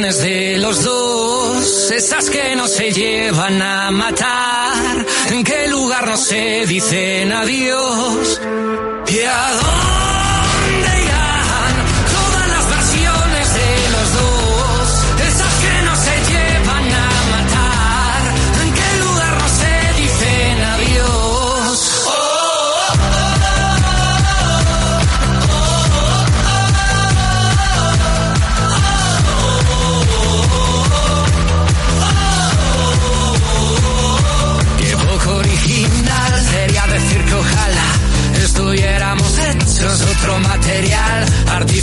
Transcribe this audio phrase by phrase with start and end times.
[0.00, 1.90] De los dos?
[1.90, 5.06] Esas que no se llevan a matar.
[5.28, 8.31] ¿En qué lugar no se dicen adiós?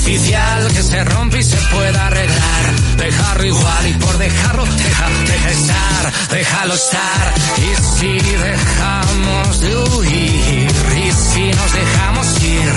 [0.10, 2.76] Artificial que se rompe y se pueda arreglar.
[2.98, 7.34] Dejarlo igual y por dejarlo, deja, deja estar, déjalo estar.
[7.58, 12.72] Y si dejamos de huir, y si nos dejamos ir,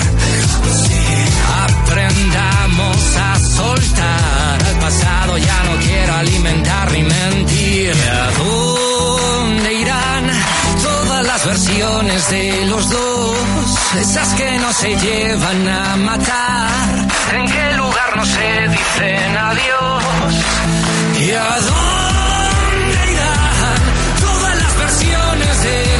[1.63, 4.67] aprendamos a soltar.
[4.69, 7.95] El pasado ya no quiero alimentar ni mentir.
[8.11, 10.31] ¿A dónde irán
[10.83, 13.37] todas las versiones de los dos?
[13.99, 17.02] Esas que no se llevan a matar.
[17.35, 20.03] ¿En qué lugar no se dicen adiós?
[21.19, 23.81] ¿Y a dónde irán
[24.21, 25.92] todas las versiones de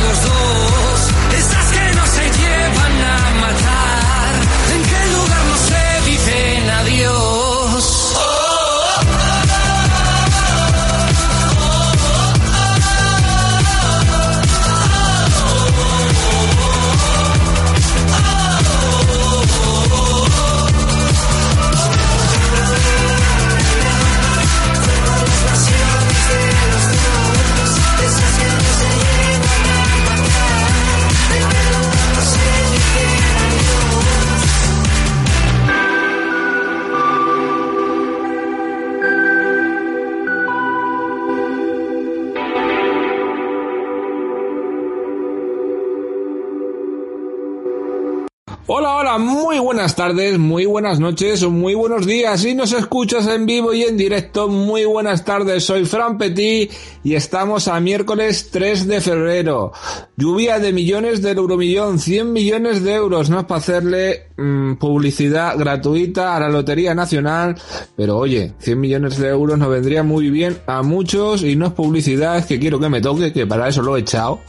[49.34, 52.42] muy buenas tardes, muy buenas noches muy buenos días.
[52.42, 55.66] Si nos escuchas en vivo y en directo, muy buenas tardes.
[55.66, 56.72] Soy Fran Petit
[57.04, 59.72] y estamos a miércoles 3 de febrero.
[60.16, 65.58] Lluvia de millones del euromillón, 100 millones de euros, no es para hacerle mm, publicidad
[65.58, 67.56] gratuita a la Lotería Nacional,
[67.96, 71.74] pero oye, 100 millones de euros nos vendría muy bien a muchos y no es
[71.74, 74.40] publicidad, que quiero que me toque, que para eso lo he echado,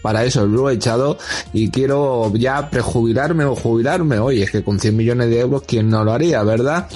[0.00, 1.18] para eso lo he echado
[1.52, 4.18] y quiero ya prejubilarme o jubilarme.
[4.30, 6.88] Oye, es que con 100 millones de euros, ¿quién no lo haría, verdad?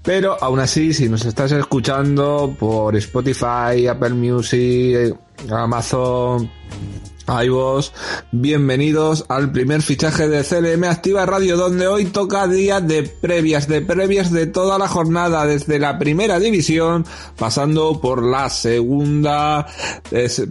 [0.00, 5.16] Pero aún así, si nos estás escuchando por Spotify, Apple Music,
[5.50, 6.48] Amazon,
[7.28, 7.90] iVoox,
[8.32, 13.82] bienvenidos al primer fichaje de CLM Activa Radio, donde hoy toca día de previas, de
[13.82, 17.04] previas de toda la jornada, desde la primera división,
[17.36, 19.66] pasando por la segunda,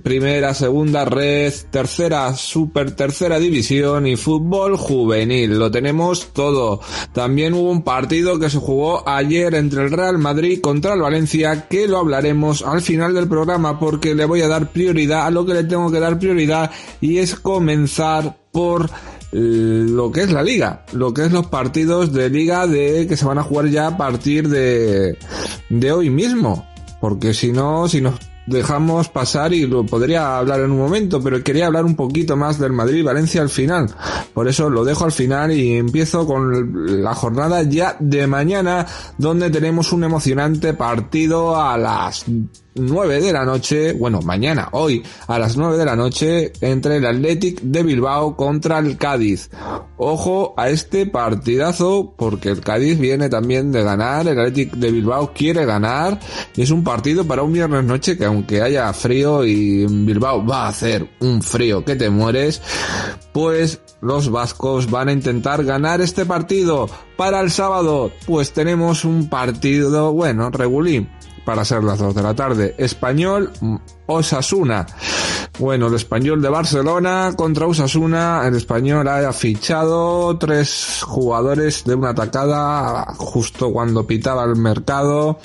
[0.04, 5.58] primera, segunda red, tercera, super tercera división y fútbol juvenil.
[5.58, 6.82] Lo tenemos todo.
[7.14, 11.68] También hubo un partido que se jugó ayer entre el Real Madrid contra el Valencia,
[11.68, 15.46] que lo hablaremos al final del programa porque le voy a dar prioridad a lo
[15.46, 16.67] que le tengo que dar prioridad
[17.02, 18.90] y es comenzar por
[19.32, 23.18] eh, lo que es la liga, lo que es los partidos de liga de que
[23.18, 25.18] se van a jugar ya a partir de,
[25.70, 26.66] de hoy mismo,
[27.02, 28.16] porque si no, si nos
[28.48, 32.58] dejamos pasar y lo podría hablar en un momento, pero quería hablar un poquito más
[32.58, 33.94] del Madrid Valencia al final.
[34.34, 38.88] Por eso lo dejo al final y empiezo con la jornada ya de mañana,
[39.18, 42.26] donde tenemos un emocionante partido a las
[42.78, 47.06] 9 de la noche, bueno, mañana, hoy, a las 9 de la noche, entre el
[47.06, 49.50] Athletic de Bilbao contra el Cádiz.
[49.98, 55.34] Ojo a este partidazo, porque el Cádiz viene también de ganar, el Athletic de Bilbao
[55.34, 56.20] quiere ganar,
[56.56, 60.66] y es un partido para un viernes noche que aunque haya frío y Bilbao va
[60.66, 62.62] a hacer un frío que te mueres,
[63.34, 66.90] pues los vascos van a intentar ganar este partido.
[67.16, 71.10] Para el sábado, pues tenemos un partido, bueno, regulín,
[71.48, 72.76] para ser las 2 de la tarde.
[72.78, 73.54] Español
[74.08, 74.86] Osasuna.
[75.60, 78.44] Bueno, el español de Barcelona contra Osasuna.
[78.46, 85.40] El español ha fichado tres jugadores de una atacada justo cuando pitaba el mercado.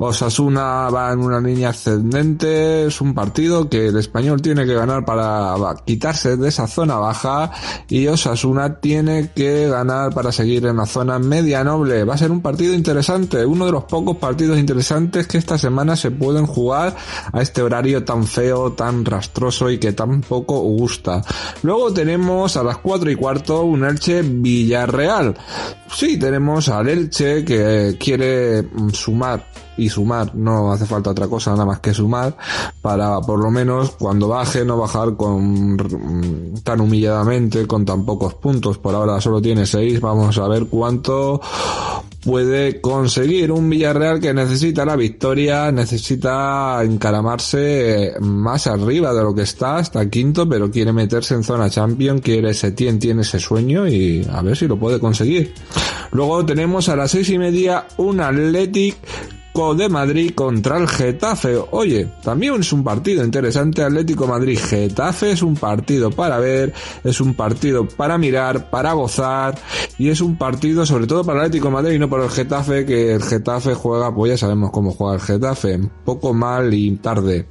[0.00, 2.86] Osasuna va en una línea ascendente.
[2.86, 7.50] Es un partido que el español tiene que ganar para quitarse de esa zona baja
[7.88, 12.04] y Osasuna tiene que ganar para seguir en la zona media noble.
[12.04, 15.96] Va a ser un partido interesante, uno de los pocos partidos interesantes que esta semana
[15.96, 16.94] se pueden jugar
[17.32, 21.22] a este horario tan feo, tan rastroso y que tampoco gusta.
[21.62, 25.36] Luego tenemos a las 4 y cuarto un Elche Villarreal.
[25.92, 31.64] Sí, tenemos al Elche que quiere sumar y sumar, no hace falta otra cosa nada
[31.64, 32.36] más que sumar
[32.82, 35.76] para por lo menos cuando baje no bajar con
[36.62, 38.78] tan humilladamente con tan pocos puntos.
[38.78, 41.40] Por ahora solo tiene 6, vamos a ver cuánto
[42.22, 49.42] puede conseguir un Villarreal que necesita la victoria, necesita encaramarse más arriba de lo que
[49.42, 54.26] está, hasta quinto, pero quiere meterse en zona champion, quiere Setien, tiene ese sueño y
[54.30, 55.54] a ver si lo puede conseguir.
[56.10, 58.96] Luego tenemos a las seis y media un Athletic
[59.58, 61.56] de Madrid contra el Getafe.
[61.72, 63.82] Oye, también es un partido interesante.
[63.82, 66.72] Atlético Madrid-Getafe es un partido para ver,
[67.02, 69.58] es un partido para mirar, para gozar
[69.98, 72.86] y es un partido sobre todo para el Atlético Madrid y no para el Getafe,
[72.86, 77.48] que el Getafe juega, pues ya sabemos cómo juega el Getafe, poco mal y tarde.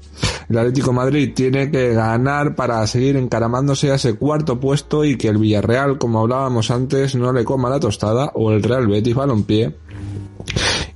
[0.50, 5.27] El Atlético Madrid tiene que ganar para seguir encaramándose a ese cuarto puesto y que
[5.27, 9.75] el Villarreal, como hablábamos antes, no le coma la tostada o el Real Betis Balompié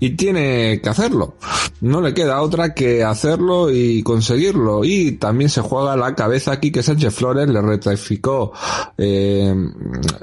[0.01, 1.36] y tiene que hacerlo.
[1.81, 4.83] No le queda otra que hacerlo y conseguirlo.
[4.83, 8.51] Y también se juega la cabeza aquí que Sánchez Flores le ratificó
[8.98, 9.53] eh,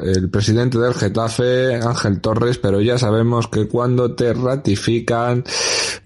[0.03, 5.45] el presidente del Getafe, Ángel Torres, pero ya sabemos que cuando te ratifican,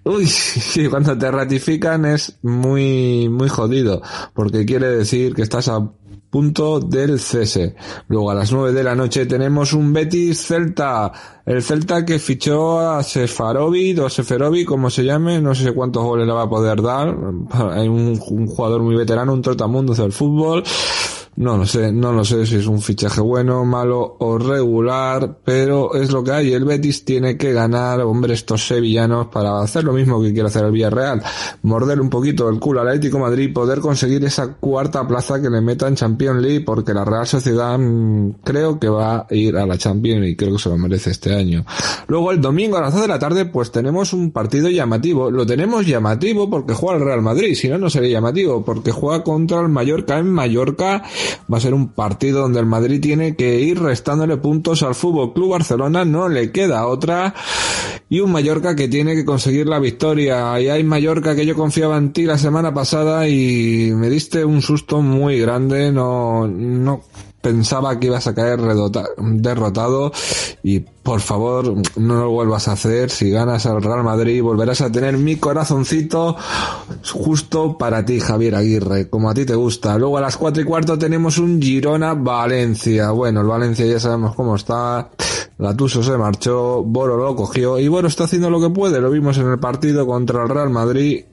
[0.05, 0.31] uy,
[0.91, 4.03] cuando te ratifican es muy, muy jodido,
[4.35, 5.91] porque quiere decir que estás a
[6.33, 7.77] punto del cese.
[8.09, 11.13] Luego a las 9 de la noche tenemos un Betis Celta.
[11.45, 16.27] El Celta que fichó a Sefarovic o Seferovic, como se llame, no sé cuántos goles
[16.27, 17.15] le va a poder dar.
[17.73, 20.65] Hay un, jugador muy veterano, un trotamundos del fútbol.
[21.35, 25.95] No lo sé, no lo sé si es un fichaje bueno, malo o regular, pero
[25.95, 26.53] es lo que hay.
[26.53, 30.67] El Betis tiene que ganar, hombre, estos sevillanos para hacer lo mismo que quiere hacer
[30.67, 31.23] el Villarreal.
[31.63, 35.63] Morder un poquito el culo al Atlético Madrid, poder conseguir esa cuarta plaza que le
[35.63, 39.65] meta en Champions League, porque la Real Sociedad mm, creo que va a ir a
[39.65, 41.65] la Champions y creo que se lo merece este año.
[42.09, 45.31] Luego el domingo a las 2 de la tarde, pues tenemos un partido llamativo.
[45.31, 49.25] Lo tenemos llamativo porque juega el Real Madrid, si no, no sería llamativo, porque juega
[49.25, 51.03] contra el Mallorca en Mallorca
[51.53, 55.33] Va a ser un partido donde el Madrid tiene que ir restándole puntos al Fútbol
[55.33, 57.35] Club Barcelona, no le queda otra.
[58.09, 60.61] Y un Mallorca que tiene que conseguir la victoria.
[60.61, 64.61] Y hay Mallorca que yo confiaba en ti la semana pasada y me diste un
[64.61, 65.91] susto muy grande.
[65.93, 67.03] No, no
[67.43, 70.13] pensaba que ibas a caer derrotado
[70.63, 73.11] y por favor no lo vuelvas a hacer.
[73.11, 76.37] Si ganas al Real Madrid volverás a tener mi corazoncito
[77.13, 79.99] justo para ti, Javier Aguirre, como a ti te gusta.
[79.99, 83.11] Luego a las cuatro y cuarto tenemos un Girona Valencia.
[83.11, 85.11] Bueno, el Valencia ya sabemos cómo está.
[85.59, 89.01] Latuso se marchó, Boro lo cogió y Boro está haciendo lo que puede.
[89.01, 91.25] Lo vimos en el partido contra el Real Madrid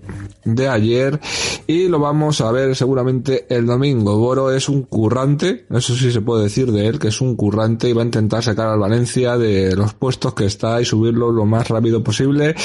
[0.46, 1.20] de ayer
[1.68, 4.18] y lo vamos a ver seguramente el domingo.
[4.18, 7.90] Boro es un currante, eso sí se puede decir de él, que es un currante
[7.90, 11.46] y va a intentar sacar al Valencia de los puestos que está y subirlo lo
[11.46, 12.56] más rápido posible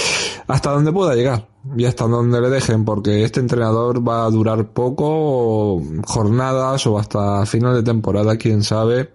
[0.46, 4.68] hasta donde pueda llegar y hasta donde le dejen, porque este entrenador va a durar
[4.68, 9.10] poco, jornadas o hasta final de temporada, quién sabe.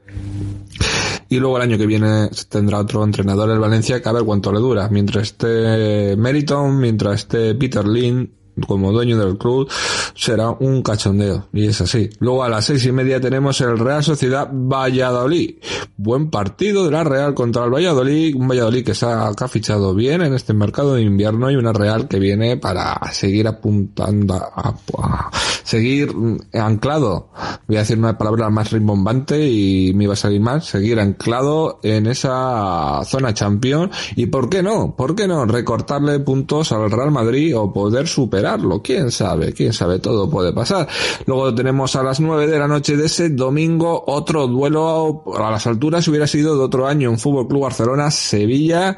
[1.32, 4.52] Y luego el año que viene tendrá otro entrenador el Valencia que a ver cuánto
[4.52, 4.90] le dura.
[4.90, 8.34] Mientras esté Meriton, mientras esté Peter Lin,
[8.68, 9.70] como dueño del club
[10.16, 12.10] será un cachondeo y es así.
[12.20, 15.56] Luego a las seis y media tenemos el Real Sociedad Valladolid.
[15.98, 20.22] Buen partido de la Real contra el Valladolid, un Valladolid que se ha, fichado bien
[20.22, 25.32] en este mercado de invierno y una Real que viene para seguir apuntando a,
[25.64, 26.14] seguir
[26.54, 27.30] anclado
[27.68, 31.80] voy a decir una palabra más rimbombante y me iba a salir mal, seguir anclado
[31.84, 37.12] en esa zona champion y por qué no, por qué no recortarle puntos al Real
[37.12, 38.08] Madrid o poder
[38.50, 40.88] superarlo, quién sabe, quién sabe, todo puede pasar.
[41.26, 45.68] Luego tenemos a las 9 de la noche de ese domingo otro duelo a las
[45.68, 46.08] alturas.
[46.08, 48.98] Hubiera sido de otro año en Fútbol Club Barcelona Sevilla,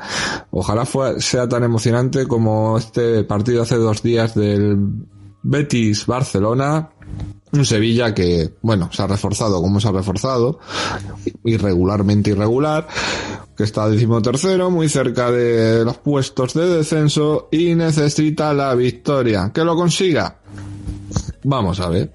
[0.51, 0.85] ojalá
[1.17, 4.77] sea tan emocionante como este partido hace dos días del
[5.43, 6.91] Betis Barcelona
[7.53, 10.59] un Sevilla que, bueno, se ha reforzado como se ha reforzado,
[11.43, 12.87] irregularmente irregular,
[13.55, 19.51] que está decimotercero, muy cerca de los puestos de descenso y necesita la victoria.
[19.53, 20.37] ¿Que lo consiga?
[21.43, 22.13] Vamos a ver.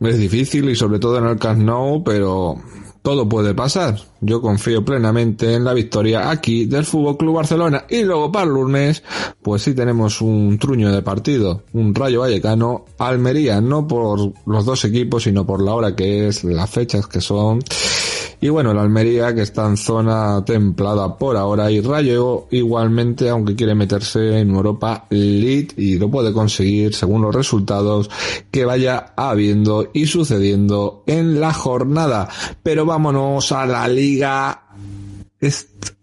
[0.00, 2.56] Es difícil y sobre todo en el Camp pero
[3.02, 3.98] todo puede pasar.
[4.20, 7.84] Yo confío plenamente en la victoria aquí del Fútbol Club Barcelona.
[7.88, 9.02] Y luego para el lunes,
[9.42, 11.62] pues sí tenemos un truño de partido.
[11.72, 16.44] Un Rayo Vallecano, Almería, no por los dos equipos, sino por la hora que es,
[16.44, 17.60] las fechas que son.
[18.42, 23.54] Y bueno, el Almería que está en zona templada por ahora y Rayo igualmente, aunque
[23.54, 28.08] quiere meterse en Europa League y lo puede conseguir según los resultados
[28.50, 32.28] que vaya habiendo y sucediendo en la jornada.
[32.62, 34.62] Pero vámonos a la liga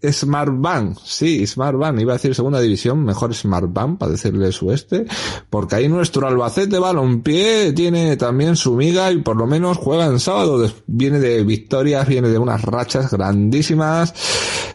[0.02, 4.52] Smart Bank, sí, Smart Bank, iba a decir segunda división, mejor Smart Bank para decirle
[4.52, 5.06] su este,
[5.50, 10.20] porque ahí nuestro Albacete Balompié tiene también su miga y por lo menos juega en
[10.20, 14.14] sábado, viene de victorias, viene de unas rachas grandísimas,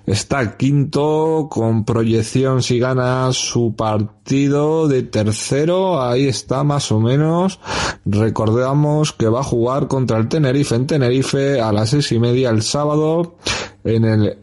[0.06, 7.60] está quinto con proyección si gana su partido de tercero, ahí está más o menos,
[8.06, 12.50] recordamos que va a jugar contra el Tenerife en Tenerife a las seis y media
[12.50, 13.38] el sábado,
[13.84, 14.38] en el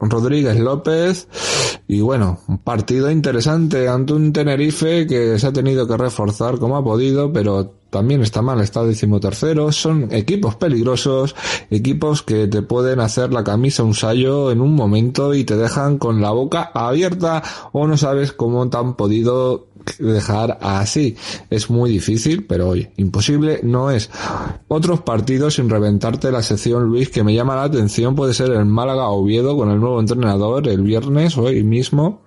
[0.00, 1.28] Rodríguez López.
[1.86, 6.76] Y bueno, un partido interesante ante un Tenerife que se ha tenido que reforzar como
[6.76, 9.72] ha podido, pero también está mal, está decimotercero.
[9.72, 11.34] Son equipos peligrosos,
[11.68, 15.98] equipos que te pueden hacer la camisa un sallo en un momento y te dejan
[15.98, 17.42] con la boca abierta
[17.72, 19.66] o no sabes cómo te han podido
[19.98, 21.16] dejar así.
[21.50, 24.10] Es muy difícil, pero oye, imposible no es.
[24.68, 28.66] Otros partidos sin reventarte la sección, Luis, que me llama la atención puede ser el
[28.66, 32.22] Málaga Oviedo con el nuevo entrenador el viernes, hoy mismo,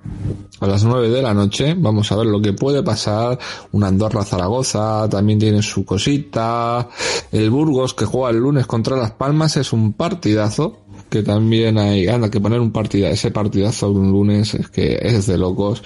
[0.60, 1.76] a las 9 de la noche.
[1.78, 3.38] Vamos a ver lo que puede pasar.
[3.72, 6.90] Un Andorra Zaragoza también tiene su cosita.
[7.32, 10.83] El Burgos que juega el lunes contra Las Palmas es un partidazo
[11.13, 15.27] que también hay, anda, que poner un partido, ese partidazo un lunes es que es
[15.27, 15.84] de locos.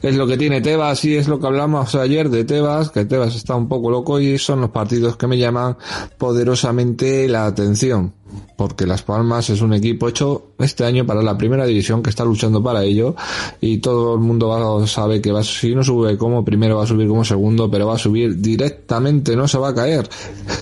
[0.00, 3.36] Es lo que tiene Tebas y es lo que hablamos ayer de Tebas, que Tebas
[3.36, 5.76] está un poco loco y son los partidos que me llaman
[6.16, 8.14] poderosamente la atención
[8.56, 12.24] porque Las Palmas es un equipo hecho este año para la primera división que está
[12.24, 13.14] luchando para ello.
[13.60, 17.08] Y todo el mundo sabe que va, si no sube como primero va a subir
[17.08, 20.08] como segundo, pero va a subir directamente, no se va a caer.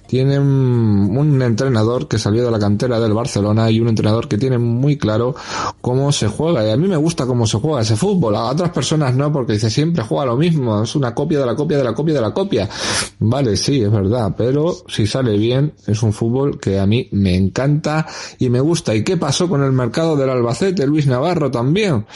[0.06, 4.58] Tienen un entrenador que salió de la cantera del Barcelona y un entrenador que tiene
[4.58, 5.34] muy claro
[5.80, 6.66] cómo se juega.
[6.66, 9.54] Y a mí me gusta cómo se juega ese fútbol, a otras personas no, porque
[9.54, 12.20] dice siempre juega lo mismo, es una copia de la copia de la copia de
[12.20, 12.68] la copia.
[13.18, 17.36] Vale, sí, es verdad, pero si sale bien es un fútbol que a mí me
[17.36, 17.59] encanta
[18.38, 18.94] y me gusta.
[18.94, 22.06] ¿Y qué pasó con el mercado del Albacete, Luis Navarro también?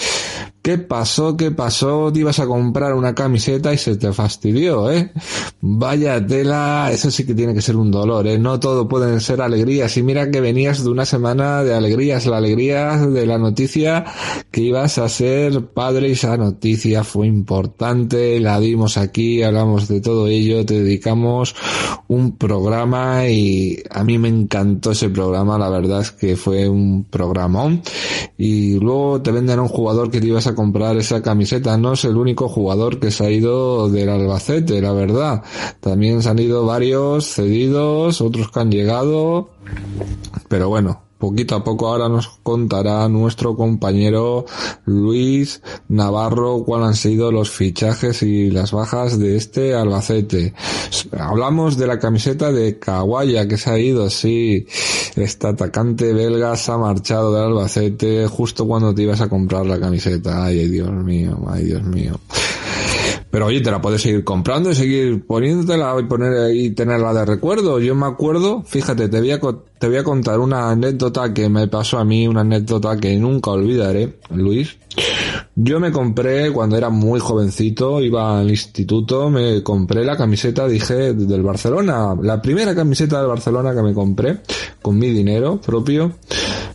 [0.64, 1.36] ¿Qué pasó?
[1.36, 2.10] ¿Qué pasó?
[2.10, 5.12] Te ibas a comprar una camiseta y se te fastidió, ¿eh?
[5.60, 8.38] Vaya tela, eso sí que tiene que ser un dolor, ¿eh?
[8.38, 9.94] No todo pueden ser alegrías.
[9.98, 14.06] Y mira que venías de una semana de alegrías, la alegría de la noticia
[14.50, 20.00] que ibas a ser padre y esa noticia fue importante, la dimos aquí, hablamos de
[20.00, 21.54] todo ello, te dedicamos
[22.08, 27.04] un programa y a mí me encantó ese programa, la verdad es que fue un
[27.04, 27.82] programón.
[28.38, 31.76] Y luego te venden a un jugador que te ibas a comprar esa camiseta.
[31.76, 35.42] No es el único jugador que se ha ido del Albacete, la verdad.
[35.80, 39.50] También se han ido varios cedidos, otros que han llegado.
[40.48, 44.44] Pero bueno, poquito a poco ahora nos contará nuestro compañero
[44.84, 50.52] Luis Navarro cuáles han sido los fichajes y las bajas de este Albacete.
[51.18, 54.66] Hablamos de la camiseta de Kawaya que se ha ido, sí.
[55.16, 59.80] Este atacante belga se ha marchado del Albacete justo cuando te ibas a comprar la
[59.80, 60.44] camiseta.
[60.44, 62.20] Ay, Dios mío, ay, Dios mío.
[63.34, 67.24] Pero oye, te la puedes seguir comprando y seguir poniéndotela y poner y tenerla de
[67.24, 67.80] recuerdo.
[67.80, 71.66] Yo me acuerdo, fíjate, te voy a, te voy a contar una anécdota que me
[71.66, 74.76] pasó a mí, una anécdota que nunca olvidaré, Luis.
[75.56, 81.14] Yo me compré cuando era muy jovencito, iba al instituto, me compré la camiseta, dije,
[81.14, 84.40] del Barcelona, la primera camiseta del Barcelona que me compré
[84.82, 86.12] con mi dinero propio,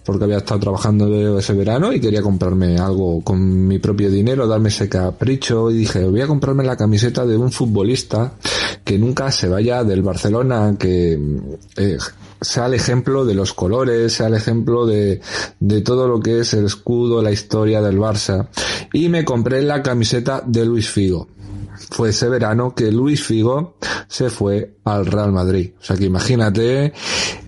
[0.05, 4.69] porque había estado trabajando ese verano y quería comprarme algo con mi propio dinero, darme
[4.69, 8.35] ese capricho y dije, voy a comprarme la camiseta de un futbolista
[8.85, 11.19] que nunca se vaya del Barcelona, que
[11.75, 11.97] eh,
[12.41, 15.21] sea el ejemplo de los colores, sea el ejemplo de,
[15.59, 18.49] de todo lo que es el escudo, la historia del Barça.
[18.93, 21.27] Y me compré la camiseta de Luis Figo.
[21.91, 23.77] Fue ese verano que Luis Figo
[24.07, 25.71] se fue al Real Madrid.
[25.79, 26.93] O sea que imagínate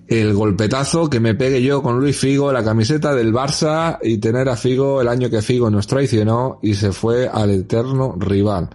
[0.08, 4.48] el golpetazo que me pegue yo con Luis Figo, la camiseta del Barça y tener
[4.48, 8.70] a Figo el año que Figo nos traicionó y se fue al eterno rival.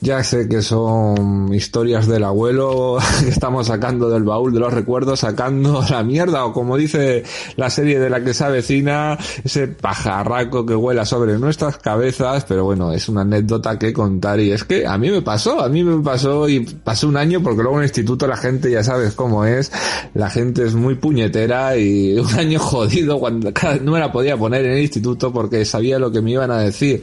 [0.00, 5.20] Ya sé que son historias del abuelo que estamos sacando del baúl de los recuerdos,
[5.20, 7.24] sacando la mierda, o como dice
[7.56, 12.64] la serie de la que se avecina, ese pajarraco que vuela sobre nuestras cabezas, pero
[12.64, 15.82] bueno, es una anécdota que contar y es que a mí me pasó, a mí
[15.82, 19.14] me pasó y pasó un año porque luego en el instituto la gente ya sabes
[19.14, 19.72] cómo es,
[20.14, 23.52] la gente es muy puñetera y un año jodido cuando
[23.82, 26.60] no me la podía poner en el instituto porque sabía lo que me iban a
[26.60, 27.02] decir,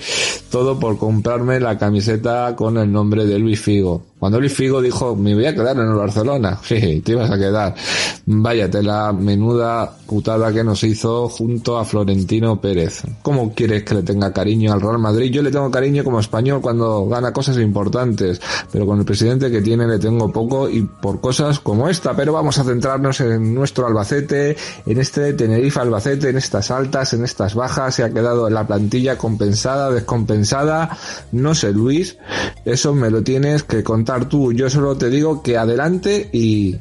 [0.50, 4.04] todo por comprarme la camiseta con el el nombre de Luis Figo.
[4.26, 7.38] Cuando Luis Figo dijo, me voy a quedar en el Barcelona, sí, te ibas a
[7.38, 7.76] quedar.
[8.26, 13.04] Váyate la menuda putada que nos hizo junto a Florentino Pérez.
[13.22, 15.32] ¿Cómo quieres que le tenga cariño al Real Madrid?
[15.32, 18.42] Yo le tengo cariño como español cuando gana cosas importantes,
[18.72, 22.16] pero con el presidente que tiene le tengo poco y por cosas como esta.
[22.16, 27.24] Pero vamos a centrarnos en nuestro Albacete, en este Tenerife Albacete, en estas altas, en
[27.24, 27.94] estas bajas.
[27.94, 30.98] Se ha quedado la plantilla compensada, descompensada.
[31.32, 32.18] No sé, Luis,
[32.66, 34.54] eso me lo tienes que contar tú.
[34.54, 36.76] Yo solo te digo que adelante y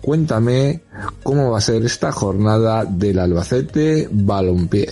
[0.00, 0.82] cuéntame
[1.22, 4.88] cómo va a ser esta jornada del Albacete Balompié.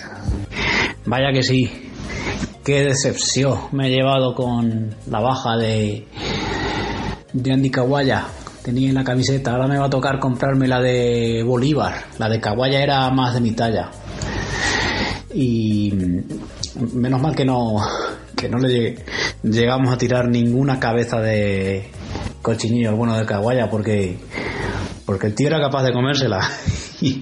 [1.06, 1.70] Vaya que sí.
[2.64, 6.06] Qué decepción me he llevado con la baja de,
[7.32, 8.26] de Andy Kawaya.
[8.62, 11.94] Tenía en la camiseta, ahora me va a tocar comprarme la de Bolívar.
[12.18, 13.90] La de Kawaya era más de mi talla.
[15.34, 15.92] Y
[16.94, 17.76] menos mal que no,
[18.36, 18.96] que no le
[19.42, 21.90] llegamos a tirar ninguna cabeza de
[22.42, 24.18] cochinillo bueno de Caguaya porque
[25.06, 26.40] porque el tío era capaz de comérsela.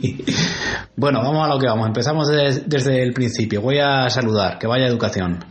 [0.96, 1.88] bueno, vamos a lo que vamos.
[1.88, 3.60] Empezamos desde el principio.
[3.60, 4.58] Voy a saludar.
[4.58, 5.44] Que vaya educación.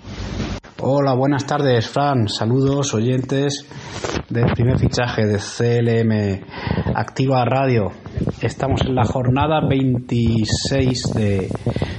[0.80, 2.28] Hola, buenas tardes, Fran.
[2.28, 3.68] Saludos, oyentes
[4.30, 7.92] del primer fichaje de CLM Activa Radio.
[8.42, 11.50] Estamos en la jornada 26 de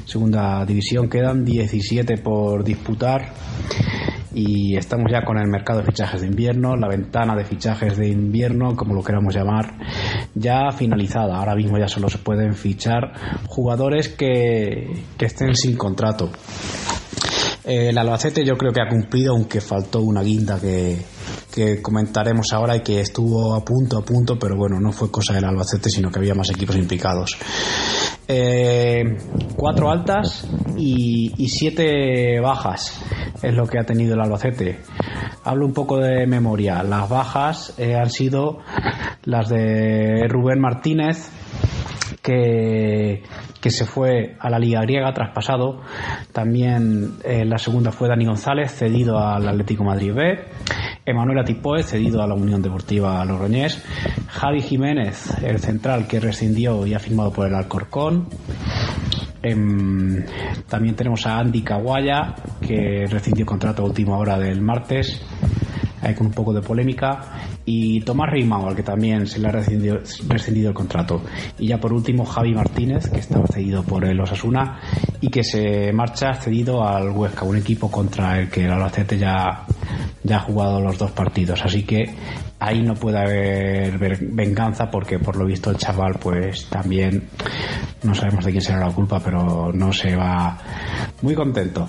[0.05, 1.09] segunda división.
[1.09, 3.33] Quedan 17 por disputar
[4.35, 8.09] y estamos ya con el mercado de fichajes de invierno, la ventana de fichajes de
[8.09, 9.75] invierno, como lo queramos llamar,
[10.35, 11.37] ya finalizada.
[11.37, 13.13] Ahora mismo ya solo se pueden fichar
[13.49, 16.31] jugadores que, que estén sin contrato.
[17.65, 20.99] El Albacete yo creo que ha cumplido, aunque faltó una guinda que,
[21.53, 25.35] que comentaremos ahora y que estuvo a punto, a punto, pero bueno, no fue cosa
[25.35, 27.37] del Albacete, sino que había más equipos implicados.
[28.27, 29.19] Eh,
[29.57, 32.99] cuatro altas y, siete bajas
[33.43, 34.81] es lo que ha tenido el Albacete.
[35.45, 36.83] Hablo un poco de memoria.
[36.83, 38.59] Las bajas eh, han sido
[39.25, 41.29] las de Rubén Martínez,
[42.23, 43.23] que,
[43.69, 45.81] se fue a la Liga Griega traspasado.
[46.33, 50.39] También eh, la segunda fue Dani González, cedido al Atlético Madrid B.
[51.05, 53.85] Emanuel Atipoe, cedido a la Unión Deportiva Logroñés.
[54.29, 58.29] Javi Jiménez, el central que rescindió y ha firmado por el Alcorcón.
[59.43, 60.25] Em,
[60.69, 65.21] también tenemos a Andy Kawaya, que rescindió contrato a última hora del martes,
[66.03, 67.21] ahí con un poco de polémica.
[67.65, 71.23] Y Tomás Reimao, al que también se le ha rescindido, rescindido, el contrato.
[71.59, 74.81] Y ya por último, Javi Martínez, que estaba cedido por el Osasuna
[75.21, 79.65] y que se marcha cedido al Huesca, un equipo contra el que el Albacete ya,
[80.23, 81.63] ya ha jugado los dos partidos.
[81.65, 82.15] Así que
[82.59, 87.29] ahí no puede haber venganza porque por lo visto el chaval pues también
[88.05, 90.59] no sabemos de quién será la culpa, pero no se va
[91.23, 91.89] muy contento.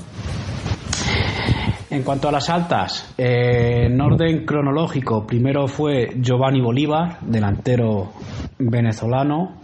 [1.93, 8.13] En cuanto a las altas, eh, en orden cronológico, primero fue Giovanni Bolívar, delantero
[8.57, 9.59] venezolano,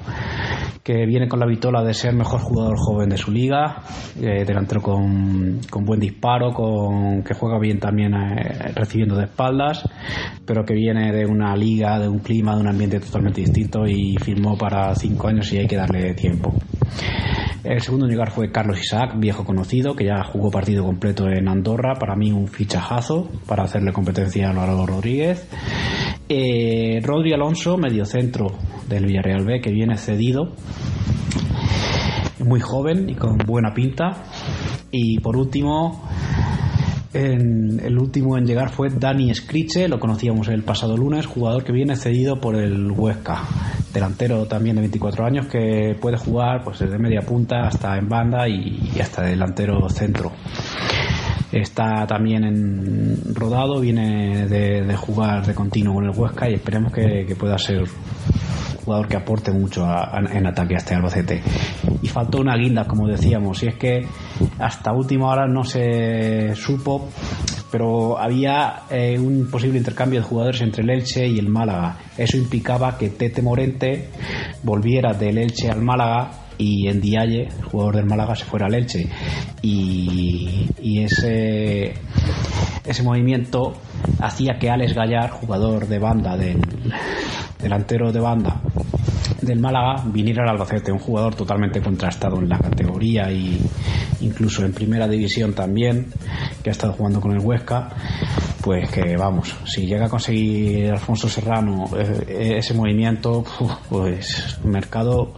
[0.83, 3.77] que viene con la vitola de ser mejor jugador joven de su liga,
[4.21, 9.89] eh, delantero con, buen disparo, con que juega bien también eh, recibiendo de espaldas,
[10.45, 14.17] pero que viene de una liga, de un clima, de un ambiente totalmente distinto y
[14.17, 16.53] firmó para cinco años y hay que darle tiempo.
[17.63, 21.95] El segundo lugar fue Carlos Isaac, viejo conocido, que ya jugó partido completo en Andorra.
[21.99, 25.45] Para mí un fichajazo para hacerle competencia a Lorado Rodríguez.
[26.29, 28.47] Eh, Rodri Alonso, mediocentro
[28.87, 30.53] del Villarreal B, que viene cedido.
[32.39, 34.23] Muy joven y con buena pinta.
[34.89, 36.07] Y por último,
[37.11, 41.71] En, el último en llegar fue Dani Scriche, lo conocíamos el pasado lunes, jugador que
[41.71, 43.41] viene cedido por el Huesca,
[43.93, 48.47] delantero también de 24 años que puede jugar pues desde media punta hasta en banda
[48.47, 50.31] y, hasta delantero centro.
[51.51, 57.35] Está también en rodado, viene de, jugar de continuo con el Huesca y esperemos que,
[57.39, 57.85] pueda ser
[58.85, 59.83] jugador que aporte mucho
[60.31, 61.41] en ataque a este Albacete.
[62.01, 64.05] Y faltó una guinda, como decíamos, y es que
[64.59, 67.09] hasta última hora no se supo,
[67.71, 71.97] pero había eh, un posible intercambio de jugadores entre el Elche y el Málaga.
[72.17, 74.09] Eso implicaba que Tete Morente
[74.63, 77.01] volviera del Elche al Málaga y en
[77.71, 79.07] jugador del Málaga, se fuera al Elche.
[79.61, 81.93] Y, y ese,
[82.85, 83.73] ese movimiento
[84.19, 86.59] hacía que Alex Gallar, jugador de banda del,
[87.61, 88.61] delantero de banda
[89.49, 93.59] del Málaga, viniera al Albacete, un jugador totalmente contrastado en la categoría y
[94.21, 96.07] incluso en primera división también,
[96.63, 97.89] que ha estado jugando con el Huesca,
[98.61, 103.43] pues que vamos, si llega a conseguir Alfonso Serrano eh, ese movimiento,
[103.89, 105.33] pues mercado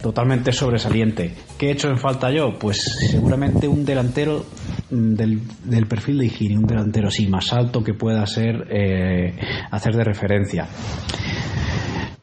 [0.00, 1.34] totalmente sobresaliente.
[1.58, 2.58] ¿Qué he hecho en falta yo?
[2.58, 4.44] Pues seguramente un delantero
[4.90, 9.34] mm, del, perfil de Higini, un delantero así más alto que pueda ser eh,
[9.70, 10.68] hacer de referencia.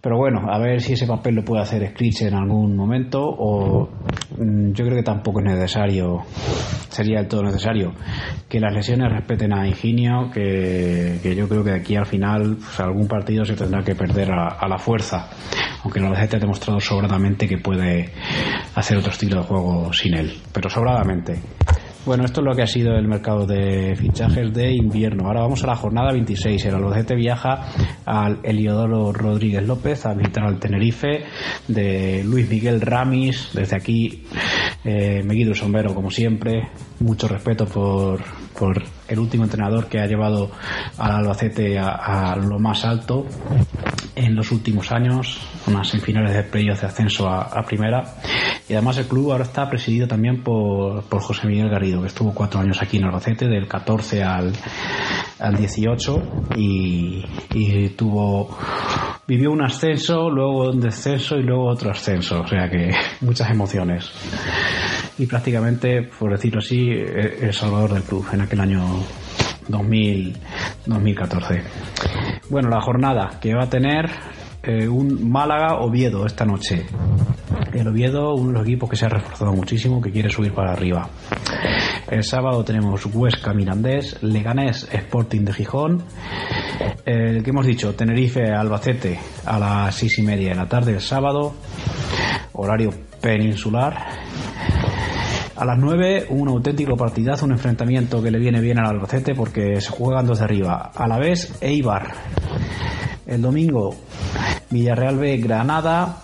[0.05, 3.89] Pero bueno, a ver si ese papel lo puede hacer Scritch en algún momento o
[4.37, 6.19] mm, yo creo que tampoco es necesario,
[6.89, 7.91] sería del todo necesario
[8.47, 12.79] que las lesiones respeten a Ingenio, que, yo creo que de aquí al final pues,
[12.81, 15.27] algún partido se tendrá que perder a, la fuerza,
[15.83, 18.11] aunque la gente ha demostrado sobradamente que puede
[18.75, 21.39] hacer otro estilo de juego sin él, pero sobradamente.
[22.05, 25.25] Bueno, esto es lo que ha sido el mercado de fichajes de invierno.
[25.25, 26.63] Ahora vamos a la jornada 26.
[26.65, 27.65] El Albacete viaja
[28.05, 31.23] al Eliodoro Rodríguez López a visitar al Tenerife
[31.67, 33.49] de Luis Miguel Ramis.
[33.53, 34.23] Desde aquí
[34.83, 36.69] eh, me guido el sombrero como siempre.
[36.99, 38.21] Mucho respeto por,
[38.57, 40.51] por el último entrenador que ha llevado
[40.97, 43.25] al Albacete a, lo más alto
[44.15, 48.03] en los últimos años, unas semifinales de playoff de ascenso a, primera.
[48.67, 52.33] Y además el club ahora está presidido también por, por José Miguel Garrido, que estuvo
[52.33, 54.53] cuatro años aquí en Albacete, del 14 al,
[55.39, 56.23] al 18,
[56.55, 58.57] y, y tuvo
[59.27, 62.91] vivió un ascenso, luego un descenso y luego otro ascenso, o sea que
[63.21, 64.11] muchas emociones.
[65.17, 68.94] Y prácticamente, por decirlo así, el salvador del club en aquel año
[69.67, 70.37] 2000,
[70.85, 71.61] 2014.
[72.49, 74.09] Bueno, la jornada que va a tener
[74.63, 76.85] eh, un Málaga Oviedo esta noche.
[77.71, 80.71] El Oviedo, uno de los equipos que se ha reforzado muchísimo, que quiere subir para
[80.71, 81.07] arriba.
[82.09, 86.03] El sábado tenemos Huesca Mirandés, Leganés Sporting de Gijón.
[87.05, 91.01] El que hemos dicho, Tenerife Albacete a las seis y media de la tarde el
[91.01, 91.53] sábado.
[92.53, 93.95] Horario peninsular.
[95.57, 99.79] A las 9, un auténtico partidazo, un enfrentamiento que le viene bien al Albacete porque
[99.79, 100.91] se juegan dos de arriba.
[100.93, 102.11] A la vez, Eibar.
[103.25, 103.95] El domingo,
[104.69, 106.17] Villarreal B, Granada,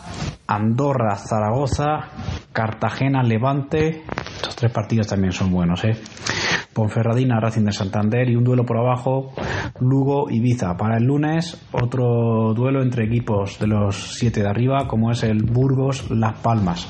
[0.47, 2.09] Andorra, Zaragoza,
[2.51, 4.03] Cartagena, Levante.
[4.35, 5.95] Estos tres partidos también son buenos, ¿eh?
[6.73, 9.33] Ponferradina, Racing de Santander y un duelo por abajo,
[9.79, 10.75] Lugo, Ibiza.
[10.75, 15.43] Para el lunes, otro duelo entre equipos de los siete de arriba, como es el
[15.43, 16.85] Burgos, Las Palmas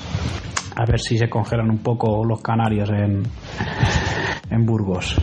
[0.75, 3.23] a ver si se congelan un poco los canarios en,
[4.49, 5.15] en Burgos.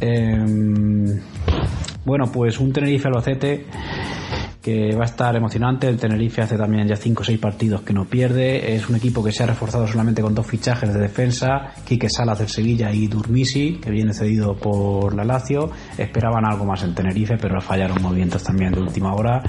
[0.00, 1.20] Em,
[2.04, 3.66] bueno, pues un Tenerife Albacete
[4.66, 5.86] que va a estar emocionante.
[5.86, 8.74] El Tenerife hace también ya 5 o 6 partidos que no pierde.
[8.74, 12.40] Es un equipo que se ha reforzado solamente con dos fichajes de defensa, Quique Salas
[12.40, 15.70] del Sevilla y Durmisi, que viene cedido por la Lazio.
[15.96, 19.40] Esperaban algo más en Tenerife, pero fallaron movimientos también de última hora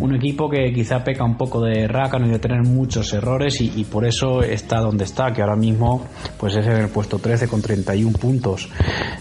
[0.00, 3.84] un equipo que quizá peca un poco de rácano y de tener muchos errores y,
[3.84, 6.06] por eso está donde está, que ahora mismo
[6.38, 8.68] pues es en el puesto 13 con 31 puntos.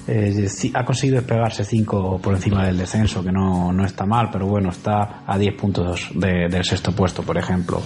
[0.07, 4.47] Eh, ha conseguido despegarse 5 por encima del descenso, que no, no está mal, pero
[4.47, 7.81] bueno, está a 10 puntos del sexto puesto, por ejemplo.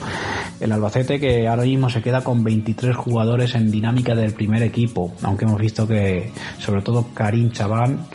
[0.59, 5.13] El Albacete que ahora mismo se queda con 23 jugadores en dinámica del primer equipo,
[5.23, 8.05] aunque hemos visto que sobre todo Karim Chabán,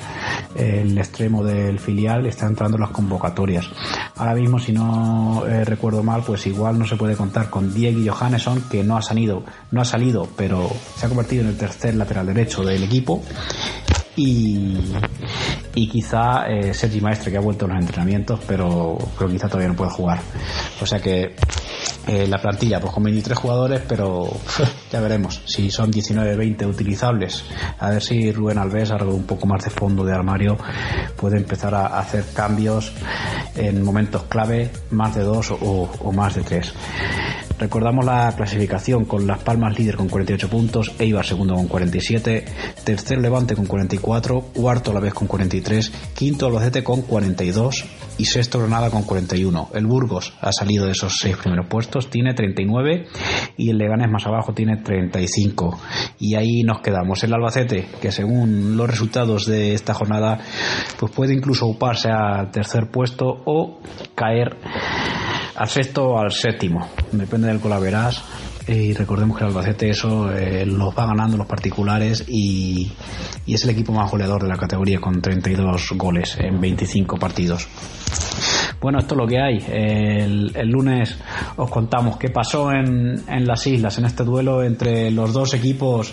[0.56, 3.70] el extremo del filial, está entrando en las convocatorias.
[4.16, 8.00] Ahora mismo si no eh, recuerdo mal, pues igual no se puede contar con Diego
[8.12, 11.94] Johannesson, que no ha salido, no ha salido, pero se ha convertido en el tercer
[11.94, 13.22] lateral derecho del equipo.
[14.16, 14.78] Y,
[15.74, 19.68] y quizá eh, Sergi Maestre, que ha vuelto a los entrenamientos, pero, pero quizá todavía
[19.68, 20.20] no puede jugar.
[20.80, 21.34] O sea que
[22.06, 24.28] eh, la plantilla, pues con 23 jugadores, pero
[24.92, 27.44] ya veremos si son 19-20 utilizables.
[27.78, 30.58] A ver si Rubén Alves, algo un poco más de fondo de armario,
[31.16, 32.92] puede empezar a hacer cambios
[33.56, 36.74] en momentos clave, más de dos o, más de tres.
[37.58, 42.44] Recordamos la clasificación con Las Palmas líder con 48 puntos, Eibar segundo con 47,
[42.84, 47.84] tercer Levante con 44, cuarto a la vez con 43, quinto Albacete con 42
[48.18, 49.70] y sexto Granada con 41.
[49.74, 53.06] El Burgos ha salido de esos seis primeros puestos, tiene 39
[53.56, 55.80] y el Leganés más abajo tiene 35.
[56.18, 57.22] Y ahí nos quedamos.
[57.24, 60.38] El Albacete, que según los resultados de esta jornada,
[60.98, 63.80] pues puede incluso uparse al tercer puesto o
[64.14, 64.56] caer
[65.56, 66.88] al sexto o al séptimo.
[67.12, 68.22] Depende del colaveras.
[68.66, 72.90] Y recordemos que el Albacete eso eh, los va ganando los particulares y,
[73.44, 77.68] y, es el equipo más goleador de la categoría con 32 goles en 25 partidos.
[78.80, 79.58] Bueno, esto es lo que hay.
[79.66, 81.18] El, el lunes
[81.56, 86.12] os contamos qué pasó en, en, las islas, en este duelo entre los dos equipos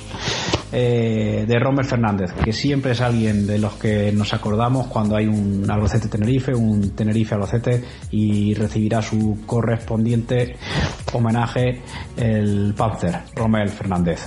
[0.71, 5.27] eh, de Romer Fernández, que siempre es alguien de los que nos acordamos cuando hay
[5.27, 10.55] un Albacete Tenerife, un Tenerife Albacete y recibirá su correspondiente
[11.13, 11.81] homenaje
[12.17, 14.19] el Panzer, Rommel Fernández.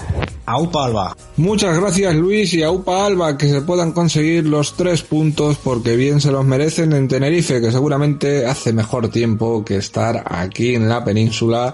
[0.47, 1.17] Aupa Alba.
[1.37, 6.21] Muchas gracias Luis y Aupa Alba que se puedan conseguir los tres puntos porque bien
[6.21, 11.03] se los merecen en Tenerife que seguramente hace mejor tiempo que estar aquí en la
[11.03, 11.73] península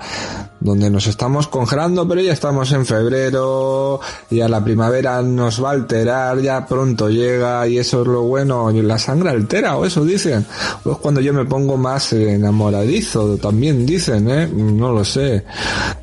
[0.60, 5.70] donde nos estamos congelando pero ya estamos en febrero y a la primavera nos va
[5.70, 10.04] a alterar ya pronto llega y eso es lo bueno la sangre altera o eso
[10.04, 10.46] dicen
[10.84, 15.44] pues cuando yo me pongo más enamoradizo también dicen eh no lo sé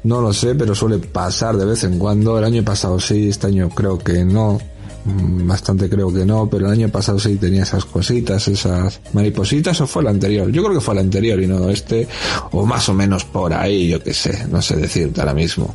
[0.03, 3.47] no lo sé pero suele pasar de vez en cuando el año pasado sí, este
[3.47, 4.59] año creo que no.
[5.07, 9.87] Bastante creo que no, pero el año pasado sí tenía esas cositas, esas maripositas, o
[9.87, 10.51] fue el anterior.
[10.51, 12.07] Yo creo que fue el anterior y no este,
[12.51, 15.73] o más o menos por ahí, yo que sé, no sé decirte ahora mismo.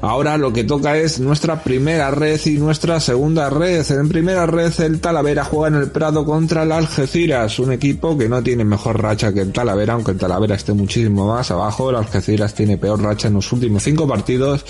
[0.00, 3.84] Ahora lo que toca es nuestra primera red y nuestra segunda red.
[3.90, 8.28] En primera red el Talavera juega en el Prado contra el Algeciras, un equipo que
[8.28, 11.90] no tiene mejor racha que el Talavera, aunque el Talavera esté muchísimo más abajo.
[11.90, 14.64] El Algeciras tiene peor racha en los últimos cinco partidos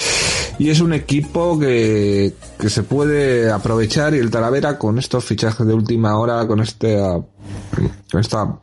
[0.58, 5.66] y es un equipo que, que se puede aprovechar y el Talavera con estos fichajes
[5.66, 6.96] de última hora, con este
[8.10, 8.58] con esta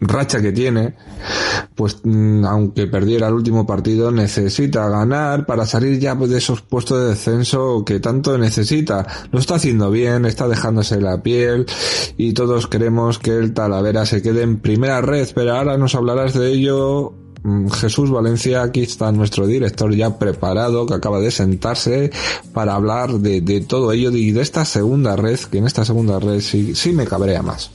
[0.00, 0.96] racha que tiene,
[1.74, 2.02] pues
[2.44, 7.84] aunque perdiera el último partido, necesita ganar para salir ya de esos puestos de descenso
[7.84, 9.06] que tanto necesita.
[9.30, 11.66] Lo está haciendo bien, está dejándose la piel
[12.16, 16.34] y todos queremos que el Talavera se quede en primera red, pero ahora nos hablarás
[16.34, 17.14] de ello
[17.72, 22.10] Jesús Valencia, aquí está nuestro director ya preparado, que acaba de sentarse
[22.52, 26.18] para hablar de, de todo ello y de esta segunda red, que en esta segunda
[26.18, 27.70] red sí, sí me cabrea más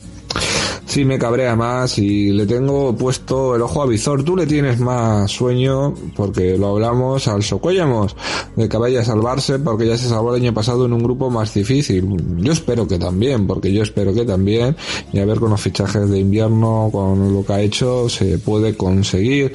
[0.89, 4.23] sí me cabrea más y le tengo puesto el ojo a visor.
[4.23, 8.15] Tú le tienes más sueño porque lo hablamos al Socuellamos
[8.55, 11.29] de que vaya a salvarse porque ya se salvó el año pasado en un grupo
[11.29, 12.05] más difícil.
[12.37, 14.75] Yo espero que también, porque yo espero que también
[15.13, 18.75] y a ver con los fichajes de invierno, con lo que ha hecho, se puede
[18.75, 19.53] conseguir.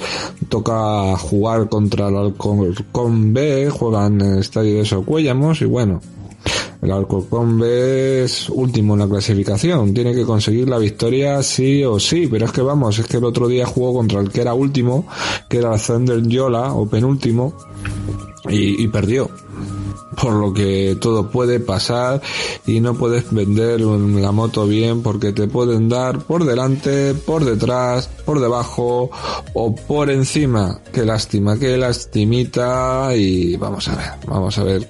[0.48, 6.00] Toca jugar contra el Alcon B, juegan en el estadio de Socuellamos y bueno,
[6.82, 12.26] el Alcorcón es último en la clasificación, tiene que conseguir la victoria sí o sí,
[12.30, 15.06] pero es que vamos, es que el otro día jugó contra el que era último,
[15.48, 17.54] que era Thunder Yola o penúltimo,
[18.48, 19.30] y, y perdió.
[20.20, 22.22] Por lo que todo puede pasar
[22.66, 28.08] y no puedes vender la moto bien porque te pueden dar por delante, por detrás,
[28.24, 29.10] por debajo
[29.54, 30.80] o por encima.
[30.92, 33.10] Qué lástima, qué lastimita.
[33.16, 34.86] Y vamos a ver, vamos a ver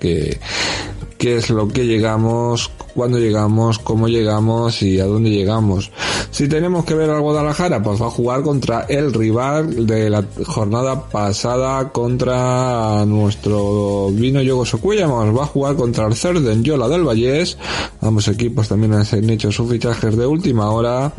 [1.25, 5.91] que es lo que llegamos, cuándo llegamos, cómo llegamos y a dónde llegamos.
[6.31, 10.25] Si tenemos que ver al Guadalajara, pues va a jugar contra el rival de la
[10.47, 15.37] jornada pasada contra nuestro Vino Yogo Socuellamos.
[15.37, 17.59] Va a jugar contra el Cerden Yola del Vallés.
[18.01, 21.13] Ambos equipos también han hecho sus fichajes de última hora.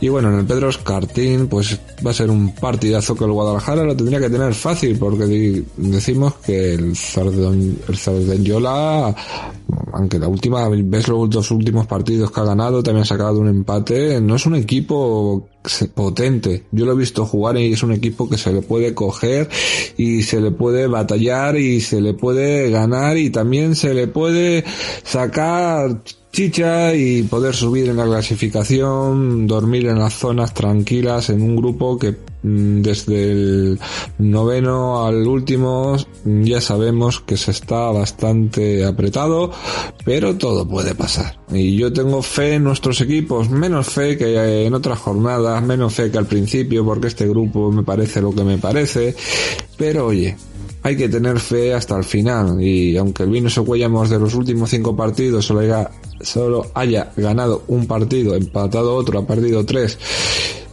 [0.00, 3.84] Y bueno, en el Pedro Escartín, pues va a ser un partidazo que el Guadalajara
[3.84, 9.14] lo tendría que tener fácil, porque decimos que el Cerden, el Cerden Yola
[9.92, 13.48] aunque la última ves los dos últimos partidos que ha ganado, también ha sacado un
[13.48, 15.48] empate, no es un equipo
[15.94, 16.66] potente.
[16.72, 19.48] Yo lo he visto jugar y es un equipo que se le puede coger
[19.96, 24.64] y se le puede batallar y se le puede ganar y también se le puede
[25.02, 26.02] sacar
[26.34, 31.96] chicha y poder subir en la clasificación, dormir en las zonas tranquilas en un grupo
[31.96, 32.10] que
[32.42, 33.80] mm, desde el
[34.18, 39.52] noveno al último ya sabemos que se está bastante apretado,
[40.04, 41.38] pero todo puede pasar.
[41.52, 46.10] Y yo tengo fe en nuestros equipos, menos fe que en otras jornadas, menos fe
[46.10, 49.14] que al principio, porque este grupo me parece lo que me parece,
[49.76, 50.36] pero oye,
[50.82, 54.70] hay que tener fe hasta el final y aunque el Vino Socuellamos de los últimos
[54.70, 59.98] cinco partidos solo haya, solo haya ganado un partido, empatado otro, ha perdido tres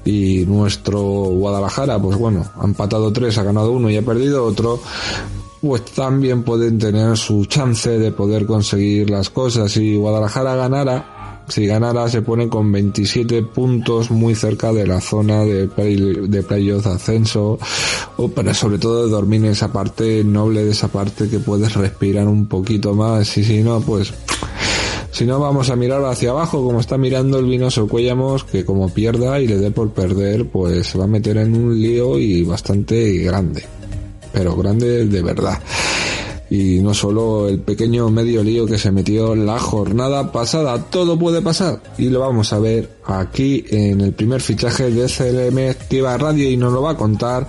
[0.06, 4.80] y nuestro Guadalajara, pues bueno, ha empatado tres, ha ganado uno y ha perdido otro,
[5.62, 9.71] pues también pueden tener su chance de poder conseguir las cosas.
[9.71, 11.11] Si Guadalajara ganara,
[11.52, 16.44] si ganara se pone con 27 puntos muy cerca de la zona de, play, de
[16.44, 17.60] playoff ascenso,
[18.16, 22.28] o para sobre todo dormir en esa parte noble de esa parte que puedes respirar
[22.28, 23.38] un poquito más.
[23.38, 24.14] Y si no, pues
[25.12, 28.88] si no, vamos a mirar hacia abajo, como está mirando el Vinoso Cuellamos, que como
[28.94, 32.44] pierda y le dé por perder, pues se va a meter en un lío y
[32.44, 33.66] bastante grande.
[34.32, 35.62] Pero grande de verdad
[36.52, 41.42] y no solo el pequeño medio lío que se metió la jornada pasada, todo puede
[41.42, 41.82] pasar.
[41.98, 46.58] Y lo vamos a ver aquí en el primer fichaje de CLM Activa Radio y
[46.58, 47.48] nos lo va a contar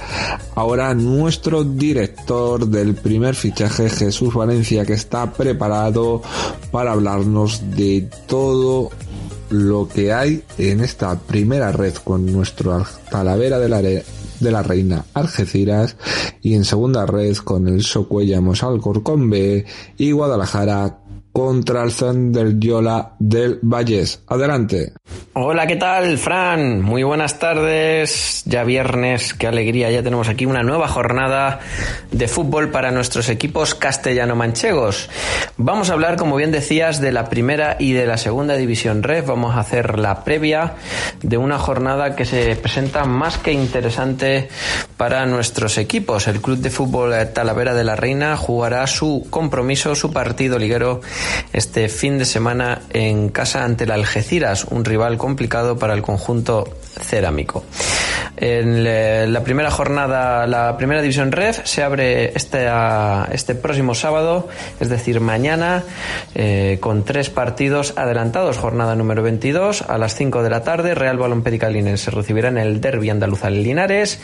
[0.54, 6.22] ahora nuestro director del primer fichaje Jesús Valencia que está preparado
[6.70, 8.90] para hablarnos de todo
[9.50, 13.82] lo que hay en esta primera red con nuestro Talavera de la
[14.42, 15.96] de la Reina Algeciras
[16.42, 19.64] y en segunda red con el Socuellamos Alcorcón B
[19.96, 21.01] y Guadalajara
[21.32, 24.22] contra el Thunder Yola del Valles.
[24.28, 24.92] Adelante.
[25.32, 26.82] Hola, ¿qué tal, Fran?
[26.82, 28.42] Muy buenas tardes.
[28.44, 29.90] Ya viernes, qué alegría.
[29.90, 31.60] Ya tenemos aquí una nueva jornada
[32.10, 35.08] de fútbol para nuestros equipos castellano-manchegos.
[35.56, 39.24] Vamos a hablar, como bien decías, de la primera y de la segunda división red.
[39.24, 40.74] Vamos a hacer la previa
[41.22, 44.50] de una jornada que se presenta más que interesante
[44.98, 46.28] para nuestros equipos.
[46.28, 51.00] El Club de Fútbol Talavera de la Reina jugará su compromiso, su partido liguero
[51.52, 56.68] este fin de semana en casa ante el Algeciras, un rival complicado para el conjunto
[57.00, 57.64] cerámico.
[58.36, 62.66] En la primera jornada, la primera división REF se abre este,
[63.30, 64.48] este próximo sábado,
[64.80, 65.84] es decir, mañana,
[66.34, 68.56] eh, con tres partidos adelantados.
[68.56, 71.44] Jornada número 22 a las 5 de la tarde, Real Balón
[71.96, 74.20] se recibirá en el Derby Andaluz al Linares.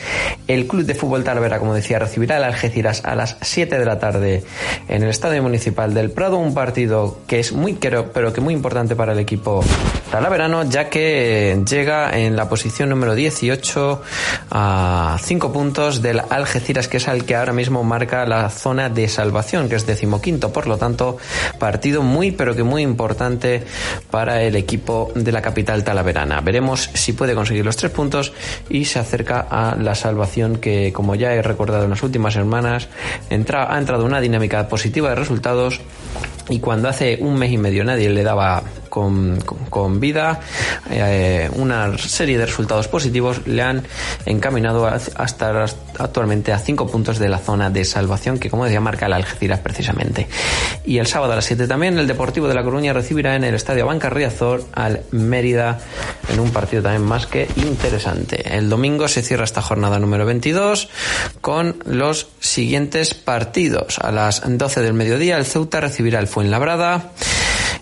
[0.46, 3.98] El Club de Fútbol Talavera, como decía, recibirá al Algeciras a las 7 de la
[3.98, 4.42] tarde
[4.88, 8.96] en el Estadio Municipal del Prado, un partido que es muy pero que muy importante
[8.96, 9.62] para el equipo
[10.10, 14.02] talaverano, ya que llega en la posición número 18
[14.50, 19.08] a 5 puntos del Algeciras, que es el que ahora mismo marca la zona de
[19.08, 20.52] salvación, que es decimoquinto.
[20.52, 21.18] Por lo tanto,
[21.58, 23.64] partido muy, pero que muy importante
[24.10, 26.40] para el equipo de la capital talaverana.
[26.40, 28.32] Veremos si puede conseguir los tres puntos
[28.70, 32.88] y se acerca a la salvación que, como ya he recordado en las últimas semanas,
[33.30, 35.80] entra, ha entrado una dinámica positiva de resultados
[36.48, 38.62] y cuando hace un mes y medio nadie le daba
[39.70, 40.40] con, vida,
[40.90, 43.82] eh, una serie de resultados positivos le han
[44.26, 45.66] encaminado hasta
[45.98, 49.60] actualmente a cinco puntos de la zona de salvación que como decía marca el Algeciras
[49.60, 50.28] precisamente.
[50.84, 53.54] Y el sábado a las 7 también el Deportivo de La Coruña recibirá en el
[53.54, 55.78] Estadio Banca Riazor al Mérida
[56.28, 58.56] en un partido también más que interesante.
[58.56, 60.88] El domingo se cierra esta jornada número 22
[61.40, 63.98] con los siguientes partidos.
[63.98, 67.12] A las 12 del mediodía el Ceuta recibirá el Fuenlabrada.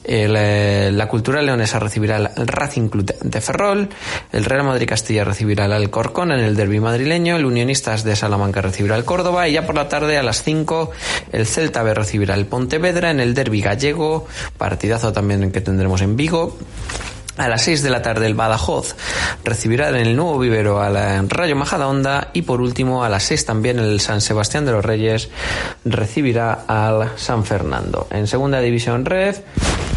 [0.08, 3.88] Eh, la Cultura Leonesa recibirá el Racing Club de Ferrol,
[4.32, 8.62] el Real Madrid Castilla recibirá el Alcorcón en el derby madrileño, el Unionistas de Salamanca
[8.62, 10.92] recibirá el Córdoba y ya por la tarde a las 5
[11.32, 16.16] el Celta B recibirá el Pontevedra en el derby gallego, partidazo también que tendremos en
[16.16, 16.56] Vigo.
[17.36, 18.96] A las 6 de la tarde el Badajoz
[19.44, 23.78] recibirá en el nuevo vivero al Rayo Majadahonda y por último a las 6 también
[23.78, 25.28] el San Sebastián de los Reyes
[25.84, 28.06] recibirá al San Fernando.
[28.10, 29.36] En segunda división red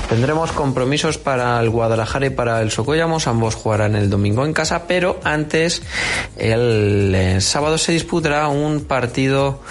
[0.09, 4.87] tendremos compromisos para el Guadalajara y para el Socollamos, ambos jugarán el domingo en casa,
[4.87, 5.81] pero antes
[6.37, 9.61] el, eh, sábado se disputará un partido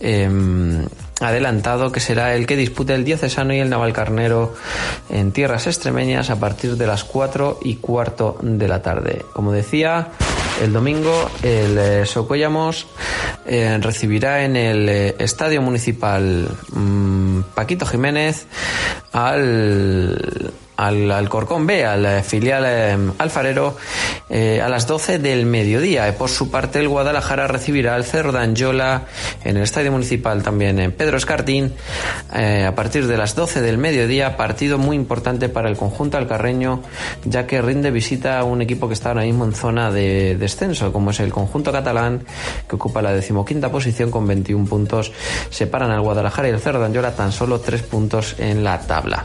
[0.00, 0.86] em,
[1.22, 4.54] adelantado que será el que dispute el Diocesano y el Navalcarnero
[5.10, 9.24] en tierras extremeñas a partir de las 4 y cuarto de la tarde.
[9.32, 10.08] Como decía,
[10.62, 12.86] el domingo el eh, Socollamos
[13.46, 18.46] eh, recibirá en el eh, Estadio Municipal mm, Paquito Jiménez
[19.12, 23.76] al al, al Corcón B, al eh, filial eh, alfarero,
[24.28, 26.16] eh, a las 12 del mediodía.
[26.16, 29.04] Por su parte, el Guadalajara recibirá al Cerro de Anjola
[29.44, 31.72] en el Estadio Municipal también en Pedro Escartín
[32.32, 34.36] a partir de las 12 del mediodía.
[34.36, 36.82] Partido muy importante para el conjunto alcarreño,
[37.24, 40.92] ya que rinde visita a un equipo que está ahora mismo en zona de descenso,
[40.92, 42.24] como es el conjunto catalán,
[42.68, 45.12] que ocupa la decimoquinta posición con 21 puntos.
[45.50, 46.80] Separan al Guadalajara y el Cerro
[47.10, 49.24] tan solo 3 puntos en la tabla.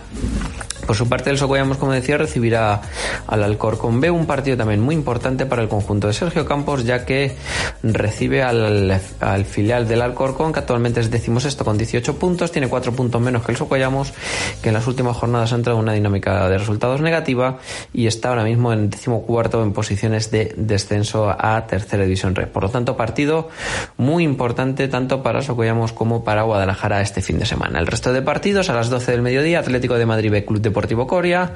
[0.87, 2.81] Por su parte, el Socollamos, como decía, recibirá
[3.27, 7.05] al Alcorcón B, un partido también muy importante para el conjunto de Sergio Campos, ya
[7.05, 7.35] que
[7.83, 12.91] recibe al, al filial del Alcorcón, que actualmente es decimosexto con 18 puntos, tiene 4
[12.93, 14.13] puntos menos que el Socollamos,
[14.61, 17.59] que en las últimas jornadas ha entrado en una dinámica de resultados negativa
[17.93, 22.47] y está ahora mismo en decimocuarto en posiciones de descenso a tercera división red.
[22.47, 23.49] Por lo tanto, partido
[23.97, 27.79] muy importante tanto para Socollamos como para Guadalajara este fin de semana.
[27.79, 31.05] El resto de partidos a las 12 del mediodía, Atlético de Madrid B, Club Deportivo
[31.27, 31.51] Coria,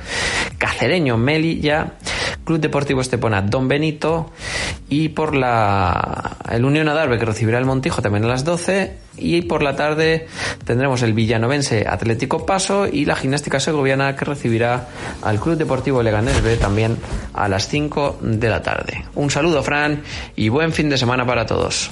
[0.57, 1.93] Cacereño Melilla,
[2.43, 4.31] Club Deportivo Estepona Don Benito
[4.89, 9.43] y por la el Unión Adarve que recibirá el Montijo también a las 12 y
[9.43, 10.27] por la tarde
[10.65, 14.89] tendremos el Villanovense Atlético Paso y la Gimnástica Segoviana que recibirá
[15.21, 16.97] al Club Deportivo Leganés B también
[17.33, 19.05] a las 5 de la tarde.
[19.15, 20.03] Un saludo Fran
[20.35, 21.91] y buen fin de semana para todos.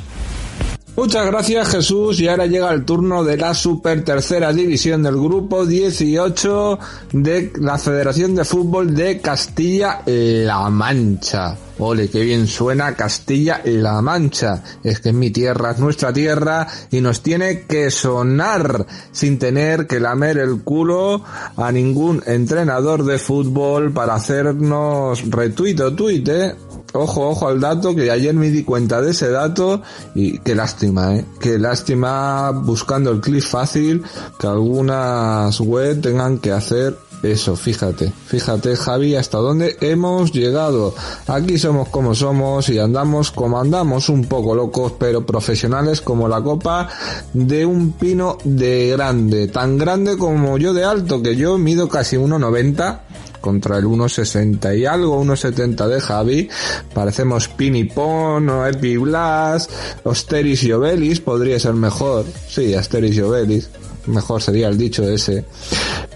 [0.99, 5.65] Muchas gracias Jesús y ahora llega el turno de la super tercera división del grupo
[5.65, 6.77] 18
[7.13, 11.55] de la Federación de Fútbol de Castilla-La Mancha.
[11.77, 14.61] Ole, qué bien suena Castilla-La Mancha.
[14.83, 19.87] Es que es mi tierra, es nuestra tierra y nos tiene que sonar sin tener
[19.87, 21.23] que lamer el culo
[21.55, 26.55] a ningún entrenador de fútbol para hacernos retuito o tuit, ¿eh?
[26.93, 29.81] Ojo, ojo al dato, que ayer me di cuenta de ese dato
[30.15, 31.25] y qué lástima, eh.
[31.39, 34.03] Qué lástima buscando el clic fácil
[34.39, 40.95] que algunas web tengan que hacer eso, fíjate, fíjate Javi hasta dónde hemos llegado.
[41.27, 46.41] Aquí somos como somos y andamos como andamos, un poco locos, pero profesionales como la
[46.41, 46.87] copa
[47.33, 52.15] de un pino de grande, tan grande como yo de alto, que yo mido casi
[52.15, 52.99] 1,90
[53.41, 56.49] contra el 1.60 y algo, 1.70 de Javi.
[56.93, 59.69] Parecemos Pinipon o Epiblas,
[60.03, 60.71] Osteris y
[61.19, 62.25] podría ser mejor.
[62.47, 63.69] Sí, Asteris y.
[64.07, 65.45] Mejor sería el dicho ese.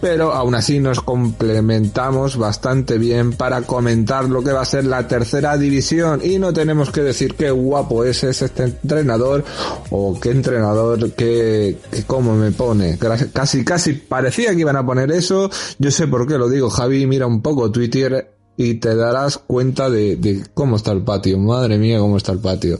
[0.03, 5.07] Pero aún así nos complementamos bastante bien para comentar lo que va a ser la
[5.07, 6.19] tercera división.
[6.21, 9.45] Y no tenemos que decir qué guapo es este entrenador
[9.91, 12.99] o qué entrenador, que, que cómo me pone.
[13.31, 15.49] Casi, casi parecía que iban a poner eso.
[15.79, 16.69] Yo sé por qué lo digo.
[16.69, 21.37] Javi, mira un poco Twitter y te darás cuenta de, de, cómo está el patio.
[21.39, 22.79] Madre mía, cómo está el patio.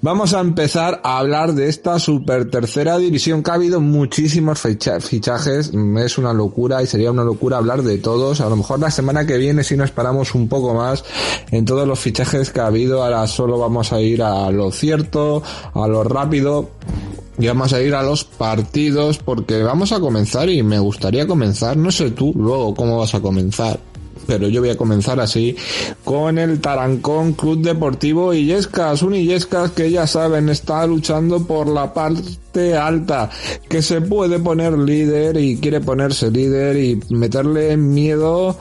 [0.00, 5.72] Vamos a empezar a hablar de esta super tercera división que ha habido muchísimos fichajes.
[5.98, 8.40] Es una locura y sería una locura hablar de todos.
[8.40, 11.04] A lo mejor la semana que viene si nos paramos un poco más
[11.50, 13.02] en todos los fichajes que ha habido.
[13.02, 15.42] Ahora solo vamos a ir a lo cierto,
[15.74, 16.70] a lo rápido.
[17.38, 21.74] Y vamos a ir a los partidos porque vamos a comenzar y me gustaría comenzar,
[21.74, 23.80] no sé tú luego cómo vas a comenzar,
[24.30, 25.56] pero yo voy a comenzar así
[26.04, 31.92] con el Tarancón Club Deportivo Illescas, un Illescas que ya saben está luchando por la
[31.92, 33.28] parte alta,
[33.68, 38.56] que se puede poner líder y quiere ponerse líder y meterle miedo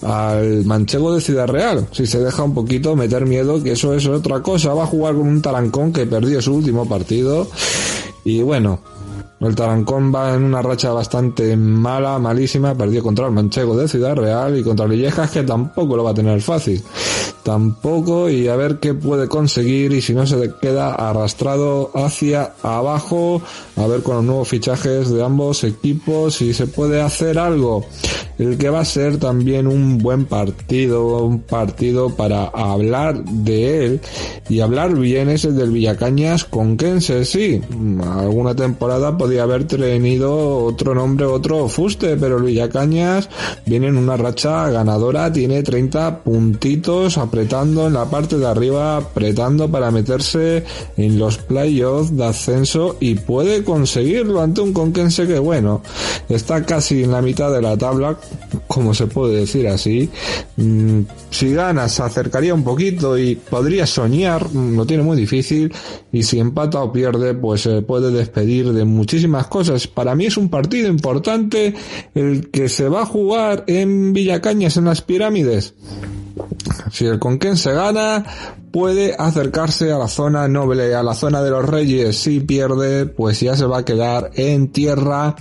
[0.00, 4.06] al manchego de Ciudad Real, si se deja un poquito meter miedo, que eso es
[4.06, 7.46] otra cosa, va a jugar con un Tarancón que perdió su último partido
[8.24, 8.80] y bueno,
[9.40, 14.14] el Tarancón va en una racha bastante mala, malísima, perdió contra el Manchego de Ciudad
[14.14, 16.82] Real y contra Lillejas que tampoco lo va a tener fácil.
[17.42, 23.40] Tampoco y a ver qué puede conseguir y si no se queda arrastrado hacia abajo,
[23.76, 27.84] a ver con los nuevos fichajes de ambos equipos si se puede hacer algo.
[28.38, 34.00] El que va a ser también un buen partido, un partido para hablar de él
[34.48, 37.60] y hablar bien es el del Villacañas con Kense, sí.
[38.02, 43.28] Alguna temporada podía haber tenido otro nombre, otro fuste, pero el Villacañas
[43.66, 49.70] viene en una racha ganadora, tiene 30 puntitos apretando en la parte de arriba, apretando
[49.70, 50.64] para meterse
[50.96, 55.80] en los playoffs de ascenso y puede conseguirlo ante un Conquense que bueno,
[56.28, 58.18] está casi en la mitad de la tabla,
[58.66, 60.10] como se puede decir así.
[60.56, 65.72] Mm, si gana se acercaría un poquito y podría soñar, mm, lo tiene muy difícil
[66.10, 69.86] y si empata o pierde pues se puede despedir de muchísimas cosas.
[69.86, 71.74] Para mí es un partido importante
[72.16, 75.74] el que se va a jugar en Villacañas en las pirámides.
[76.90, 78.24] Si el Conquense gana,
[78.70, 82.16] puede acercarse a la zona noble, a la zona de los reyes.
[82.16, 85.36] Si pierde, pues ya se va a quedar en tierra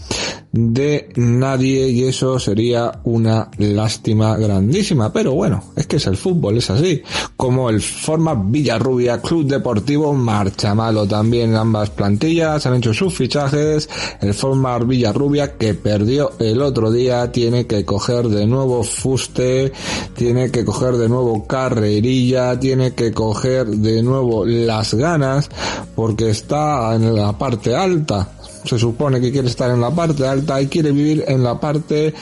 [0.52, 5.14] de nadie y eso sería una lástima grandísima.
[5.14, 7.02] Pero bueno, es que es el fútbol, es así.
[7.36, 13.90] Como el Forma Villarrubia Club Deportivo marcha malo también ambas plantillas, han hecho sus fichajes.
[14.22, 19.72] El Forma Villarrubia que perdió el otro día tiene que coger de nuevo fuste,
[20.16, 25.50] tiene que coger de nuevo carrerilla, tiene que coger de nuevo las ganas
[25.94, 28.30] porque está en la parte alta
[28.64, 32.14] se supone que quiere estar en la parte alta y quiere vivir en la parte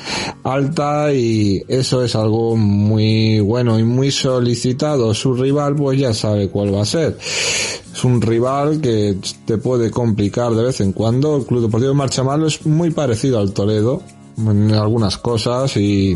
[0.44, 5.14] alta y eso es algo muy bueno y muy solicitado.
[5.14, 7.18] Su rival pues ya sabe cuál va a ser.
[7.20, 11.38] Es un rival que te puede complicar de vez en cuando.
[11.38, 14.02] El Club Deportivo Marchamalo es muy parecido al Toledo
[14.38, 16.16] en algunas cosas y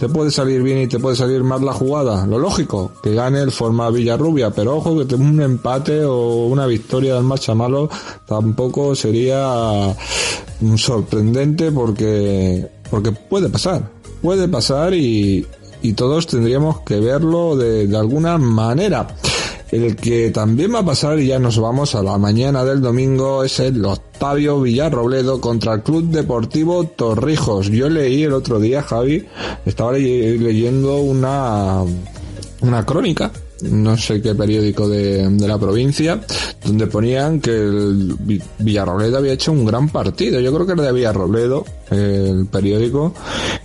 [0.00, 2.26] te puede salir bien y te puede salir mal la jugada.
[2.26, 7.16] Lo lógico, que gane el forma Villarrubia, pero ojo que un empate o una victoria
[7.16, 7.90] del Marchamalo
[8.26, 9.94] tampoco sería
[10.76, 13.90] sorprendente porque, porque puede pasar.
[14.22, 15.46] Puede pasar y,
[15.82, 19.06] y todos tendríamos que verlo de, de alguna manera.
[19.72, 23.44] El que también va a pasar y ya nos vamos a la mañana del domingo
[23.44, 27.68] es el Octavio Villarrobledo contra el Club Deportivo Torrijos.
[27.68, 29.26] Yo leí el otro día, Javi,
[29.64, 31.84] estaba leyendo una,
[32.62, 33.30] una crónica
[33.62, 36.20] no sé qué periódico de, de, la provincia,
[36.64, 38.16] donde ponían que el
[38.58, 40.40] Villarrobledo había hecho un gran partido.
[40.40, 43.14] Yo creo que era de Villarrobledo, el periódico,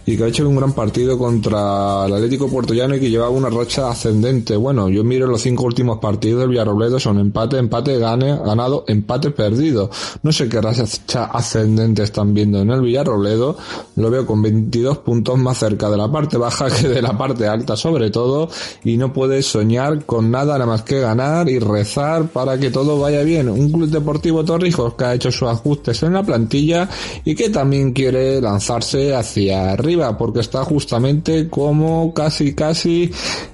[0.06, 3.50] y que ha hecho un gran partido contra el Atlético Puertollano y que llevaba una
[3.50, 4.56] racha ascendente.
[4.56, 9.32] Bueno, yo miro los cinco últimos partidos del Villarrobledo, son empate, empate, gane, ganado, empate,
[9.32, 9.90] perdido.
[10.24, 10.86] No sé qué racha
[11.26, 13.58] ascendente están viendo en el Villarrobledo,
[13.98, 17.48] lo veo con 22 puntos más cerca de la parte baja que de la parte
[17.48, 18.50] alta sobre todo,
[18.84, 22.98] y no puede soñar con nada nada más que ganar y rezar para que todo
[23.00, 23.50] vaya bien.
[23.50, 26.90] Un club deportivo Torrijos que ha hecho sus ajustes en la plantilla
[27.26, 33.12] y que también quiere lanzarse hacia arriba porque está justamente como casi casi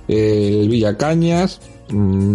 [0.07, 1.59] eh, el Villacañas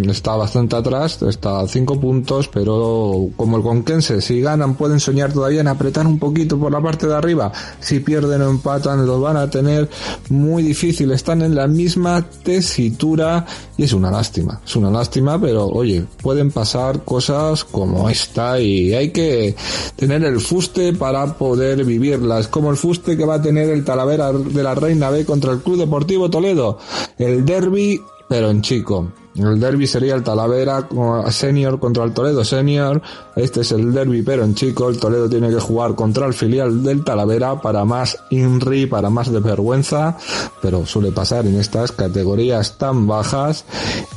[0.07, 5.33] está bastante atrás, está a 5 puntos, pero como el Conquense, si ganan pueden soñar
[5.33, 9.19] todavía en apretar un poquito por la parte de arriba, si pierden o empatan lo
[9.19, 9.89] van a tener
[10.29, 13.45] muy difícil, están en la misma tesitura
[13.77, 18.93] y es una lástima, es una lástima, pero oye, pueden pasar cosas como esta y
[18.93, 19.55] hay que
[19.95, 24.31] tener el fuste para poder vivirlas, como el fuste que va a tener el Talavera
[24.31, 26.77] de la Reina B contra el Club Deportivo Toledo,
[27.17, 29.11] el derby pero en chico.
[29.37, 30.87] El derby sería el Talavera
[31.29, 33.01] senior contra el Toledo senior.
[33.35, 34.89] Este es el derby, pero en chico.
[34.89, 39.31] El Toledo tiene que jugar contra el filial del Talavera para más INRI, para más
[39.31, 40.17] de vergüenza.
[40.59, 43.65] Pero suele pasar en estas categorías tan bajas.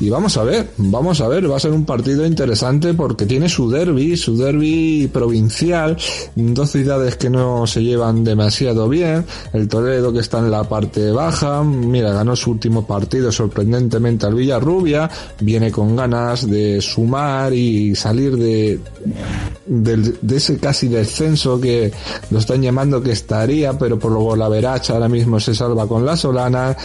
[0.00, 1.50] Y vamos a ver, vamos a ver.
[1.50, 5.98] Va a ser un partido interesante porque tiene su derby, su derby provincial.
[6.34, 9.26] Dos ciudades que no se llevan demasiado bien.
[9.52, 11.62] El Toledo que está en la parte baja.
[11.62, 15.09] Mira, ganó su último partido sorprendentemente al Villarrubia
[15.40, 18.80] viene con ganas de sumar y salir de,
[20.34, 21.92] ese casi descenso que
[22.30, 26.04] lo están llamando que estaría, pero por luego la veracha ahora mismo se salva con
[26.04, 26.76] la Solana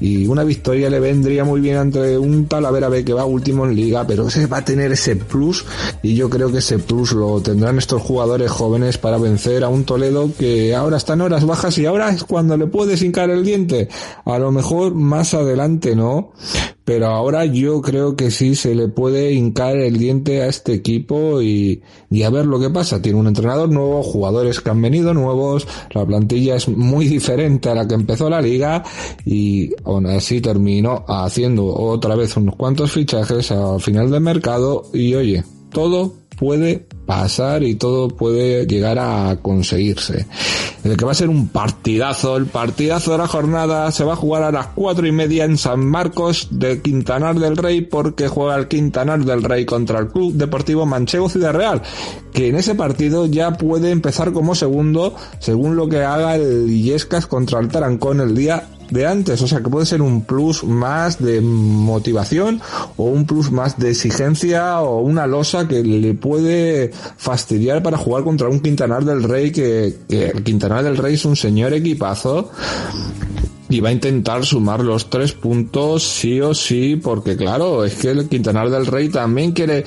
[0.00, 3.74] y una victoria le vendría muy bien ante un Talavera B que va último en
[3.74, 5.64] liga, pero se va a tener ese plus
[6.02, 9.84] y yo creo que ese plus lo tendrán estos jugadores jóvenes para vencer a un
[9.84, 13.44] Toledo que ahora está en horas bajas y ahora es cuando le puedes hincar el
[13.44, 13.88] diente.
[14.24, 16.32] A lo mejor más adelante no,
[16.88, 21.42] pero ahora yo creo que sí se le puede hincar el diente a este equipo
[21.42, 23.02] y, y, a ver lo que pasa.
[23.02, 27.74] Tiene un entrenador nuevo, jugadores que han venido nuevos, la plantilla es muy diferente a
[27.74, 28.82] la que empezó la liga
[29.26, 35.14] y aún así terminó haciendo otra vez unos cuantos fichajes al final del mercado y
[35.14, 40.26] oye, todo puede pasar y todo puede llegar a conseguirse.
[40.84, 44.16] El que va a ser un partidazo, el partidazo de la jornada se va a
[44.16, 48.56] jugar a las cuatro y media en San Marcos de Quintanar del Rey porque juega
[48.56, 51.80] el Quintanar del Rey contra el Club Deportivo Manchego Ciudad Real,
[52.34, 57.26] que en ese partido ya puede empezar como segundo según lo que haga el Illescas
[57.26, 61.18] contra el Tarancón el día de antes, o sea que puede ser un plus más
[61.18, 62.60] de motivación
[62.96, 68.24] o un plus más de exigencia o una losa que le puede fastidiar para jugar
[68.24, 72.50] contra un Quintanar del Rey que, el Quintanar del Rey es un señor equipazo
[73.68, 78.10] y va a intentar sumar los tres puntos sí o sí, porque claro, es que
[78.10, 79.84] el Quintanar del Rey también quiere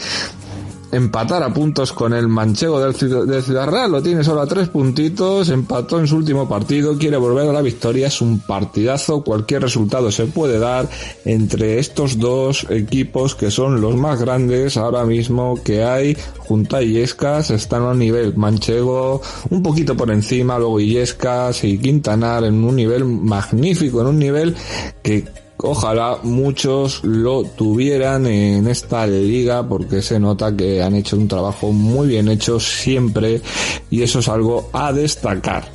[0.92, 5.50] empatar a puntos con el manchego del Ciudad, Real, lo tiene solo a tres puntitos,
[5.50, 10.12] empató en su último partido, quiere volver a la victoria, es un partidazo, cualquier resultado
[10.12, 10.90] se puede dar
[11.26, 16.84] entre estos dos equipos que son los más grandes ahora mismo que hay, junto a
[16.84, 22.64] Illescas, están a un nivel manchego un poquito por encima, luego Illescas y Quintanar en
[22.64, 24.56] un nivel magnífico, en un nivel
[25.02, 31.28] que ojalá muchos lo tuvieran en esta liga porque se nota que han hecho un
[31.28, 33.42] trabajo muy bien hecho siempre
[33.90, 35.66] y eso es algo a destacar.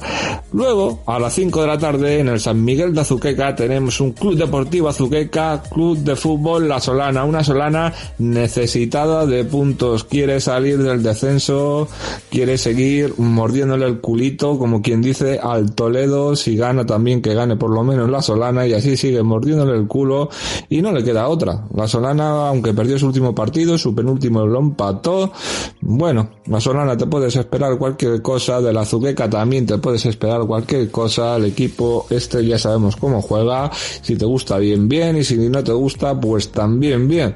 [0.52, 4.12] Luego, a las 5 de la tarde, en el San Miguel de Azuqueca, tenemos un
[4.12, 10.78] Club Deportivo Azuqueca, Club de Fútbol La Solana, una Solana necesitada de puntos, quiere salir
[10.78, 11.88] del descenso,
[12.30, 17.56] quiere seguir mordiéndole el culito, como quien dice, al Toledo, si gana también que gane
[17.56, 20.30] por lo menos La Solana, y así sigue mordiéndole el culo,
[20.68, 21.64] y no le queda otra.
[21.74, 25.32] La Solana, aunque perdió su último partido, su penúltimo lo empató,
[25.80, 30.35] bueno, La Solana te puedes esperar cualquier cosa, de la Azuqueca también te puedes esperar
[30.44, 32.06] cualquier cosa, el equipo.
[32.10, 33.70] Este ya sabemos cómo juega,
[34.02, 35.16] si te gusta bien bien.
[35.16, 37.34] Y si no te gusta pues también bien.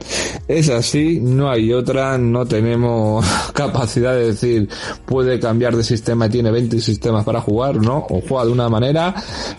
[0.48, 3.24] Es así, no hay otra, no tenemos
[3.54, 4.68] capacidad de decir
[5.06, 8.68] puede cambiar de sistema y tiene 20 sistemas para jugar, no, o juega de una
[8.68, 9.14] manera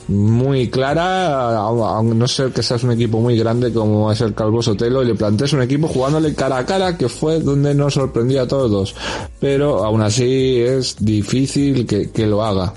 [0.08, 4.62] muy clara, a no ser que seas un equipo muy grande como es el Calvo
[4.62, 8.44] Sotelo y le plantees un equipo jugándole cara a cara que fue donde nos sorprendió
[8.44, 8.96] a todos,
[9.40, 12.74] pero aún así es difícil que, que lo haga,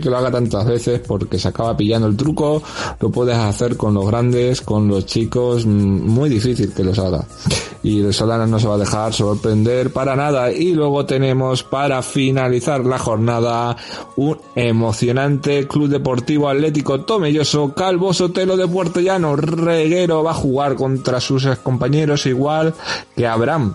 [0.00, 2.62] que lo haga tantas veces porque se acaba pillando el truco,
[3.00, 7.24] lo puedes hacer con los grandes, con los chicos, mm, muy difícil que los haga.
[7.82, 10.52] Y el Solana no se va a dejar sorprender para nada.
[10.52, 13.76] Y luego tenemos para finalizar la jornada
[14.16, 20.76] un emocionante Club Deportivo Atlético Tomelloso, Calvo Sotelo de Puerto Llano, Reguero va a jugar
[20.76, 22.74] contra sus compañeros igual
[23.16, 23.74] que Abraham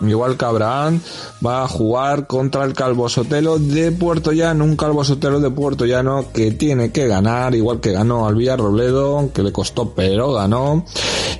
[0.00, 1.00] igual que Abraham,
[1.44, 5.86] va a jugar contra el Calvo Sotelo de Puerto Llano, un Calvo Sotelo de Puerto
[5.86, 10.84] Llano que tiene que ganar, igual que ganó al Villarrobledo, que le costó pero ganó,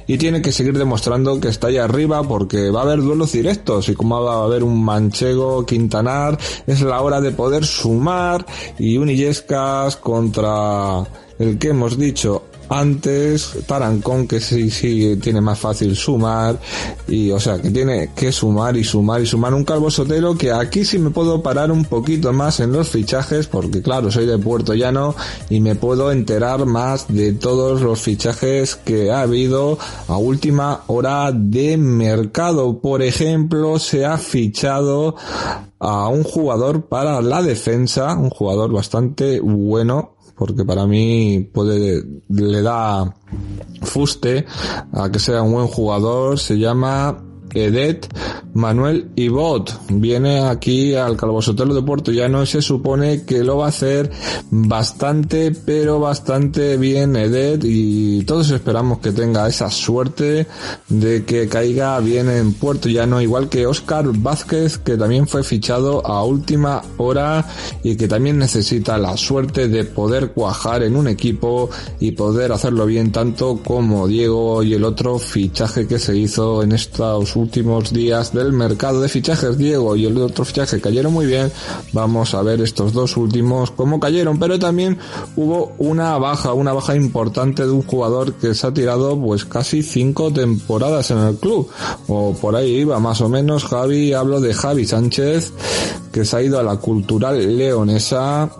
[0.07, 3.91] y tiene que seguir demostrando que está ahí arriba porque va a haber duelos directos.
[3.91, 8.47] Y como va a haber un manchego Quintanar, es la hora de poder sumar.
[8.79, 11.07] Y un Illescas contra
[11.39, 16.59] el que hemos dicho antes Tarancón que sí, sí tiene más fácil sumar
[17.07, 20.53] y o sea que tiene que sumar y sumar y sumar un calvo sotero que
[20.53, 24.39] aquí sí me puedo parar un poquito más en los fichajes porque claro soy de
[24.39, 25.14] Puerto Llano
[25.51, 31.31] y me puedo enterar más de todos los fichajes que ha habido a última hora
[31.33, 32.81] de mercado.
[32.81, 35.16] Por ejemplo se ha fichado
[35.79, 42.62] a un jugador para la defensa un jugador bastante bueno porque para mí puede, le
[42.62, 43.12] da
[43.82, 44.47] fuste
[44.93, 47.24] a que sea un buen jugador, se llama
[47.55, 48.07] Edet
[48.59, 53.69] Manuel Ibot viene aquí al Calvosotelo de Puerto no se supone que lo va a
[53.69, 54.11] hacer
[54.51, 60.49] bastante pero bastante bien Edet y todos esperamos que tenga esa suerte
[60.89, 62.89] de que caiga bien en Puerto.
[62.89, 67.47] Llano igual que Oscar Vázquez que también fue fichado a última hora
[67.85, 72.87] y que también necesita la suerte de poder cuajar en un equipo y poder hacerlo
[72.87, 78.33] bien tanto como Diego y el otro fichaje que se hizo en estos últimos días
[78.33, 81.53] del mercado de fichajes, Diego y el otro fichaje cayeron muy bien.
[81.93, 84.99] Vamos a ver estos dos últimos cómo cayeron, pero también
[85.37, 89.83] hubo una baja, una baja importante de un jugador que se ha tirado pues casi
[89.83, 91.69] cinco temporadas en el club.
[92.07, 95.53] O por ahí iba más o menos Javi, hablo de Javi Sánchez,
[96.13, 98.51] que se ha ido a la cultural leonesa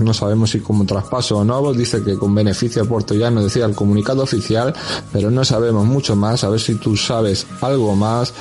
[0.00, 3.64] no sabemos si como traspaso o no, dice que con beneficio a Puerto Llano decía
[3.64, 4.74] el comunicado oficial,
[5.12, 8.32] pero no sabemos mucho más, a ver si tú sabes algo más,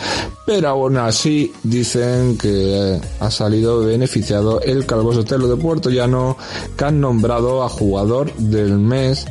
[0.45, 6.38] pero aún así dicen que ha salido beneficiado el Calvo Sotelo de Puerto Llano,
[6.78, 9.26] que han nombrado a jugador del mes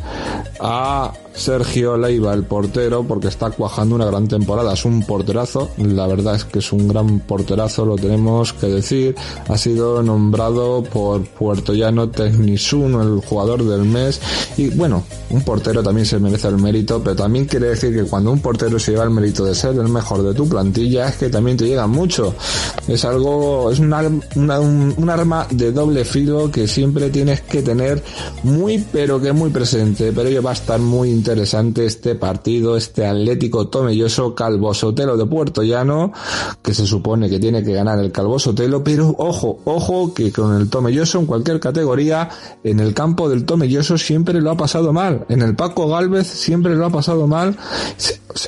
[0.60, 4.74] a Sergio Leiva, el portero, porque está cuajando una gran temporada.
[4.74, 9.14] Es un porterazo, la verdad es que es un gran porterazo, lo tenemos que decir.
[9.48, 14.20] Ha sido nombrado por Puerto Llano Technisun, el jugador del mes.
[14.56, 18.30] Y bueno, un portero también se merece el mérito, pero también quiere decir que cuando
[18.30, 21.30] un portero se lleva el mérito de ser el mejor de tu plantilla, es que
[21.30, 22.34] también te llega mucho.
[22.86, 23.92] Es algo, es un,
[24.34, 28.02] un arma de doble filo que siempre tienes que tener
[28.42, 30.12] muy, pero que muy presente.
[30.12, 35.24] Pero ello va a estar muy interesante este partido, este Atlético Tomelloso Calvo Sotelo de
[35.24, 36.12] Puerto Llano,
[36.60, 40.60] que se supone que tiene que ganar el Calvo Sotelo, pero ojo, ojo, que con
[40.60, 42.28] el Tomelloso en cualquier categoría,
[42.64, 46.74] en el campo del Tomelloso siempre lo ha pasado mal, en el Paco Galvez siempre
[46.74, 47.56] lo ha pasado mal,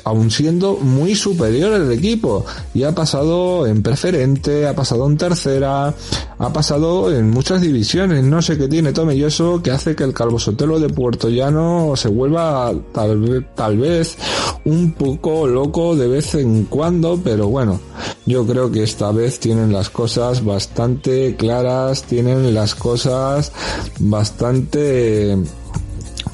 [0.03, 5.93] aun siendo muy superior el equipo, y ha pasado en preferente, ha pasado en tercera,
[6.37, 10.39] ha pasado en muchas divisiones, no sé qué tiene Tomelloso que hace que el Calvo
[10.39, 14.17] Sotelo de Puerto Llano se vuelva tal, tal vez
[14.65, 17.79] un poco loco de vez en cuando, pero bueno,
[18.25, 23.51] yo creo que esta vez tienen las cosas bastante claras, tienen las cosas
[23.99, 25.37] bastante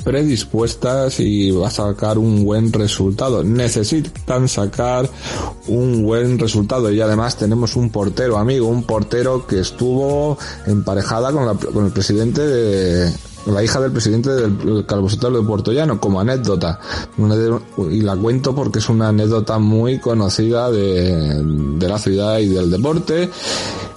[0.04, 3.44] predispuestas y va a sacar un buen resultado.
[3.44, 5.10] Necesitan sacar
[5.68, 11.58] un buen resultado y además tenemos un portero amigo, un portero que estuvo emparejada con,
[11.58, 13.12] con el presidente de
[13.46, 16.80] la hija del presidente del Calvo de Puerto Llano, como anécdota.
[17.90, 22.70] y la cuento porque es una anécdota muy conocida de, de la ciudad y del
[22.70, 23.30] deporte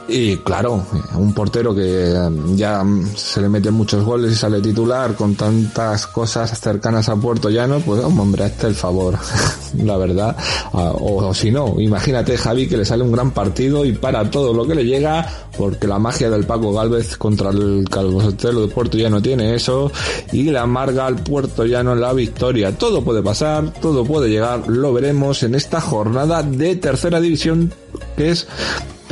[0.07, 0.85] y claro,
[1.15, 2.15] un portero que
[2.55, 2.85] ya
[3.17, 7.81] se le mete muchos goles y sale titular con tantas cosas cercanas a Puerto Llano,
[7.81, 9.17] pues hombre, este el favor,
[9.83, 10.37] la verdad.
[10.75, 14.53] Ah, o, si no, imagínate Javi que le sale un gran partido y para todo
[14.53, 15.27] lo que le llega,
[15.57, 19.91] porque la magia del Paco Galvez contra el Calvo de Puerto Llano tiene eso,
[20.33, 22.77] y le amarga al Puerto Llano la victoria.
[22.77, 27.73] Todo puede pasar, todo puede llegar, lo veremos en esta jornada de tercera división
[28.17, 28.47] que es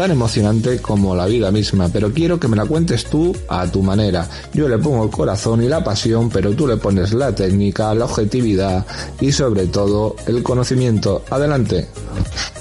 [0.03, 3.85] tan emocionante como la vida misma, pero quiero que me la cuentes tú a tu
[3.85, 4.29] manera.
[4.53, 8.07] Yo le pongo el corazón y la pasión, pero tú le pones la técnica, la
[8.07, 8.85] objetividad
[9.21, 11.23] y sobre todo el conocimiento.
[11.31, 11.89] Adelante.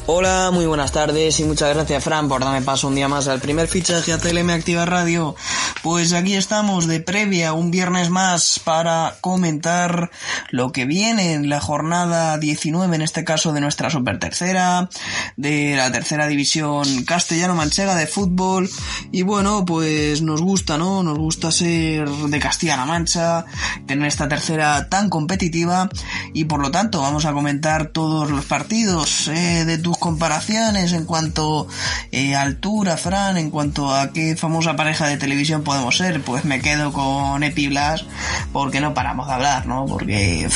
[0.05, 3.39] Hola, muy buenas tardes y muchas gracias Fran por darme paso un día más al
[3.39, 5.35] primer fichaje a TLM Activa Radio.
[5.83, 10.11] Pues aquí estamos de previa un viernes más para comentar
[10.49, 14.89] lo que viene en la jornada 19, en este caso de nuestra super tercera,
[15.37, 18.69] de la tercera división castellano-manchega de fútbol.
[19.13, 21.01] Y bueno, pues nos gusta, ¿no?
[21.01, 23.45] Nos gusta ser de Castilla-La Mancha,
[23.87, 25.89] tener esta tercera tan competitiva
[26.33, 31.05] y por lo tanto vamos a comentar todos los partidos eh, de tus comparaciones en
[31.05, 31.67] cuanto
[32.11, 36.59] eh, altura, Fran, en cuanto a qué famosa pareja de televisión podemos ser, pues me
[36.59, 38.03] quedo con Epi Blas
[38.51, 39.85] porque no paramos de hablar, ¿no?
[39.85, 40.49] Porque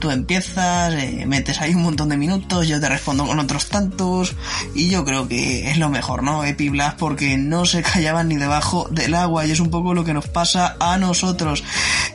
[0.00, 4.34] tú empiezas, eh, metes ahí un montón de minutos, yo te respondo con otros tantos
[4.74, 6.44] y yo creo que es lo mejor, ¿no?
[6.44, 10.04] Epi Blas porque no se callaban ni debajo del agua y es un poco lo
[10.04, 11.64] que nos pasa a nosotros.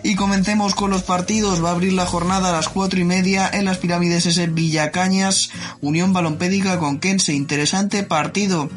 [0.03, 3.49] Y comencemos con los partidos, va a abrir la jornada a las cuatro y media
[3.51, 5.51] en las pirámides ese Villacañas,
[5.81, 8.69] Unión Balompédica con Kense, interesante partido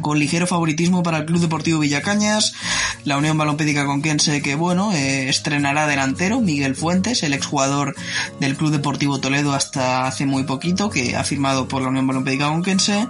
[0.00, 2.54] con ligero favoritismo para el Club Deportivo Villacañas,
[3.04, 7.94] la Unión Balompédica Conquense que bueno, eh, estrenará delantero Miguel Fuentes, el exjugador
[8.40, 12.48] del Club Deportivo Toledo hasta hace muy poquito, que ha firmado por la Unión Balompédica
[12.48, 13.08] Conquense,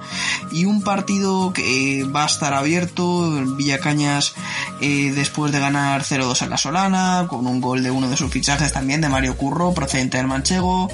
[0.53, 4.35] y un partido que va a estar abierto, Villacañas
[4.81, 8.31] eh, después de ganar 0-2 en la Solana, con un gol de uno de sus
[8.31, 10.91] fichajes también, de Mario Curro, procedente del Manchego,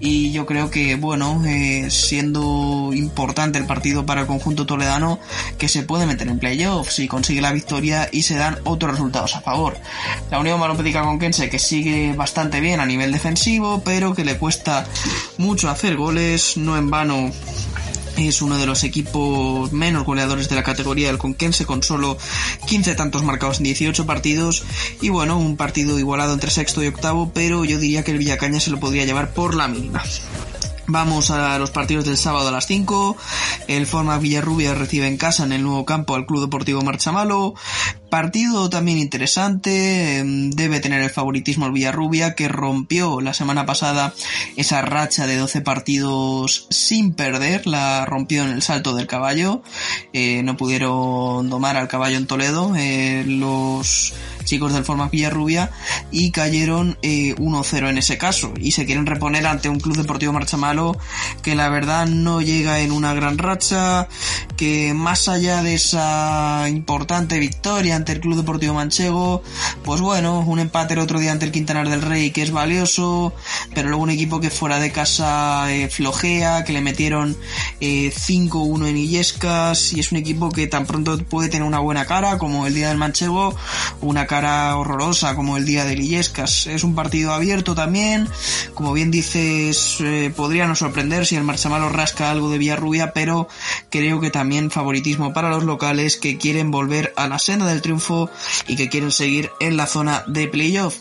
[0.00, 5.18] y yo creo que bueno, eh, siendo importante el partido para el conjunto toledano,
[5.58, 9.36] que se puede meter en playoffs si consigue la victoria y se dan otros resultados
[9.36, 9.76] a favor.
[10.30, 14.86] La Unión Balompédica Conquense que sigue bastante bien a nivel defensivo, pero que le cuesta
[15.38, 17.30] mucho hacer goles, no en vano
[18.16, 22.16] es uno de los equipos menos goleadores de la categoría del Conquense con solo
[22.66, 24.64] 15 tantos marcados en 18 partidos
[25.00, 28.60] y bueno, un partido igualado entre sexto y octavo, pero yo diría que el Villacaña
[28.60, 30.02] se lo podría llevar por la mínima.
[30.88, 33.16] Vamos a los partidos del sábado a las 5.
[33.66, 37.54] El Forma Villarrubia recibe en casa en el nuevo campo al Club Deportivo Marchamalo.
[38.08, 44.14] Partido también interesante, em, debe tener el favoritismo el Villarrubia que rompió la semana pasada
[44.56, 49.62] esa racha de 12 partidos sin perder, la rompió en el salto del caballo,
[50.12, 54.14] eh, no pudieron domar al caballo en Toledo, eh, los
[54.46, 55.70] chicos del Forma Villarrubia
[56.10, 58.54] y cayeron 1-0 eh, en ese caso.
[58.58, 60.96] Y se quieren reponer ante un Club Deportivo Marchamalo
[61.42, 64.08] que la verdad no llega en una gran racha,
[64.56, 69.42] que más allá de esa importante victoria ante el Club Deportivo Manchego,
[69.84, 73.34] pues bueno, un empate el otro día ante el Quintanar del Rey que es valioso,
[73.74, 77.36] pero luego un equipo que fuera de casa eh, flojea, que le metieron
[77.80, 82.06] 5-1 eh, en Illescas y es un equipo que tan pronto puede tener una buena
[82.06, 83.54] cara como el día del Manchego,
[84.00, 86.66] una cara horrorosa como el día de Illescas.
[86.66, 88.28] Es un partido abierto también,
[88.74, 93.48] como bien dices, eh, podría no sorprender si el Marchamalo rasca algo de Villarrubia, pero
[93.90, 98.30] creo que también favoritismo para los locales que quieren volver a la senda del triunfo
[98.66, 100.96] y que quieren seguir en la zona de playoff.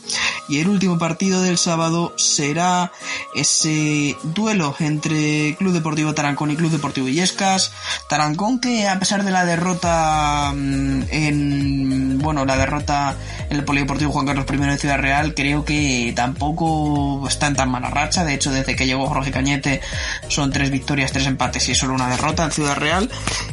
[0.47, 2.91] Y el último partido del sábado será
[3.33, 7.73] ese duelo entre Club Deportivo Tarancón y Club Deportivo Illescas.
[8.07, 13.17] Tarancón que a pesar de la derrota mm, en, bueno, la derrota
[13.49, 17.69] en el Polideportivo Juan Carlos I de Ciudad Real, creo que tampoco está en tan
[17.69, 18.23] mala racha.
[18.23, 19.82] De hecho, desde que llegó Jorge Cañete
[20.28, 23.09] son tres victorias, tres empates y solo una derrota en Ciudad Real.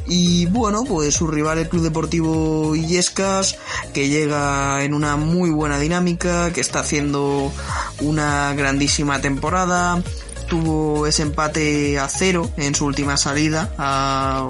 [0.07, 3.57] Y bueno, pues su rival el Club Deportivo Illescas
[3.93, 7.53] que llega en una muy buena dinámica, que está haciendo
[8.01, 10.03] una grandísima temporada
[10.53, 13.73] tuvo ese empate a cero en su última salida,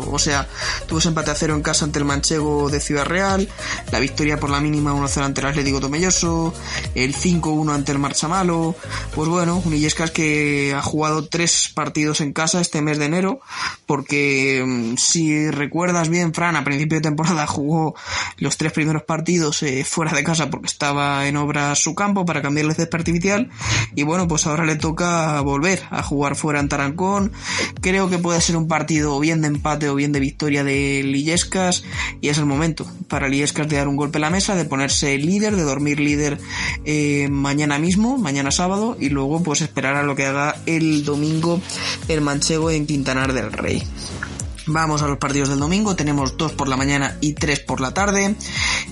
[0.09, 0.49] o sea,
[0.89, 3.49] tuvo ese empate a cero en casa ante el Manchego de Ciudad Real,
[3.93, 6.53] la victoria por la mínima 1-0 ante el Atlético Tomelloso,
[6.97, 8.75] el 5-1 ante el Marchamalo,
[9.15, 13.41] pues bueno, un Illescas que ha jugado tres partidos en casa este mes de enero,
[13.87, 17.95] porque mm, si recuerdas bien, Fran, a principio de temporada jugó
[18.39, 22.43] los tres primeros partidos eh, fuera de casa porque estaba en obra su campo para
[22.43, 23.51] cambiarle césped artificial,
[23.95, 27.33] y bueno, pues ahora le toca volver a jugar fuera en Tarancón.
[27.81, 31.85] Creo que puede ser un partido bien de empate o bien de victoria de Lillescas
[32.21, 35.17] y es el momento para Lillescas de dar un golpe a la mesa, de ponerse
[35.19, 36.39] líder, de dormir líder
[36.85, 41.61] eh, mañana mismo, mañana sábado y luego pues esperar a lo que haga el domingo
[42.09, 43.83] el manchego en Quintanar del Rey.
[44.67, 47.93] Vamos a los partidos del domingo, tenemos dos por la mañana y tres por la
[47.93, 48.37] tarde.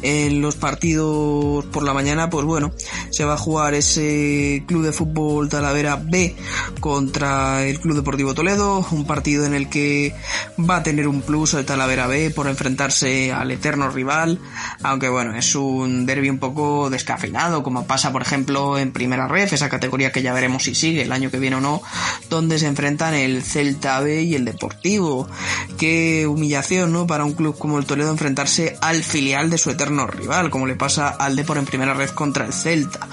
[0.02, 2.72] En los partidos por la mañana, pues bueno,
[3.10, 6.34] se va a jugar ese Club de Fútbol Talavera B
[6.80, 10.14] contra el Club Deportivo Toledo, un partido en el que
[10.58, 14.40] va a tener un plus el Talavera B por enfrentarse al eterno rival,
[14.82, 19.52] aunque bueno, es un derby un poco descafeinado, como pasa por ejemplo en Primera Ref,
[19.52, 21.80] esa categoría que ya veremos si sigue el año que viene o no,
[22.28, 25.28] donde se enfrentan el Celta B y el Deportivo
[25.78, 27.06] qué humillación, ¿no?
[27.06, 30.76] Para un club como el Toledo enfrentarse al filial de su eterno rival, como le
[30.76, 33.08] pasa al Depor en primera red contra el Celta.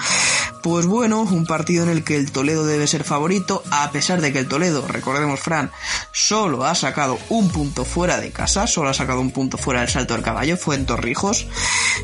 [0.62, 4.34] Pues bueno, un partido en el que el Toledo debe ser favorito, a pesar de
[4.34, 5.72] que el Toledo, recordemos Fran,
[6.12, 9.90] solo ha sacado un punto fuera de casa, solo ha sacado un punto fuera del
[9.90, 11.48] Salto del Caballo, fue en Torrijos,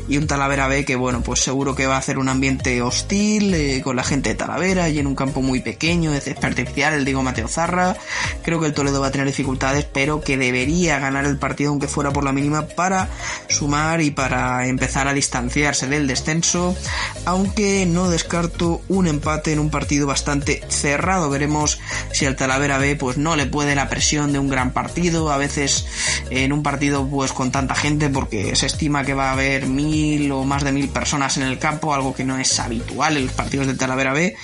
[0.08, 3.52] y un Talavera B que bueno, pues seguro que va a hacer un ambiente hostil,
[3.52, 6.94] eh, con la gente de Talavera, y en un campo muy pequeño, de césped artificial,
[6.94, 7.96] el digo Mateo Zarra,
[8.42, 11.88] creo que el Toledo va a tener dificultades, pero que debería ganar el partido aunque
[11.88, 13.08] fuera por la mínima para
[13.48, 16.76] sumar y para empezar a distanciarse del descenso,
[17.24, 21.30] aunque no descarto un empate en un partido bastante cerrado.
[21.30, 21.78] Veremos
[22.12, 25.36] si el Talavera B pues no le puede la presión de un gran partido, a
[25.36, 25.86] veces
[26.30, 30.30] en un partido pues con tanta gente porque se estima que va a haber mil
[30.32, 33.34] o más de mil personas en el campo, algo que no es habitual en los
[33.34, 34.36] partidos del Talavera B,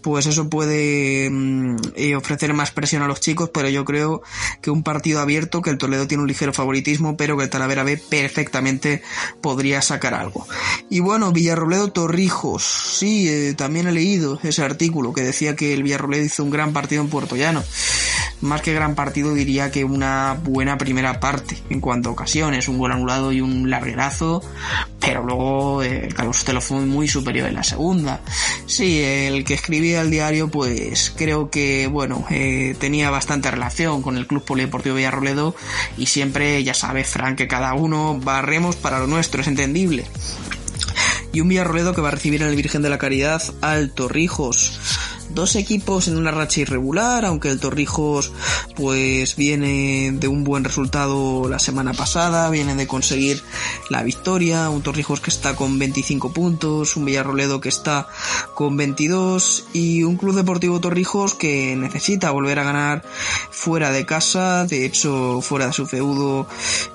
[0.00, 4.22] pues eso puede mm, eh, ofrecer más presión a los chicos, pero yo creo
[4.60, 5.20] que un partido
[5.62, 9.02] que el Toledo tiene un ligero favoritismo, pero que el Talavera B perfectamente
[9.40, 10.46] podría sacar algo.
[10.90, 15.82] Y bueno, Villarrobledo Torrijos, sí, eh, también he leído ese artículo que decía que el
[15.82, 17.62] Villarrobledo hizo un gran partido en Puerto Llano.
[18.42, 22.76] Más que gran partido diría que una buena primera parte en cuanto a ocasiones, un
[22.76, 24.42] gol anulado y un larguerazo,
[24.98, 28.20] pero luego eh, Carlos Telo fue muy superior en la segunda.
[28.66, 34.16] Sí, el que escribía el diario pues creo que bueno, eh, tenía bastante relación con
[34.16, 35.21] el Club Polideportivo Villarroledo
[35.96, 40.04] y siempre, ya sabe Frank, que cada uno barremos para lo nuestro, es entendible.
[41.32, 44.78] Y un Villarroledo que va a recibir en el Virgen de la Caridad al Torrijos
[45.34, 48.32] dos equipos en una racha irregular, aunque el Torrijos
[48.76, 53.42] pues viene de un buen resultado la semana pasada, viene de conseguir
[53.90, 58.08] la victoria, un Torrijos que está con 25 puntos, un Villarroledo que está
[58.54, 63.02] con 22 y un Club Deportivo Torrijos que necesita volver a ganar
[63.50, 66.46] fuera de casa, de hecho fuera de su feudo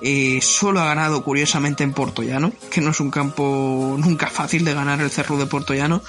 [0.01, 4.73] eh, solo ha ganado curiosamente en Portollano, que no es un campo nunca fácil de
[4.73, 6.01] ganar el Cerro de Portollano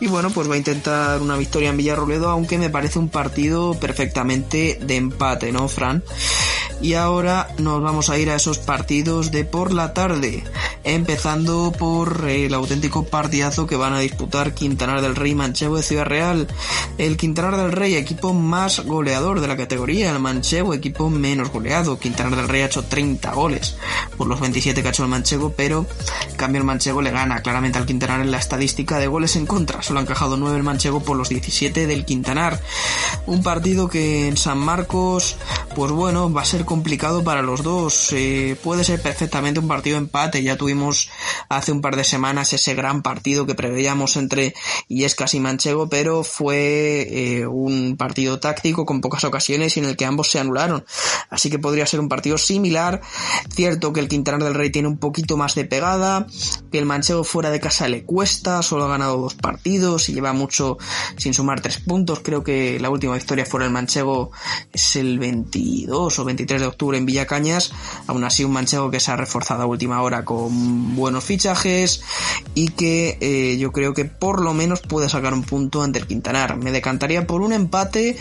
[0.00, 3.74] y bueno pues va a intentar una victoria en Villarroledo, aunque me parece un partido
[3.74, 6.02] perfectamente de empate, ¿no, Fran?
[6.80, 10.44] Y ahora nos vamos a ir a esos partidos de por la tarde,
[10.84, 16.04] empezando por el auténtico partidazo que van a disputar Quintanar del Rey Manchego de Ciudad
[16.04, 16.46] Real.
[16.98, 21.98] El Quintanar del Rey, equipo más goleador de la categoría, el Manchego, equipo menos goleado.
[21.98, 23.76] Quintanar del Rey ha hecho 30 goles
[24.18, 25.86] por los 27 que ha hecho el Manchego, pero
[26.28, 29.46] en cambio el Manchego le gana claramente al Quintanar en la estadística de goles en
[29.46, 29.82] contra.
[29.82, 32.60] Solo ha encajado 9 el Manchego por los 17 del Quintanar.
[33.26, 35.36] Un partido que en San Marcos,
[35.74, 38.12] pues bueno, va a ser complicado para los dos.
[38.12, 40.42] Eh, puede ser perfectamente un partido empate.
[40.42, 41.08] Ya tuvimos
[41.48, 44.54] hace un par de semanas ese gran partido que preveíamos entre
[44.88, 49.96] Illescas y Manchego, pero fue eh, un partido táctico con pocas ocasiones y en el
[49.96, 50.84] que ambos se anularon.
[51.30, 53.00] Así que podría ser un partido similar.
[53.50, 56.26] Cierto que el Quintanar del Rey tiene un poquito más de pegada,
[56.70, 60.34] que el Manchego fuera de casa le cuesta, solo ha ganado dos partidos y lleva
[60.34, 60.76] mucho
[61.16, 62.20] sin sumar tres puntos.
[62.20, 64.30] Creo que la última victoria fuera el Manchego
[64.72, 67.72] es el 22 o 23 de octubre en Villacañas.
[68.06, 72.02] Aún así, un manchego que se ha reforzado a última hora con buenos fichajes
[72.54, 76.06] y que eh, yo creo que por lo menos puede sacar un punto ante el
[76.06, 76.56] Quintanar.
[76.56, 78.16] Me decantaría por un empate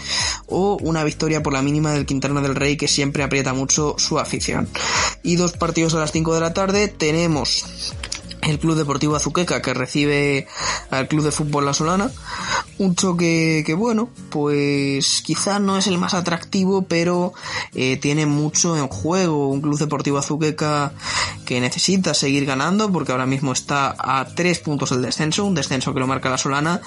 [0.48, 4.20] o una victoria por la mínima del Quintanar del Rey que siempre aprieta mucho su
[4.20, 4.68] afición.
[5.24, 7.66] Y dos partidos a las 5 de la tarde tenemos
[8.46, 10.48] el Club Deportivo Azuqueca que recibe
[10.92, 12.12] al Club de Fútbol La Solana.
[12.78, 17.34] Un choque que bueno, pues quizá no es el más atractivo, pero
[17.74, 19.50] eh, tiene mucho en juego.
[19.50, 20.94] Un Club Deportivo Azuqueca
[21.46, 25.94] que necesita seguir ganando porque ahora mismo está a tres puntos del descenso, un descenso
[25.94, 26.82] que lo marca La Solana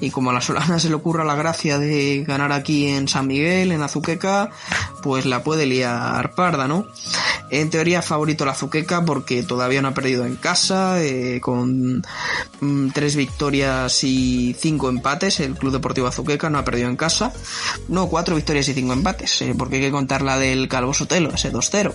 [0.00, 3.26] y como a La Solana se le ocurra la gracia de ganar aquí en San
[3.26, 4.50] Miguel, en Azuqueca,
[5.02, 6.86] pues la puede liar parda, ¿no?
[7.50, 12.02] En teoría favorito la Azuqueca porque todavía no ha perdido en casa, eh, con
[12.60, 15.40] mm, tres victorias y cinco empates.
[15.40, 17.32] El Club Deportivo Azuqueca no ha perdido en casa.
[17.88, 21.30] No, cuatro victorias y cinco empates, eh, porque hay que contar la del Calvo Sotelo,
[21.32, 21.92] ese 2-0.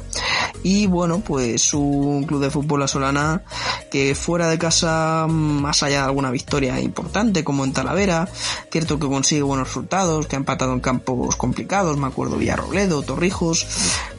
[0.63, 3.43] Y bueno, pues un club de fútbol Solana
[3.91, 8.27] que fuera de casa, mm, más allá de alguna victoria importante, como en Talavera,
[8.71, 13.65] cierto que consigue buenos resultados, que ha empatado en campos complicados, me acuerdo Villarrobledo, Torrijos,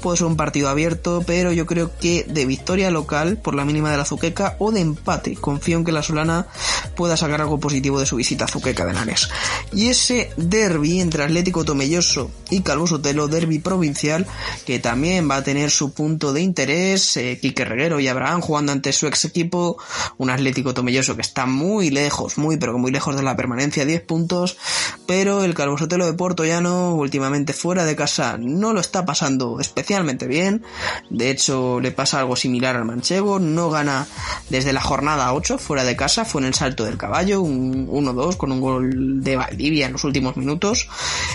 [0.03, 3.91] puede ser un partido abierto, pero yo creo que de victoria local por la mínima
[3.91, 5.37] de la Zuqueca o de empate.
[5.37, 6.47] Confío en que la Solana
[7.01, 9.30] pueda sacar algo positivo de su visita a Zuqueca de Nares.
[9.72, 14.26] Y ese derby entre Atlético Tomelloso y Calvo Sotelo, derby provincial,
[14.66, 17.16] que también va a tener su punto de interés.
[17.16, 19.78] Eh, Quique Reguero y Abraham jugando ante su ex equipo,
[20.18, 24.03] un Atlético Tomelloso que está muy lejos, muy pero muy lejos de la permanencia, 10
[24.03, 24.59] puntos,
[25.07, 29.59] pero el Calvo Sotelo de Puerto Llano últimamente fuera de casa no lo está pasando
[29.59, 30.64] especialmente bien.
[31.09, 34.07] De hecho, le pasa algo similar al Manchego, no gana
[34.51, 38.36] desde la jornada 8 fuera de casa, fue en el salto del caballo, un 1-2
[38.36, 40.88] con un gol de Valdivia en los últimos minutos.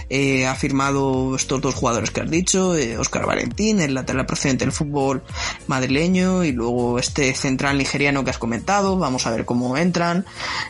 [0.09, 4.65] Eh, ha firmado estos dos jugadores que has dicho, Oscar eh, Valentín, el lateral procedente
[4.65, 5.23] del fútbol
[5.67, 10.25] madrileño, y luego este central nigeriano que has comentado, vamos a ver cómo entran,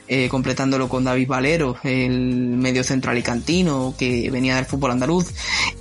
[0.08, 5.34] eh, completándolo con David Valero, el medio central y cantino que venía del fútbol andaluz,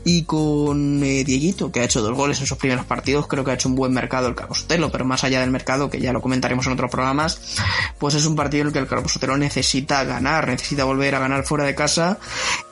[0.04, 3.54] y con Dieguito, que ha hecho dos goles en sus primeros partidos, creo que ha
[3.54, 6.66] hecho un buen mercado el Carostelo, pero más allá del mercado, que ya lo comentaremos
[6.66, 7.40] en otros programas,
[7.98, 11.44] pues es un partido en el que el Carlos necesita ganar, necesita volver a ganar
[11.44, 12.18] fuera de casa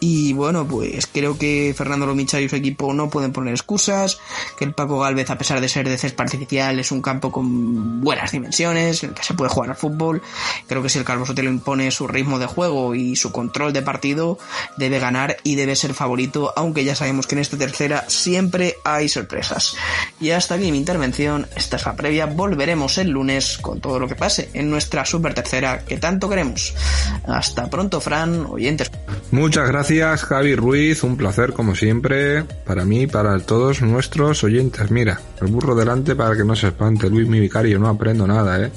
[0.00, 4.18] y bueno, pues creo que Fernando Lomicha y su equipo no pueden poner excusas,
[4.58, 8.00] que el Paco Galvez a pesar de ser de césped artificial es un campo con
[8.00, 10.22] buenas dimensiones, en el que se puede jugar al fútbol,
[10.66, 13.82] creo que si el Carlos Sotelo impone su ritmo de juego y su control de
[13.82, 14.38] partido,
[14.76, 19.08] debe ganar y debe ser favorito, aunque ya sabemos que en esta tercera siempre hay
[19.08, 19.76] sorpresas.
[20.20, 24.08] Y hasta aquí mi intervención, esta es la previa, volveremos el lunes con todo lo
[24.08, 26.74] que pase en nuestra super tercera que tanto queremos.
[27.24, 28.90] Hasta pronto, Fran, oyentes.
[29.30, 34.90] Muchas gracias, Javi Ruiz, un placer como siempre, para mí, para todos nuestros oyentes.
[34.90, 38.60] Mira, el burro delante para que no se espante, Luis mi vicario, no aprendo nada,
[38.60, 38.72] ¿eh?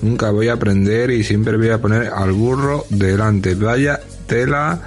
[0.00, 3.54] Nunca voy a aprender y siempre voy a poner al burro delante.
[3.54, 4.80] Vaya tela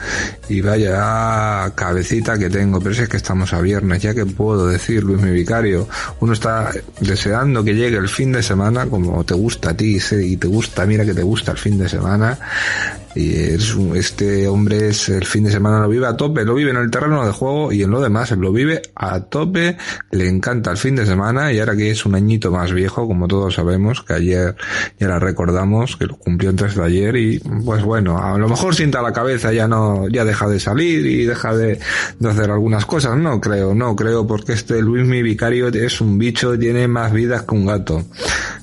[0.49, 4.67] y vaya cabecita que tengo, pero si es que estamos a viernes, ya que puedo
[4.67, 5.87] decir, Luis mi vicario,
[6.19, 10.37] uno está deseando que llegue el fin de semana, como te gusta a ti y
[10.37, 12.37] te gusta, mira que te gusta el fin de semana,
[13.17, 16.69] y es este hombre es el fin de semana lo vive a tope, lo vive
[16.69, 19.75] en el terreno de juego y en lo demás lo vive a tope,
[20.11, 23.27] le encanta el fin de semana y ahora que es un añito más viejo, como
[23.27, 24.55] todos sabemos, que ayer
[24.99, 28.75] ya la recordamos, que lo cumplió antes de ayer y pues bueno, a lo mejor
[28.75, 31.79] sienta la cabeza, ya no, ya deja de salir y deja de,
[32.19, 36.19] de hacer algunas cosas, no creo, no creo, porque este Luis mi vicario es un
[36.19, 38.05] bicho, tiene más vidas que un gato.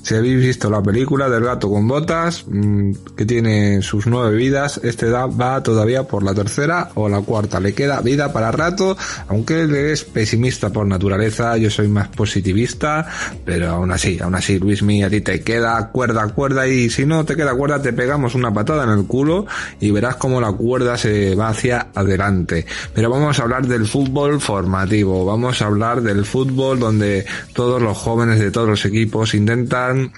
[0.01, 4.44] Si habéis visto la película del gato con botas, mm, que tiene sus nueve vidas,
[4.83, 7.59] este da, va todavía por la tercera o la cuarta.
[7.59, 13.07] Le queda vida para rato, aunque él es pesimista por naturaleza, yo soy más positivista,
[13.43, 17.05] pero aún así, aún así, Luis mío, a ti te queda cuerda, cuerda, y si
[17.05, 19.45] no te queda cuerda, te pegamos una patada en el culo
[19.79, 22.65] y verás cómo la cuerda se va hacia adelante.
[22.93, 27.97] Pero vamos a hablar del fútbol formativo, vamos a hablar del fútbol donde todos los
[27.97, 30.11] jóvenes de todos los equipos intentan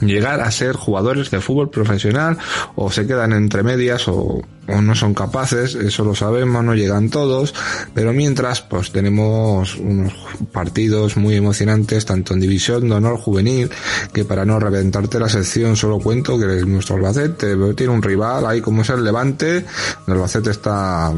[0.00, 2.38] llegar a ser jugadores de fútbol profesional
[2.74, 7.54] o se quedan entre medias o, no son capaces, eso lo sabemos, no llegan todos,
[7.94, 10.12] pero mientras pues tenemos unos
[10.50, 13.70] partidos muy emocionantes tanto en división de honor juvenil
[14.12, 18.60] que para no reventarte la sección solo cuento que nuestro Albacete tiene un rival ahí
[18.60, 21.12] como es el Levante, el Albacete está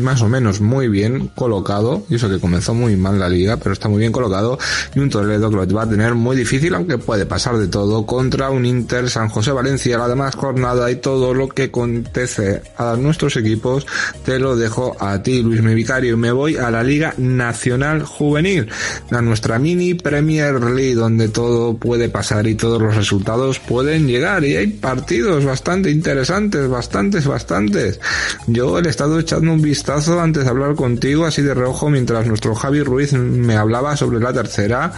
[0.00, 3.72] más o menos muy bien colocado, y eso que comenzó muy mal la liga, pero
[3.72, 4.58] está muy bien colocado,
[4.94, 8.06] y un Toledo que lo va a tener muy difícil, aunque puede pasar de todo,
[8.06, 12.96] contra un Inter San José Valencia, la demás jornada y todo lo que acontece a
[12.96, 13.86] nuestros equipos,
[14.24, 18.02] te lo dejo a ti, Luis Mi Vicario, y me voy a la Liga Nacional
[18.02, 18.68] Juvenil,
[19.10, 24.44] a nuestra mini Premier League, donde todo puede pasar y todos los resultados pueden llegar,
[24.44, 28.00] y hay partidos bastante interesantes, bastantes, bastantes.
[28.46, 32.54] Yo he estado echando un vistazo antes de hablar contigo, así de reojo, mientras nuestro
[32.54, 34.92] Javi Ruiz me hablaba sobre la tercera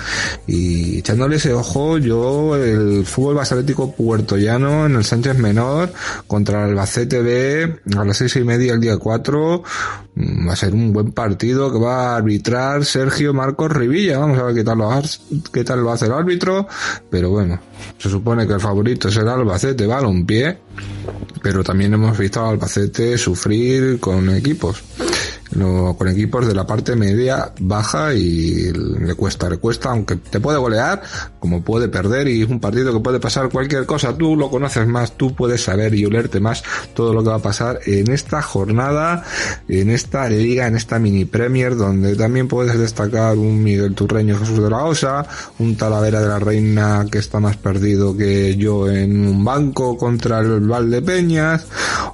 [0.46, 5.92] y echándole ese ojo, yo el fútbol basalético puertollano en el Sánchez Menor
[6.26, 9.62] contra el Albacete B a las seis y media el día 4
[10.14, 14.18] mm, va a ser un buen partido que va a arbitrar Sergio Marcos Rivilla.
[14.18, 14.90] Vamos a ver qué tal lo,
[15.52, 16.66] qué tal lo hace el árbitro,
[17.10, 17.58] pero bueno,
[17.98, 19.86] se supone que el favorito será Albacete
[20.26, 20.58] pie
[21.42, 24.82] pero también hemos visto al Albacete sufrir con equipos
[25.52, 30.58] con equipos de la parte media baja y le cuesta, le cuesta, aunque te puede
[30.58, 31.02] golear,
[31.38, 34.16] como puede perder y es un partido que puede pasar cualquier cosa.
[34.16, 36.62] Tú lo conoces más, tú puedes saber y olerte más
[36.94, 39.24] todo lo que va a pasar en esta jornada,
[39.68, 44.62] en esta liga, en esta mini Premier, donde también puedes destacar un Miguel Turreño Jesús
[44.62, 45.26] de la Osa,
[45.58, 50.40] un Talavera de la Reina que está más perdido que yo en un banco contra
[50.40, 51.66] el Valdepeñas,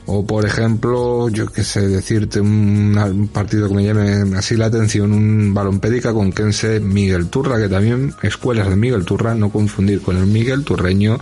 [0.07, 5.13] o por ejemplo, yo que sé decirte, un partido que me llame así la atención,
[5.13, 10.03] un balón pédica con Kense Miguel Turra, que también escuelas de Miguel Turra, no confundir
[10.03, 11.19] con el Miguel Turreño,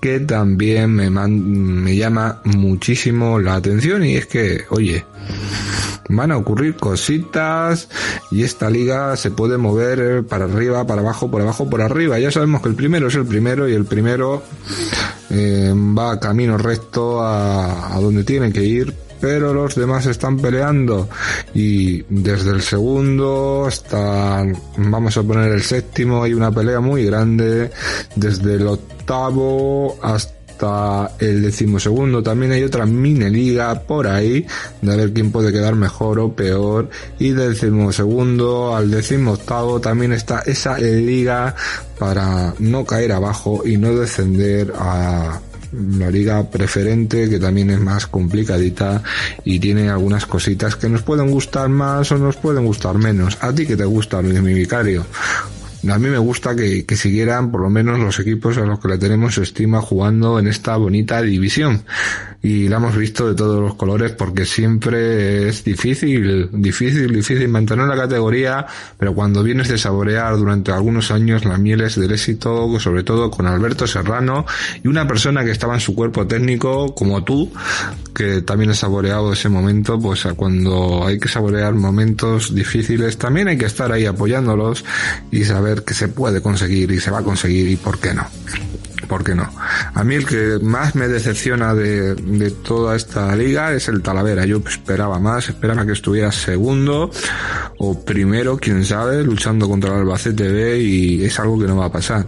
[0.00, 5.04] que también me, me llama muchísimo la atención y es que, oye,
[6.08, 7.88] van a ocurrir cositas
[8.30, 12.18] y esta liga se puede mover para arriba, para abajo, por abajo, por arriba.
[12.18, 14.42] Ya sabemos que el primero es el primero y el primero
[15.30, 21.08] eh, va camino recto a donde tiene que ir pero los demás están peleando.
[21.54, 24.44] Y desde el segundo hasta
[24.76, 27.70] vamos a poner el séptimo hay una pelea muy grande
[28.16, 32.22] desde el octavo hasta el decimosegundo.
[32.22, 34.46] También hay otra mini liga por ahí
[34.82, 36.88] de ver quién puede quedar mejor o peor.
[37.18, 41.54] Y del decimosegundo al decimoctavo también está esa liga
[41.98, 45.40] para no caer abajo y no descender a
[45.72, 49.02] la liga preferente que también es más complicadita
[49.44, 53.38] y tiene algunas cositas que nos pueden gustar más o nos pueden gustar menos.
[53.40, 55.04] A ti que te gusta, Luis mi vicario.
[55.88, 58.88] A mí me gusta que, que, siguieran por lo menos los equipos a los que
[58.88, 61.84] le tenemos estima jugando en esta bonita división.
[62.42, 67.86] Y la hemos visto de todos los colores porque siempre es difícil, difícil, difícil mantener
[67.86, 68.66] la categoría,
[68.98, 73.46] pero cuando vienes de saborear durante algunos años la mieles del éxito, sobre todo con
[73.46, 74.46] Alberto Serrano
[74.82, 77.52] y una persona que estaba en su cuerpo técnico como tú,
[78.14, 83.58] que también he saboreado ese momento, pues cuando hay que saborear momentos difíciles también hay
[83.58, 84.84] que estar ahí apoyándolos
[85.30, 88.26] y saber que se puede conseguir y se va a conseguir y por qué no.
[89.10, 89.50] ¿Por qué no?
[89.92, 94.46] A mí el que más me decepciona de, de toda esta liga es el Talavera.
[94.46, 97.10] Yo esperaba más, esperaba que estuviera segundo
[97.78, 101.86] o primero, quién sabe, luchando contra el Albacete B y es algo que no va
[101.86, 102.24] a pasar.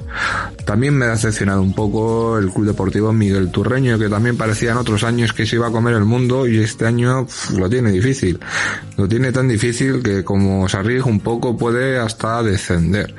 [0.65, 4.79] También me ha decepcionado un poco el Club Deportivo Miguel Turreño, que también parecía en
[4.79, 8.41] otros años que se iba a comer el mundo y este año lo tiene difícil.
[8.97, 13.15] Lo tiene tan difícil que como se arriesga un poco puede hasta descender.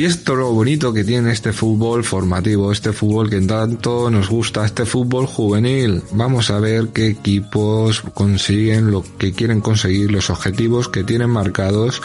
[0.00, 4.64] Y esto lo bonito que tiene este fútbol formativo, este fútbol que tanto nos gusta,
[4.64, 6.00] este fútbol juvenil.
[6.12, 12.00] Vamos a ver qué equipos consiguen lo que quieren conseguir, los objetivos que tienen marcados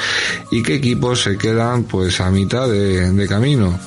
[0.51, 3.79] y qué equipos se quedan pues a mitad de, de camino.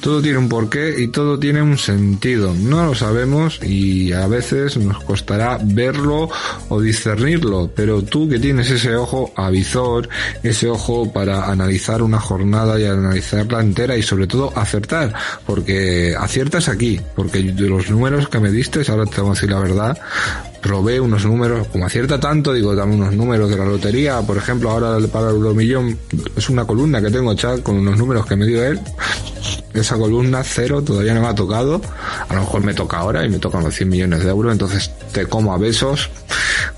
[0.00, 2.54] Todo tiene un porqué y todo tiene un sentido.
[2.54, 6.30] No lo sabemos y a veces nos costará verlo
[6.68, 10.08] o discernirlo, pero tú que tienes ese ojo avisor,
[10.42, 15.14] ese ojo para analizar una jornada y analizarla entera y sobre todo acertar,
[15.46, 19.50] porque aciertas aquí, porque de los números que me diste, ahora te voy a decir
[19.50, 19.98] la verdad,
[20.60, 24.70] probé unos números, como acierta tanto, digo, dame unos números de la lotería, por ejemplo,
[24.70, 25.98] ahora para el Euromillón
[26.36, 28.80] es una columna que tengo chat con unos números que me dio él.
[29.74, 31.80] Esa columna cero todavía no me ha tocado,
[32.28, 34.90] a lo mejor me toca ahora y me tocan los 100 millones de euros, entonces
[35.12, 36.10] te como a besos,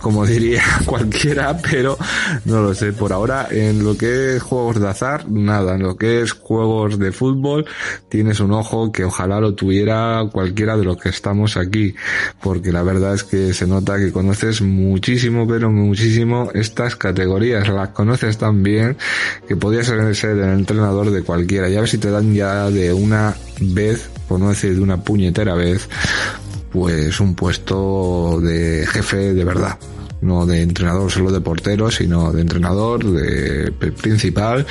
[0.01, 1.97] como diría cualquiera, pero
[2.45, 2.93] no lo sé.
[2.93, 5.75] Por ahora, en lo que es juegos de azar, nada.
[5.75, 7.67] En lo que es juegos de fútbol,
[8.09, 11.95] tienes un ojo que ojalá lo tuviera cualquiera de los que estamos aquí,
[12.43, 17.69] porque la verdad es que se nota que conoces muchísimo, pero muchísimo estas categorías.
[17.69, 18.97] Las conoces tan bien
[19.49, 21.69] que podías ser el entrenador de cualquiera.
[21.69, 25.55] Ya a ver si te dan ya de una vez, por no de una puñetera
[25.55, 25.89] vez,
[26.71, 29.79] pues un puesto de jefe de verdad
[30.23, 34.67] no de entrenador solo de portero, sino de entrenador de principal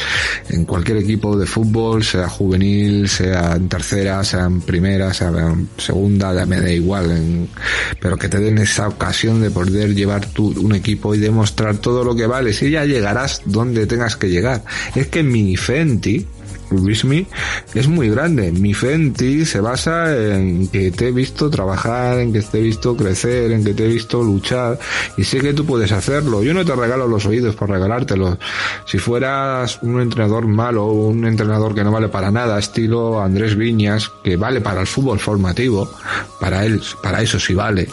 [0.50, 5.70] en cualquier equipo de fútbol, sea juvenil, sea en tercera, sea en primera, sea en
[5.78, 7.48] segunda, me da igual,
[8.00, 12.04] pero que te den esa ocasión de poder llevar tu, un equipo y demostrar todo
[12.04, 14.64] lo que vales y ya llegarás donde tengas que llegar.
[14.96, 16.28] Es que en Minifenti,
[16.72, 17.26] Luismi
[17.74, 18.52] es muy grande.
[18.52, 22.60] Mi fe en ti se basa en que te he visto trabajar, en que te
[22.60, 24.80] he visto crecer, en que te he visto luchar
[25.18, 26.44] y sé que tú puedes hacerlo.
[26.44, 28.38] Yo no te regalo los oídos por regalártelos.
[28.86, 34.12] Si fueras un entrenador malo, un entrenador que no vale para nada, estilo Andrés Viñas,
[34.24, 35.90] que vale para el fútbol formativo,
[36.40, 37.88] para él, para eso sí vale.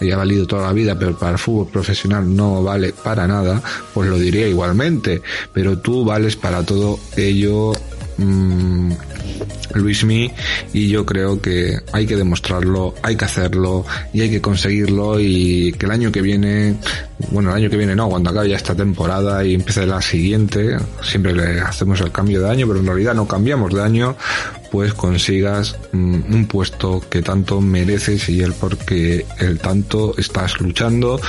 [0.00, 3.62] Y ha valido toda la vida, pero para el fútbol profesional no vale para nada,
[3.94, 5.22] pues lo diría igualmente.
[5.52, 7.72] Pero tú vales para todo ello
[8.18, 8.92] mmm,
[9.74, 10.30] Luismi
[10.72, 15.72] y yo creo que hay que demostrarlo, hay que hacerlo y hay que conseguirlo y
[15.72, 16.76] que el año que viene,
[17.30, 20.76] bueno el año que viene no, cuando acabe ya esta temporada y empiece la siguiente,
[21.02, 24.16] siempre le hacemos el cambio de año, pero en realidad no cambiamos de año,
[24.70, 31.20] pues consigas mmm, un puesto que tanto mereces y el porque el tanto estás luchando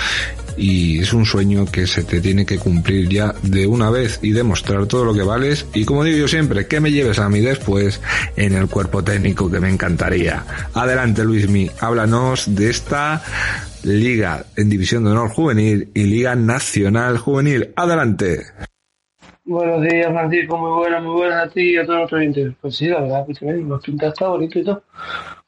[0.58, 4.32] y es un sueño que se te tiene que cumplir ya de una vez y
[4.32, 7.40] demostrar todo lo que vales y como digo yo siempre, que me lleves a mí
[7.40, 8.02] después
[8.36, 10.44] en el cuerpo técnico que me encantaría.
[10.74, 13.22] Adelante Luismi, háblanos de esta
[13.84, 17.74] Liga en División de Honor Juvenil y Liga Nacional Juvenil.
[17.76, 18.44] Adelante.
[19.46, 20.58] Buenos días, Francisco.
[20.58, 22.54] Muy buenas, muy buenas a ti y a todos nuestros oyentes.
[22.62, 24.84] Pues sí, la verdad, escúchame, los pinta está bonito y todo.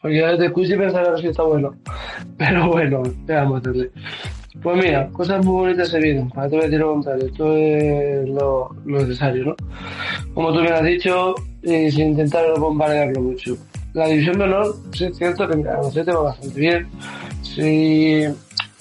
[0.02, 1.78] Porque ya te escucho y pensaba que está bueno.
[2.38, 3.04] Pero bueno,
[3.56, 3.92] hacerle.
[4.62, 6.32] Pues mira, cosas muy bonitas se vienen.
[6.36, 7.26] Ahora te voy a decir lo contrario.
[7.26, 9.56] Esto es lo, lo necesario, ¿no?
[10.34, 13.58] Como tú me has dicho, y sin intentar bombardearlo mucho.
[13.94, 16.88] La división de honor, sí es cierto que mira, te va bastante bien.
[17.42, 18.24] Sí,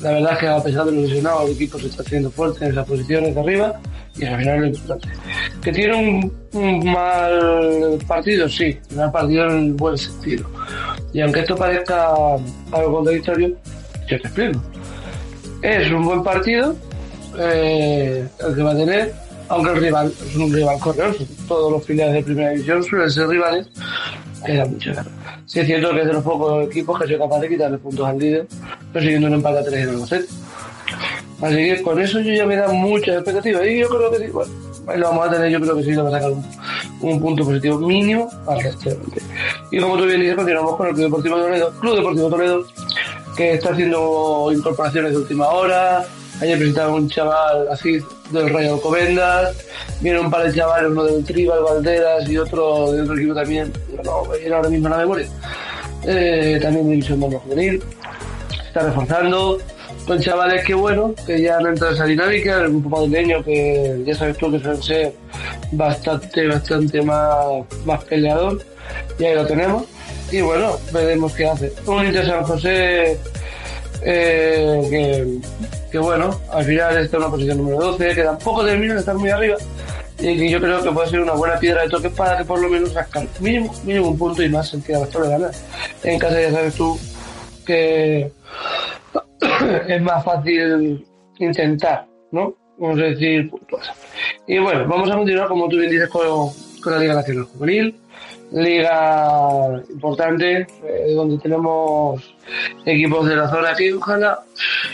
[0.01, 2.65] la verdad es que a pesar de los lesionados, el equipo se está haciendo fuerte
[2.65, 3.81] en esas posiciones de arriba
[4.17, 5.09] y al final lo importante.
[5.63, 8.49] ¿Que tiene un, un mal partido?
[8.49, 10.49] Sí, un mal partido en el buen sentido.
[11.13, 12.13] Y aunque esto parezca
[12.73, 13.49] algo contradictorio,
[14.09, 14.61] yo te explico.
[15.63, 16.75] Es un buen partido
[17.39, 19.15] eh, el que va a tener,
[19.49, 21.25] aunque el rival es un rival correoso.
[21.49, 23.67] Todos los filiales de primera división suelen ser rivales
[24.45, 25.11] que dan mucha guerra.
[25.47, 28.07] Sí es cierto que es de los pocos equipos que soy capaz de quitarle puntos
[28.07, 28.47] al líder,
[28.93, 30.29] persiguiendo un empate a 3 en el Albacete.
[31.43, 34.27] Así que con eso yo ya me da muchas expectativas y yo creo que sí,
[34.33, 34.51] bueno,
[34.97, 36.45] lo vamos a tener, yo creo que sí, le va a sacar un,
[37.03, 39.21] un punto positivo mínimo al restaurante.
[39.71, 42.67] Y como tú bien dices, continuamos con el Club Deportivo Toledo, Club Deportivo Toledo,
[43.37, 46.05] que está haciendo incorporaciones de última hora.
[46.41, 48.01] Ayer presentaron un chaval así
[48.31, 49.57] del Rayo Alcobendas,
[50.01, 53.73] viene un par de chavales, uno del Tribal, Valderas y otro de otro equipo también,
[54.05, 55.29] no viene ahora mismo la memoria,
[56.05, 57.83] eh, también División Honor Juvenil,
[58.51, 59.59] se está reforzando,
[60.07, 64.03] con chavales que bueno, que ya han entrado en esa dinámica, el grupo madrileño que
[64.05, 65.13] ya sabes tú que suelen ser
[65.71, 67.47] bastante, bastante más,
[67.85, 68.61] más peleador,
[69.21, 69.85] y ahí lo tenemos.
[70.35, 71.73] Y bueno, veremos qué hace.
[71.87, 73.17] Un Inter San José
[74.03, 75.41] eh,
[75.93, 79.15] que, bueno, al final está en una posición número 12, que tampoco termina de estar
[79.15, 79.57] muy arriba.
[80.19, 82.61] Y que yo creo que puede ser una buena piedra de toque para que por
[82.61, 83.71] lo menos rascar mínimo,
[84.09, 85.53] un punto y más en que de ganar.
[86.03, 86.99] En casa ya sabes tú
[87.65, 88.33] que
[89.89, 91.07] es más fácil
[91.39, 92.57] intentar, ¿no?
[92.79, 93.89] Vamos a decir puntos.
[94.49, 96.51] Y bueno, vamos a continuar, como tú bien dices, con,
[96.83, 98.01] con la Liga Nacional Juvenil.
[98.55, 102.23] Liga importante, eh, donde tenemos
[102.87, 104.39] equipos de la zona que ojalá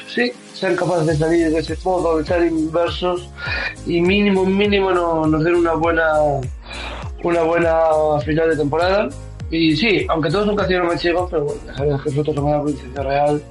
[0.09, 3.28] sí sean capaces de salir de ese fondo, de estar inversos
[3.87, 6.11] y mínimo, mínimo no, nos den una buena
[7.23, 7.74] una buena
[8.24, 9.09] final de temporada.
[9.51, 12.61] Y sí, aunque todos son castellanos manchegos, pero bueno, ya sabes que nosotros somos la
[12.62, 13.43] provincia real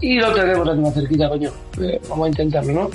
[0.00, 1.50] y lo tenemos aquí más cerquita, coño.
[1.80, 2.90] Eh, vamos a intentarlo, ¿no?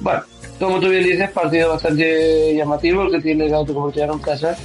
[0.00, 0.22] Bueno,
[0.58, 4.56] como tú bien dices, partido bastante llamativo que tiene el Autocomercial en casa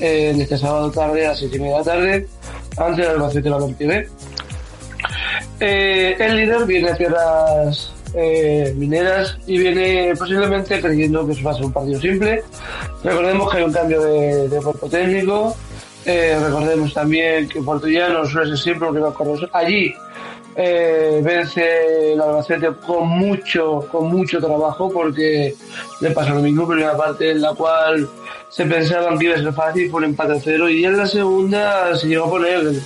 [0.00, 2.28] eh, este sábado tarde a las 6 y media de la tarde
[2.76, 4.08] ante el Albacete Balompié B.
[5.60, 11.50] Eh, el líder viene a tierras eh, mineras y viene posiblemente creyendo que eso va
[11.50, 12.42] a ser un partido simple.
[13.02, 15.56] Recordemos que hay un cambio de, de cuerpo técnico.
[16.04, 19.48] Eh, recordemos también que Puerto Llano suele ser siempre lo que va a correr.
[19.52, 19.92] Allí
[20.60, 25.54] eh, vence el Albacete con mucho, con mucho trabajo porque
[26.00, 28.08] le pasa lo mismo, primera parte en la cual
[28.48, 31.94] se pensaban que iba a ser fácil por empate a cero y en la segunda
[31.94, 32.82] se llegó a poner el,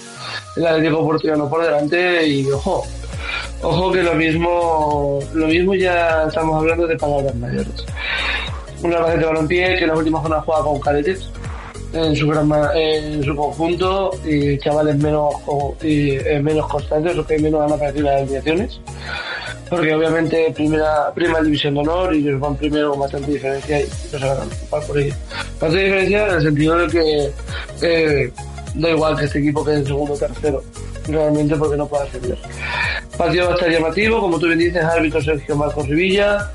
[0.57, 2.85] el Atlético Portugués por delante y ojo,
[3.63, 7.87] ojo que lo mismo, lo mismo ya estamos hablando de palabras mayores.
[8.83, 11.31] Un Albacete balompié que en las últimas jornadas juega con cadetes
[11.93, 15.35] en su gran en su conjunto y chavales menos
[15.83, 18.81] y, eh, menos constantes o que menos han aparecido en las alineaciones
[19.69, 23.85] porque obviamente primera primera división de honor y ellos van primero con bastante diferencia y
[23.85, 25.15] no se van a ocupar por ello
[25.61, 27.33] bastante diferencia en el sentido de que
[27.83, 28.33] eh,
[28.75, 30.63] da igual que este equipo quede en segundo o tercero
[31.09, 32.39] realmente porque no puede ascender.
[33.19, 36.51] Partido estar llamativo como tú bien dices árbitro Sergio Marcos Rivilla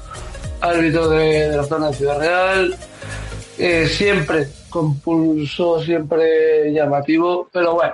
[0.61, 2.75] árbitro de, de la zona de Ciudad Real
[3.59, 4.47] eh, siempre
[4.81, 7.93] compulso siempre llamativo, pero bueno,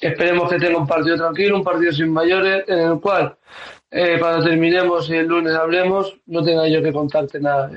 [0.00, 3.36] esperemos que tenga un partido tranquilo, un partido sin mayores, en el cual
[3.90, 7.70] eh, cuando terminemos y el lunes hablemos, no tenga yo que contarte nada.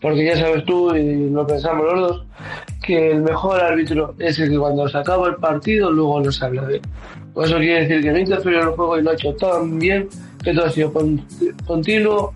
[0.00, 2.26] Porque ya sabes tú, y lo pensamos los dos,
[2.82, 6.44] que el mejor árbitro es el que cuando se acaba el partido luego no se
[6.44, 6.82] habla de él.
[7.34, 9.78] Por eso quiere decir que no interfirió en el juego y lo ha hecho tan
[9.78, 10.08] bien
[10.42, 11.20] que todo ha sido con-
[11.66, 12.32] continuo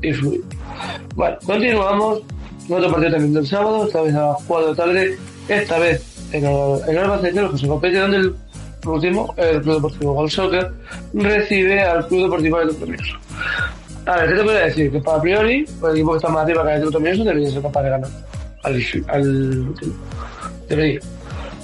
[0.00, 0.44] y fluido.
[1.14, 2.22] Bueno, continuamos.
[2.68, 5.18] Otro partido también del sábado, esta vez a las 4 de tarde,
[5.48, 6.02] esta vez
[6.32, 8.34] en, el- en Albacete, lo que se compete donde el
[8.86, 10.72] último, el Club Deportivo Gol Soccer,
[11.12, 13.14] recibe al Club Deportivo de Tomioso.
[14.06, 14.90] A ver, ¿qué te puedo decir?
[14.90, 17.82] Que para priori, el equipo que está más arriba que el Tomioso debería ser capaz
[17.82, 18.10] de ganar
[18.64, 19.94] al, al último.
[20.68, 21.00] Debería.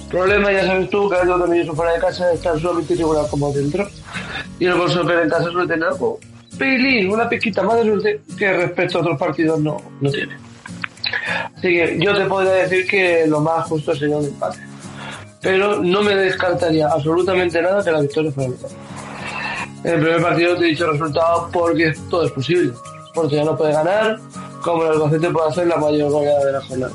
[0.09, 3.87] Problema, ya sabes tú, que el Tomioso fuera de casa está solamente irregular como dentro.
[4.59, 6.19] Y el Gol Soccer en casa suele tener algo
[6.57, 10.33] pelín, una piquita más de suerte que respecto a otros partidos no, no tiene.
[11.55, 14.59] Así que yo te podría decir que lo más justo sería un empate.
[15.41, 18.55] Pero no me descartaría absolutamente nada que la victoria fuera el.
[19.83, 22.73] En el primer partido te he dicho el resultado porque todo es posible.
[23.13, 24.19] Porque ya no puede ganar,
[24.61, 26.93] como el Albacete puede hacer la mayor goleada de la jornada.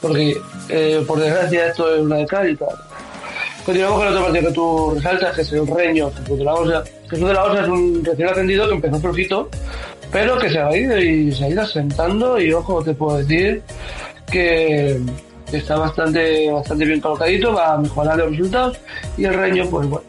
[0.00, 0.36] Porque,
[0.68, 2.26] eh, por desgracia, esto es una de.
[3.64, 6.82] Continuamos con otro partido que tú resaltas, que es el Reño, Jesús de la Osa.
[7.08, 9.48] Jesús de la Osa es un recién ascendido que empezó flojito,
[10.12, 13.62] pero que se ha ido y se ha ido asentando y ojo, te puedo decir
[14.30, 15.00] que
[15.50, 18.78] está bastante, bastante bien colocadito, va a mejorar los resultados
[19.16, 20.06] y el Reño, pues bueno,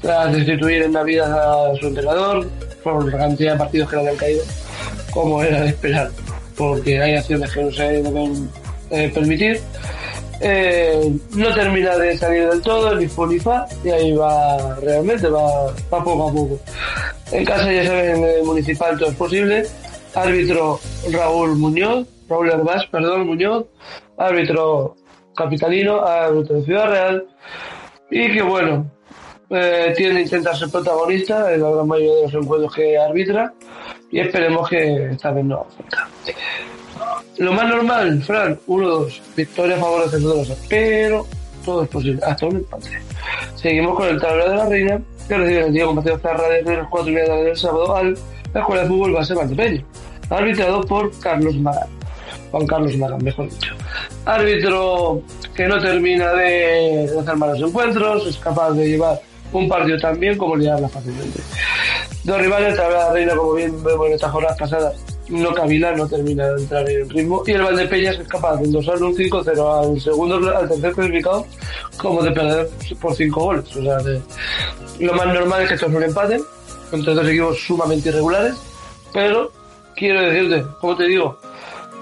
[0.00, 2.46] tras destituir en Navidad a su entrenador
[2.82, 4.44] por la cantidad de partidos que le habían caído,
[5.10, 6.10] como era de esperar,
[6.56, 8.48] porque hay acciones que no se deben
[8.90, 9.60] eh, permitir.
[10.40, 15.28] Eh, no termina de salir del todo, ni fu ni fa, y ahí va realmente,
[15.28, 16.60] va, va poco a poco.
[17.32, 19.64] En casa, ya saben, en el municipal todo es posible.
[20.14, 20.78] Árbitro
[21.10, 23.66] Raúl Muñoz, Raúl Herbás, perdón, Muñoz.
[24.16, 24.96] Árbitro
[25.34, 27.26] capitalino, árbitro de Ciudad Real.
[28.10, 28.90] Y que bueno,
[29.50, 33.52] eh, tiene intenta ser protagonista en la gran mayoría de los encuentros que arbitra.
[34.10, 36.08] Y esperemos que esta vez no falta.
[37.38, 39.20] Lo más normal, Fran, 1-2.
[39.36, 40.54] Victoria a favor de Cesarrosa.
[40.68, 41.26] Pero
[41.64, 42.90] todo es posible, hasta un empate.
[43.56, 47.14] Seguimos con el tablero de la reina, día con Mateo Zarra desde las 4 y
[47.14, 48.16] media del sábado al
[48.52, 49.84] la Escuela de Fútbol Base Valdepeña.
[50.30, 51.88] Arbitrado por Carlos Magán.
[52.50, 53.74] Juan Carlos Magán, mejor dicho.
[54.24, 55.22] Árbitro
[55.54, 59.20] que no termina de, hacer malos encuentros, es capaz de llevar
[59.52, 61.40] un partido tan bien como liarla fácilmente.
[62.22, 64.94] Dos rivales, la reina, como bien vemos en estas jornadas pasadas,
[65.28, 67.42] no cavila, no termina de entrar en ritmo.
[67.46, 71.46] Y el Valdepeñas es capaz de endosar un 5-0 al segundo, al tercer clasificado,
[71.96, 72.68] como de perder
[73.00, 73.76] por 5 goles.
[73.76, 74.20] O sea, de-
[75.00, 76.40] lo más normal es que esto es un empate,
[76.92, 78.54] entre dos equipos sumamente irregulares,
[79.12, 79.50] pero
[79.96, 81.38] quiero decirte, como te digo,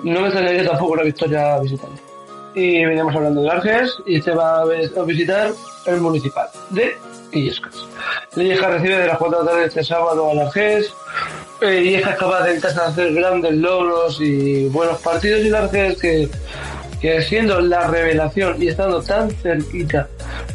[0.02, 2.02] no me extrañaría tampoco una victoria visitante.
[2.54, 4.64] Y veníamos hablando del Arges, y este va a
[5.06, 5.52] visitar
[5.86, 6.94] el municipal de
[7.32, 7.74] Illescas.
[8.36, 10.92] Illescas recibe de las 4 de la tarde este sábado al Arges,
[11.70, 16.28] y es capaz de de hacer grandes logros y buenos partidos y el Arges que,
[17.00, 20.08] que siendo la revelación y estando tan cerquita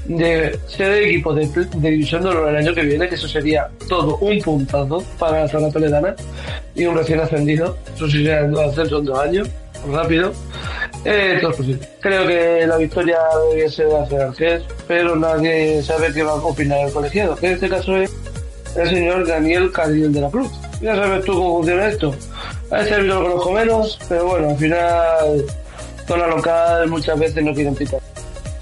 [0.05, 3.69] de ser equipo de, de División de Honor el año que viene, que eso sería
[3.88, 6.15] todo un puntazo para la zona toledana
[6.75, 9.49] y un recién ascendido, eso sí sería el ascenso en dos años,
[9.89, 10.34] rápido,
[11.05, 11.89] eh, todo es posible.
[12.01, 16.85] Creo que la victoria debería ser hacia Arges, pero nadie sabe qué va a opinar
[16.85, 18.11] el colegiado, que en este caso es
[18.76, 20.52] el señor Daniel Cardiel de la Cruz.
[20.81, 22.14] Ya sabes tú cómo funciona esto.
[22.72, 25.45] A este árbitro lo conozco menos, pero bueno, al final,
[26.06, 28.02] zona local muchas veces no quieren pitar.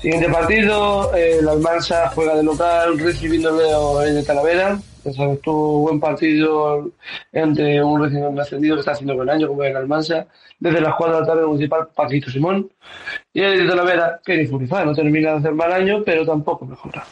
[0.02, 4.80] Siguiente partido, eh, la Almansa juega de local recibiendo el de Talavera.
[5.04, 6.92] Ya sabes tú, buen partido
[7.32, 10.28] entre un recién ascendido que está haciendo buen año, como es el Almansa,
[10.66, 12.68] desde las 4 de la tarde municipal Paquito Simón.
[13.32, 16.66] Y el de Talavera, que ni Furifá, no termina de hacer mal año, pero tampoco
[16.66, 17.04] mejora.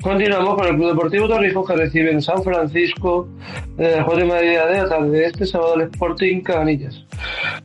[0.00, 3.28] Continuamos con el Club Deportivo Torrijos que recibe en San Francisco
[3.76, 7.04] desde las 4 y media de la tarde este sábado el Sporting Cabanillas.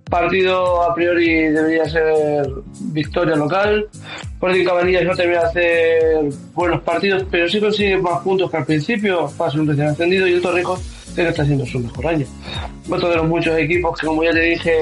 [0.10, 2.48] Partido a priori debería ser
[2.92, 3.88] victoria local.
[4.34, 8.66] Sporting Cabanillas no termina de hacer buenos partidos, pero sí consigue más puntos que al
[8.66, 12.26] principio, pasa un recién ascendido y el Torrijos que está haciendo su mejor año.
[12.90, 14.74] Otro de los muchos equipos que como ya te dije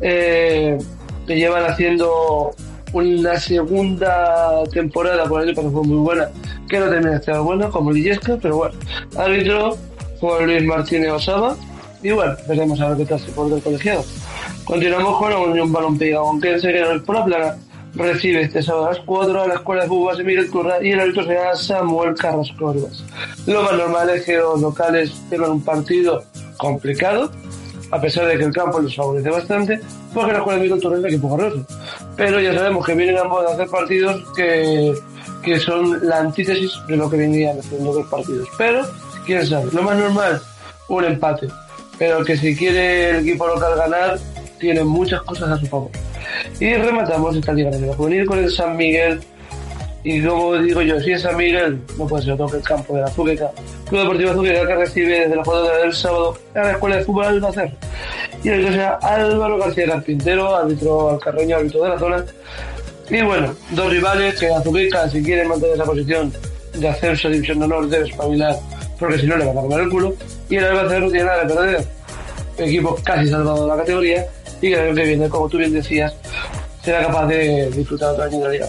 [0.00, 0.78] eh,
[1.26, 2.50] que llevan haciendo
[2.92, 6.28] una segunda temporada por el pasado fue muy buena,
[6.68, 8.74] que no termina de buena, como Lillesca, pero bueno,
[9.16, 9.76] árbitro
[10.18, 11.56] Juan Luis Martínez Osama,
[12.02, 14.04] y bueno, veremos a ver qué tal se pone el colegiado.
[14.64, 17.56] Continuamos con la Unión Balompié Gonquense, que en el por la plana
[17.94, 20.92] recibe este sábado a las 4 a la Escuela de Fútbol de Miguel Turra y
[20.92, 22.74] el árbitro será Samuel Carrasco.
[23.46, 26.24] Lo más normal es que los locales tengan un partido
[26.56, 27.30] complicado,
[27.90, 29.80] a pesar de que el campo les favorece bastante,
[30.14, 31.66] porque la Escuela de Miguel Turra es un equipo corroso.
[32.16, 34.94] pero ya sabemos que vienen ambos a hacer partidos que,
[35.42, 38.48] que son la antítesis de lo que venían haciendo los partidos.
[38.56, 38.86] Pero,
[39.26, 40.40] quién sabe, lo más normal,
[40.88, 41.48] un empate.
[41.98, 44.18] Pero que si quiere el equipo local ganar,
[44.58, 45.90] tiene muchas cosas a su favor.
[46.58, 49.20] Y rematamos esta liga de juvenil con el San Miguel.
[50.02, 52.94] Y como digo yo, si es San Miguel, no puede ser otro que el campo
[52.94, 53.10] de la.
[53.10, 57.24] Club Deportivo Zuqueca que recibe desde la jornada del sábado a la Escuela de Fútbol
[57.24, 57.72] Albacer.
[58.42, 62.24] Y el que sea Álvaro García Carpintero, árbitro alcarreño, árbitro de la zona.
[63.10, 66.32] Y bueno, dos rivales que Azuqueca, si quiere mantener esa posición
[66.72, 68.56] de ascenso a División de Honor, debe espabilar,
[68.98, 70.14] porque si no le va a comer el culo.
[70.48, 71.84] Y el Albacer no tiene nada de perder.
[72.56, 74.26] Equipo casi salvado de la categoría
[74.60, 76.14] y el año que viene, como tú bien decías,
[76.82, 78.68] será capaz de disfrutar otra año de la liga.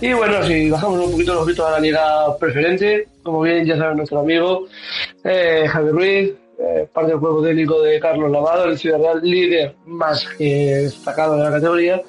[0.00, 3.76] Y bueno, si bajamos un poquito los gritos a la liga preferente, como bien ya
[3.76, 4.66] sabe nuestro amigo
[5.22, 9.74] eh, Javier Ruiz, eh, parte del juego técnico de Carlos Lavado, el Ciudad Real, líder
[9.86, 12.02] más que destacado de la categoría.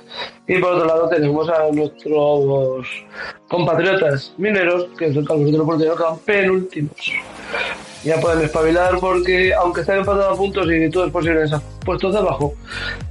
[0.47, 2.85] Y por otro lado tenemos a nuestros
[3.47, 7.13] compatriotas mineros, que es el de Portero, que penúltimos.
[8.05, 11.61] Ya pueden espabilar porque, aunque están empatados a puntos y todo es posible en esos
[11.83, 12.53] puestos de abajo,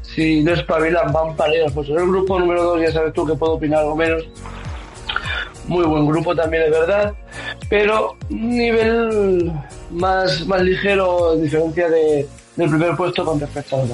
[0.03, 1.73] si no espabilan van para ellos.
[1.73, 4.23] Pues en el grupo número 2 ya sabes tú que puedo opinar algo menos.
[5.67, 7.15] Muy buen grupo también es verdad,
[7.69, 9.51] pero nivel
[9.91, 13.89] más, más ligero en diferencia de, del primer puesto con respecto a los.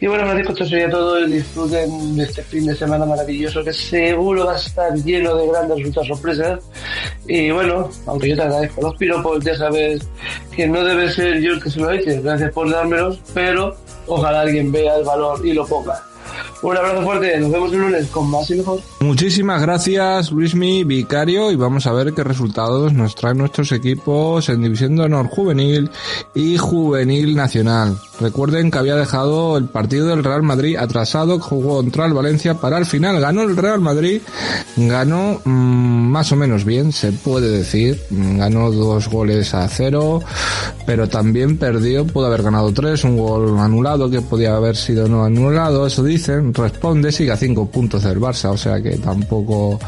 [0.00, 1.26] Y bueno, Francisco, esto sería todo.
[1.26, 5.78] Disfruten de este fin de semana maravilloso que seguro va a estar lleno de grandes
[5.78, 6.60] resultados sorpresas.
[7.26, 10.06] Y bueno, aunque yo te agradezco los piropos, ya sabes
[10.54, 12.20] que no debe ser yo el que se lo eche.
[12.20, 13.76] Gracias por dármelos, pero
[14.06, 16.09] ojalá alguien vea el valor y lo ponga.
[16.62, 18.80] Un abrazo fuerte, nos vemos el lunes con más y mejor.
[19.00, 24.62] Muchísimas gracias, Luismi Vicario, y vamos a ver qué resultados nos traen nuestros equipos en
[24.62, 25.90] División de Honor Juvenil
[26.34, 27.98] y Juvenil Nacional.
[28.20, 32.76] Recuerden que había dejado el partido del Real Madrid atrasado, jugó contra el Valencia para
[32.76, 33.18] el final.
[33.20, 34.20] Ganó el Real Madrid,
[34.76, 37.98] ganó mmm, más o menos bien, se puede decir.
[38.10, 40.20] Ganó dos goles a cero,
[40.84, 45.24] pero también perdió, pudo haber ganado tres, un gol anulado que podía haber sido no
[45.24, 46.02] anulado, eso
[46.38, 49.78] Responde, sigue a cinco puntos del Barça, o sea que tampoco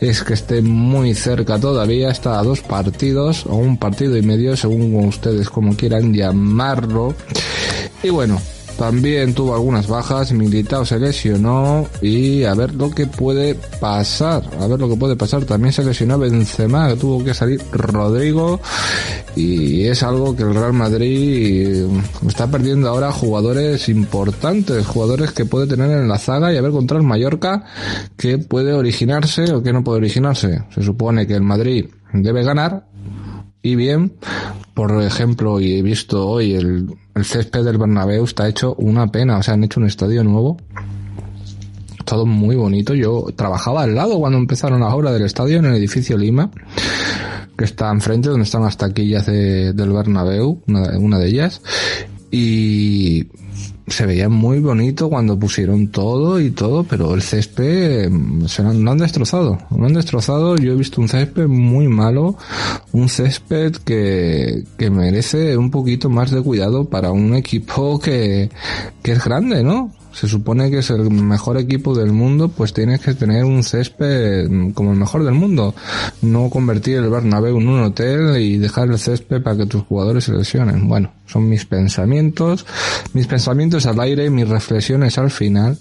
[0.00, 4.56] es que esté muy cerca todavía, está a dos partidos o un partido y medio,
[4.56, 7.14] según ustedes como quieran llamarlo.
[8.02, 8.40] Y bueno,
[8.78, 14.66] también tuvo algunas bajas, Militao se lesionó y a ver lo que puede pasar, a
[14.66, 15.44] ver lo que puede pasar.
[15.44, 18.60] También se lesionó Benzema, que tuvo que salir Rodrigo
[19.34, 21.86] y es algo que el Real Madrid
[22.26, 26.72] está perdiendo ahora jugadores importantes, jugadores que puede tener en la zaga y a ver
[26.72, 27.64] contra el Mallorca
[28.16, 30.64] que puede originarse o que no puede originarse.
[30.74, 32.86] Se supone que el Madrid debe ganar
[33.62, 34.12] y bien,
[34.74, 36.86] por ejemplo, y he visto hoy el,
[37.16, 40.58] el césped del Bernabéu está hecho una pena, o sea, han hecho un estadio nuevo
[42.06, 42.94] todo muy bonito.
[42.94, 46.50] Yo trabajaba al lado cuando empezaron las obras del estadio en el edificio Lima,
[47.58, 51.60] que está enfrente donde están las taquillas de, del Bernabéu, una de ellas,
[52.30, 53.26] y
[53.86, 58.10] se veía muy bonito cuando pusieron todo y todo, pero el césped
[58.46, 59.58] se lo han, destrozado.
[59.70, 60.56] Lo han destrozado.
[60.56, 62.36] Yo he visto un césped muy malo,
[62.92, 68.50] un césped que, que merece un poquito más de cuidado para un equipo que,
[69.02, 69.92] que es grande, ¿no?
[70.16, 74.48] se supone que es el mejor equipo del mundo, pues tienes que tener un césped
[74.72, 75.74] como el mejor del mundo.
[76.22, 80.24] No convertir el Bernabéu en un hotel y dejar el césped para que tus jugadores
[80.24, 80.88] se lesionen.
[80.88, 82.64] Bueno, son mis pensamientos,
[83.12, 83.45] mis pensamientos
[83.86, 85.78] al aire, mis reflexiones al final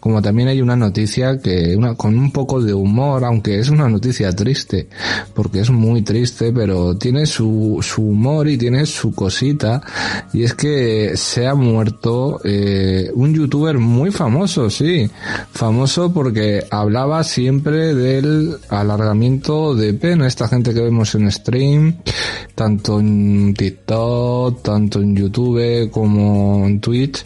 [0.00, 3.88] como también hay una noticia que una, con un poco de humor, aunque es una
[3.88, 4.88] noticia triste,
[5.34, 9.82] porque es muy triste, pero tiene su, su humor y tiene su cosita,
[10.32, 15.10] y es que se ha muerto eh, un youtuber muy famoso, sí,
[15.52, 21.96] famoso porque hablaba siempre del alargamiento de pena, esta gente que vemos en stream,
[22.54, 27.24] tanto en TikTok, tanto en YouTube como en Twitch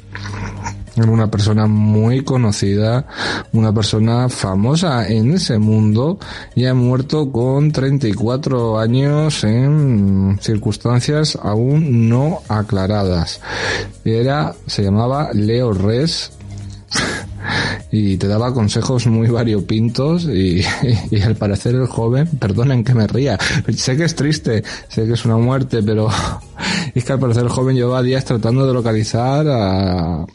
[1.07, 3.07] una persona muy conocida,
[3.53, 6.19] una persona famosa en ese mundo
[6.55, 13.41] y ha muerto con 34 años en circunstancias aún no aclaradas.
[14.05, 16.33] Era, se llamaba Leo Res,
[17.91, 20.63] y te daba consejos muy variopintos y,
[21.11, 23.39] y, al parecer el joven, perdonen que me ría,
[23.75, 26.09] sé que es triste, sé que es una muerte, pero
[26.95, 30.27] es que al parecer el joven lleva días tratando de localizar a,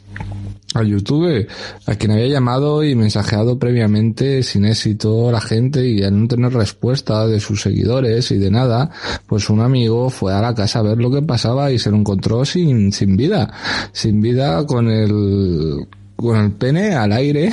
[0.74, 1.46] al YouTube,
[1.86, 6.52] a quien había llamado y mensajeado previamente sin éxito la gente y al no tener
[6.52, 8.90] respuesta de sus seguidores y de nada,
[9.26, 11.96] pues un amigo fue a la casa a ver lo que pasaba y se lo
[11.96, 13.52] encontró sin, sin vida,
[13.92, 15.86] sin vida con el,
[16.16, 17.50] con el pene al aire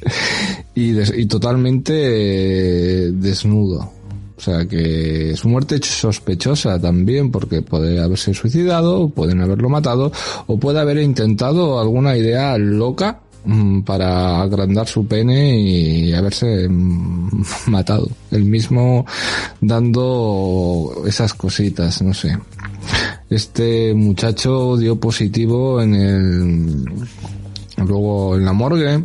[0.74, 4.03] y, y totalmente eh, desnudo.
[4.36, 10.10] O sea que su muerte es sospechosa también porque puede haberse suicidado, pueden haberlo matado
[10.46, 17.44] o puede haber intentado alguna idea loca mm, para agrandar su pene y haberse mm,
[17.68, 18.08] matado.
[18.32, 19.06] El mismo
[19.60, 22.36] dando esas cositas, no sé.
[23.30, 26.84] Este muchacho dio positivo en el
[27.76, 29.02] luego en la morgue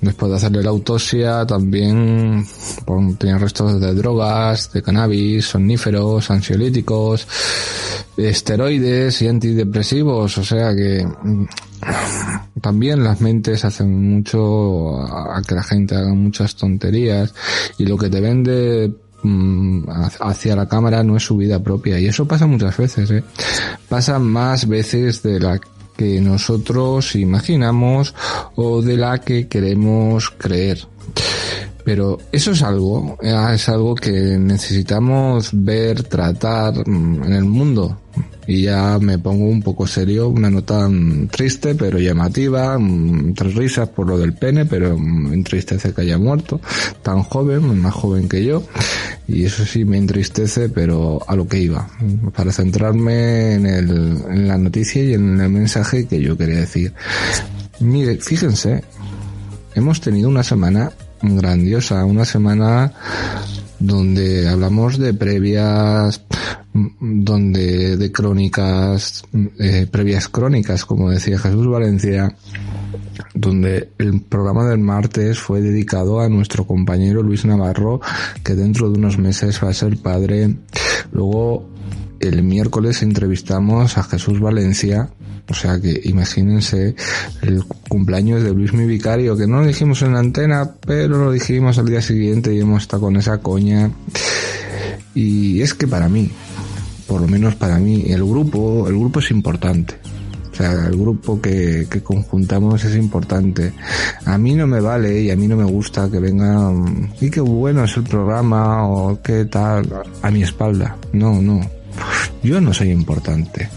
[0.00, 2.46] Después de hacerle la autopsia también
[3.18, 7.26] tenía restos de drogas, de cannabis, somníferos, ansiolíticos,
[8.16, 10.38] esteroides y antidepresivos.
[10.38, 11.44] O sea que mm,
[12.62, 17.34] también las mentes hacen mucho a que la gente haga muchas tonterías
[17.76, 19.84] y lo que te vende mm,
[20.20, 23.24] hacia la cámara no es su vida propia y eso pasa muchas veces ¿eh?
[23.88, 25.60] pasa más veces de la
[26.00, 28.14] que nosotros imaginamos
[28.54, 30.78] o de la que queremos creer.
[31.84, 37.98] Pero eso es algo, es algo que necesitamos ver, tratar mm, en el mundo
[38.50, 40.90] y ya me pongo un poco serio, una nota
[41.30, 42.76] triste pero llamativa,
[43.36, 46.60] tres risas por lo del pene, pero me entristece que haya muerto,
[47.00, 48.64] tan joven, más joven que yo,
[49.28, 51.88] y eso sí me entristece, pero a lo que iba,
[52.34, 53.90] para centrarme en, el,
[54.28, 56.92] en la noticia y en el mensaje que yo quería decir.
[57.78, 58.82] Mire, fíjense,
[59.76, 60.90] hemos tenido una semana
[61.22, 62.92] grandiosa, una semana
[63.80, 66.22] donde hablamos de previas,
[66.72, 69.24] donde de crónicas,
[69.58, 72.36] eh, previas crónicas, como decía Jesús Valencia,
[73.34, 78.00] donde el programa del martes fue dedicado a nuestro compañero Luis Navarro,
[78.44, 80.56] que dentro de unos meses va a ser padre.
[81.12, 81.68] Luego,
[82.20, 85.08] el miércoles entrevistamos a Jesús Valencia,
[85.50, 86.94] o sea que imagínense
[87.42, 91.32] el cumpleaños de Luis mi vicario, que no lo dijimos en la antena, pero lo
[91.32, 93.90] dijimos al día siguiente y hemos estado con esa coña.
[95.14, 96.30] Y es que para mí,
[97.06, 99.94] por lo menos para mí, el grupo, el grupo es importante.
[100.52, 103.72] O sea, el grupo que, que conjuntamos es importante.
[104.26, 107.40] A mí no me vale y a mí no me gusta que vengan, y qué
[107.40, 109.86] bueno es el programa o qué tal,
[110.22, 110.96] a mi espalda.
[111.12, 111.79] No, no
[112.42, 113.68] yo no soy importante.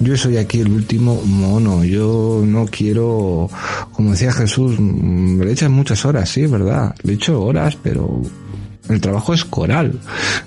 [0.00, 1.84] Yo soy aquí el último mono.
[1.84, 3.48] Yo no quiero,
[3.92, 6.94] como decía Jesús, mm, le echan muchas horas, sí, verdad.
[7.02, 8.22] Le echo horas, pero
[8.88, 9.98] el trabajo es coral.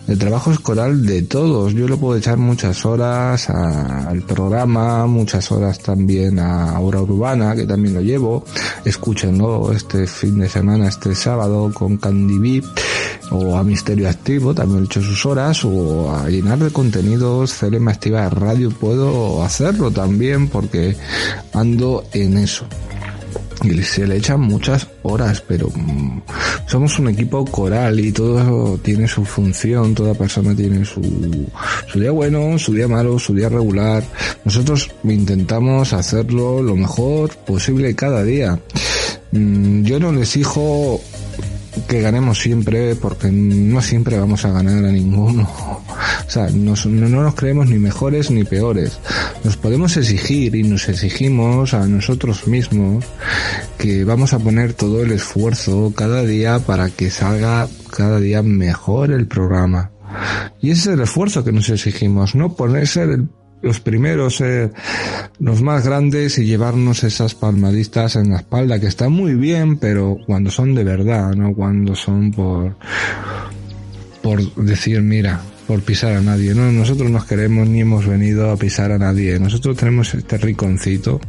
[0.08, 1.74] El trabajo es coral de todos.
[1.74, 7.66] Yo le puedo echar muchas horas al programa, muchas horas también a Hora Urbana, que
[7.66, 8.46] también lo llevo.
[8.84, 12.64] Escúchenlo este fin de semana, este sábado con Candy B
[13.32, 17.88] o a Misterio Activo, también he hecho sus horas, o a llenar de contenidos CLM
[17.88, 20.96] Activa Radio, puedo hacerlo también porque
[21.54, 22.66] ando en eso.
[23.64, 26.22] Y se le echan muchas horas, pero mm,
[26.68, 31.02] somos un equipo coral y todo tiene su función, toda persona tiene su,
[31.88, 34.04] su día bueno, su día malo, su día regular.
[34.44, 38.60] Nosotros intentamos hacerlo lo mejor posible cada día.
[39.32, 41.02] Mm, yo no les exijo
[41.88, 45.50] que ganemos siempre, porque no siempre vamos a ganar a ninguno.
[46.28, 49.00] O sea, no nos creemos ni mejores ni peores.
[49.44, 53.06] Nos podemos exigir y nos exigimos a nosotros mismos
[53.78, 59.12] que vamos a poner todo el esfuerzo cada día para que salga cada día mejor
[59.12, 59.92] el programa.
[60.62, 63.30] Y ese es el esfuerzo que nos exigimos, no ponerse el
[63.66, 64.70] los primeros, eh,
[65.40, 70.20] los más grandes y llevarnos esas palmaditas en la espalda, que están muy bien, pero
[70.28, 72.76] cuando son de verdad, no cuando son por,
[74.22, 76.54] por decir, mira, por pisar a nadie.
[76.54, 79.40] No, nosotros nos queremos ni hemos venido a pisar a nadie.
[79.40, 81.20] Nosotros tenemos este riconcito.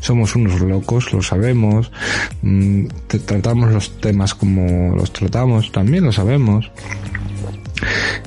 [0.00, 1.92] Somos unos locos, lo sabemos.
[2.40, 2.86] Mm,
[3.26, 6.70] tratamos los temas como los tratamos, también lo sabemos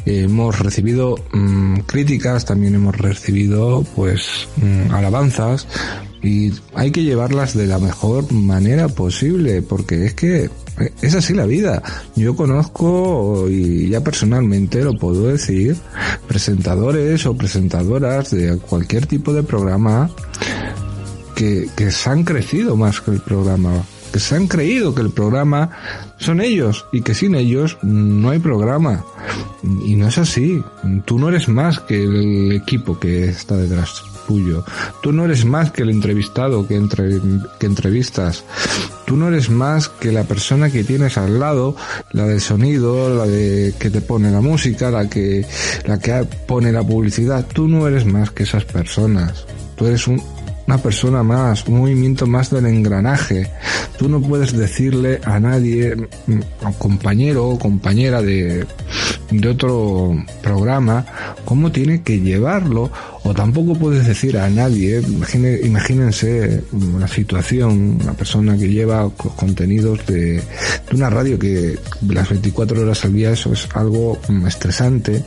[0.06, 5.68] hemos recibido mm, críticas, también hemos recibido pues mm, alabanzas
[6.22, 10.50] y hay que llevarlas de la mejor manera posible porque es que
[11.02, 11.82] es así la vida.
[12.16, 15.76] Yo conozco y ya personalmente lo puedo decir,
[16.28, 20.10] presentadores o presentadoras de cualquier tipo de programa
[21.36, 25.12] que, que se han crecido más que el programa que se han creído que el
[25.12, 25.70] programa
[26.18, 29.06] son ellos y que sin ellos no hay programa.
[29.86, 30.64] Y no es así.
[31.06, 34.64] Tú no eres más que el equipo que está detrás tuyo.
[35.02, 37.20] Tú no eres más que el entrevistado que, entre,
[37.60, 38.44] que entrevistas.
[39.06, 41.76] Tú no eres más que la persona que tienes al lado,
[42.12, 45.46] la del sonido, la de que te pone la música, la que,
[45.86, 47.46] la que pone la publicidad.
[47.52, 49.46] Tú no eres más que esas personas.
[49.76, 50.22] Tú eres un,
[50.70, 53.50] una persona más, un movimiento más del engranaje.
[53.98, 58.68] tú no puedes decirle a nadie, mm, a compañero o compañera de,
[59.32, 61.08] de otro programa,
[61.44, 62.92] cómo tiene que llevarlo,
[63.24, 65.02] o tampoco puedes decir a nadie,
[65.64, 72.80] imagínense una situación, una persona que lleva contenidos de, de una radio que las 24
[72.80, 75.26] horas al día eso es algo mm, estresante,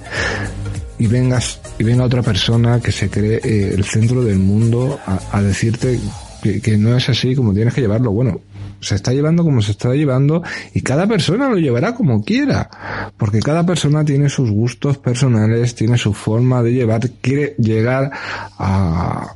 [1.02, 5.42] y vengas y venga otra persona que se cree eh, el centro del mundo a,
[5.42, 5.98] decirte
[6.40, 8.12] que, no es así como tienes que llevarlo.
[8.12, 8.40] Bueno,
[8.78, 12.70] se está llevando como se está llevando y cada persona lo llevará como quiera,
[13.16, 18.12] porque cada persona tiene sus gustos personales, tiene su forma de llevar, quiere llegar
[18.56, 19.34] a,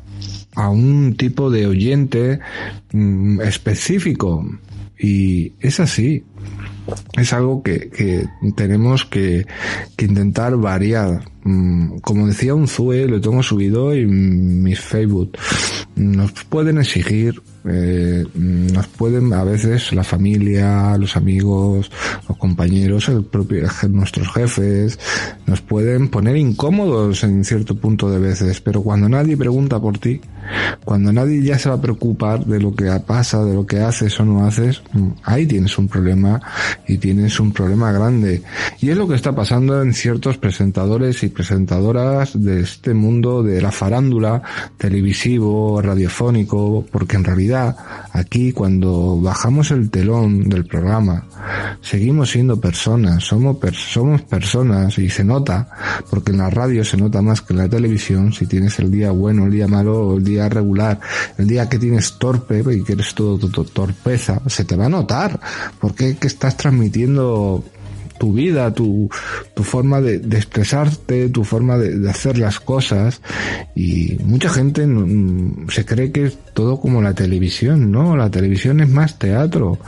[0.55, 2.39] a un tipo de oyente
[2.93, 4.47] mm, específico
[4.97, 6.23] y es así
[7.15, 8.27] es algo que, que
[8.57, 9.47] tenemos que,
[9.97, 11.25] que, intentar variar.
[11.45, 15.37] Mm, como decía un Zue, lo tengo subido en mi Facebook.
[15.97, 21.91] Nos pueden exigir eh, nos pueden a veces la familia, los amigos,
[22.29, 24.99] los compañeros, el propio, nuestros jefes,
[25.47, 30.21] nos pueden poner incómodos en cierto punto de veces, pero cuando nadie pregunta por ti,
[30.85, 34.19] cuando nadie ya se va a preocupar de lo que pasa, de lo que haces
[34.21, 36.41] o no haces, mm, ahí tienes un problema
[36.87, 38.43] y tienes un problema grande.
[38.81, 43.61] Y es lo que está pasando en ciertos presentadores y presentadoras de este mundo de
[43.61, 44.43] la farándula
[44.77, 47.77] televisivo, radiofónico, porque en realidad
[48.13, 51.25] aquí cuando bajamos el telón del programa,
[51.81, 55.69] seguimos siendo personas, somos, somos personas y se nota,
[56.11, 59.11] porque en la radio se nota más que en la televisión, si tienes el día
[59.11, 61.01] bueno, el día malo, el día regular,
[61.39, 65.39] el día que tienes torpe y que eres todo, torpeza, se te va a notar,
[65.81, 67.63] porque que estás transmitiendo
[68.19, 69.09] tu vida, tu,
[69.55, 73.21] tu forma de, expresarte, tu forma de, de, hacer las cosas.
[73.77, 74.85] Y mucha gente
[75.69, 78.17] se cree que es todo como la televisión, ¿no?
[78.17, 79.79] La televisión es más teatro.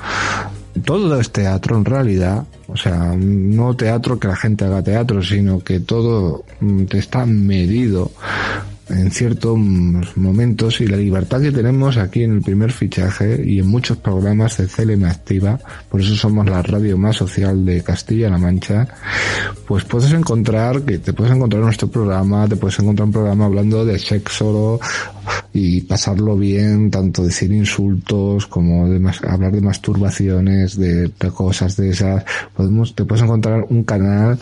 [0.85, 2.47] Todo es teatro en realidad.
[2.69, 7.27] O sea, no teatro que la gente haga teatro, sino que todo mm, te está
[7.27, 8.13] medido
[8.91, 9.59] en ciertos
[10.17, 14.57] momentos y la libertad que tenemos aquí en el primer fichaje y en muchos programas
[14.57, 15.59] de CLM Activa,
[15.89, 18.89] por eso somos la radio más social de Castilla-La Mancha,
[19.67, 23.85] pues puedes encontrar que te puedes encontrar nuestro programa, te puedes encontrar un programa hablando
[23.85, 24.81] de sexo
[25.53, 32.25] y pasarlo bien, tanto decir insultos como de hablar de masturbaciones, de cosas de esas.
[32.57, 34.39] Podemos, te puedes encontrar un canal,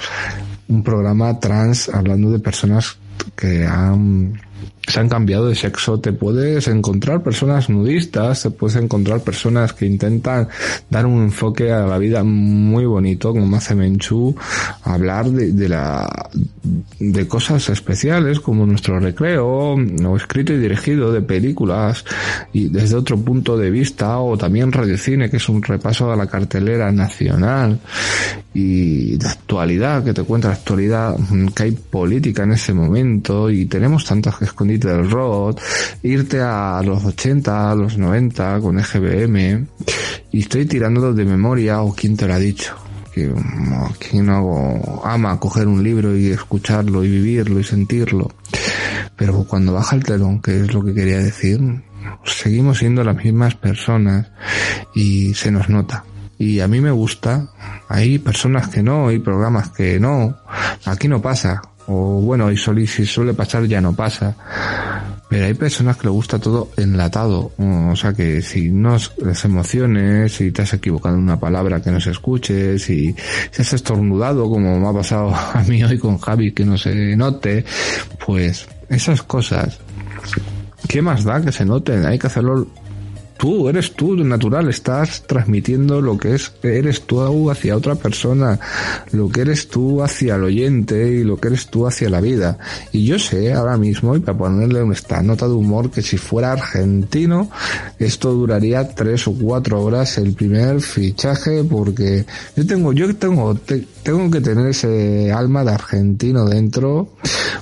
[0.69, 2.99] un programa trans hablando de personas
[3.35, 4.41] que han
[4.87, 9.85] se han cambiado de sexo, te puedes encontrar personas nudistas, te puedes encontrar personas que
[9.85, 10.49] intentan
[10.89, 14.37] dar un enfoque a la vida muy bonito, como hace Menchu,
[14.85, 16.09] hablar de, de la,
[17.01, 22.05] de cosas especiales como nuestro recreo, o escrito y dirigido de películas,
[22.53, 26.29] y desde otro punto de vista, o también Radiocine, que es un repaso a la
[26.29, 27.81] cartelera nacional,
[28.55, 31.17] y de actualidad, que te cuenta la actualidad,
[31.55, 35.61] que hay política en ese momento, y tenemos tantas escondidas del rock,
[36.03, 39.67] irte a los 80, a los 90 con EGBM,
[40.33, 42.75] y estoy tirando de memoria, o quién te lo ha dicho,
[43.13, 43.33] que
[43.99, 48.31] quien no ama coger un libro y escucharlo y vivirlo y sentirlo.
[49.17, 51.61] Pero cuando baja el telón, que es lo que quería decir,
[52.25, 54.29] seguimos siendo las mismas personas
[54.95, 56.05] y se nos nota.
[56.39, 57.49] Y a mí me gusta,
[57.89, 60.37] hay personas que no, hay programas que no,
[60.85, 64.35] aquí no pasa o bueno, y si suele pasar ya no pasa.
[65.29, 67.53] Pero hay personas que le gusta todo enlatado.
[67.59, 71.91] O sea que si no las emociones, si te has equivocado en una palabra que
[71.91, 73.15] no se escuche, si,
[73.51, 77.17] si has estornudado como me ha pasado a mí hoy con Javi que no se
[77.17, 77.65] note,
[78.25, 79.79] pues esas cosas.
[80.89, 82.05] ¿Qué más da que se noten?
[82.07, 82.69] Hay que hacerlo
[83.37, 88.59] tú, eres tú natural, estás transmitiendo lo que es, eres tú hacia otra persona,
[89.13, 92.59] lo que eres tú hacia el oyente y lo que eres tú hacia la vida.
[92.93, 96.53] Y yo sé ahora mismo, y para ponerle esta nota de humor, que si fuera
[96.53, 97.51] argentino,
[97.99, 102.25] esto duraría tres o cuatro horas el primer fichaje, porque
[102.57, 103.55] yo tengo, yo tengo,
[104.03, 107.13] tengo que tener ese alma de argentino dentro,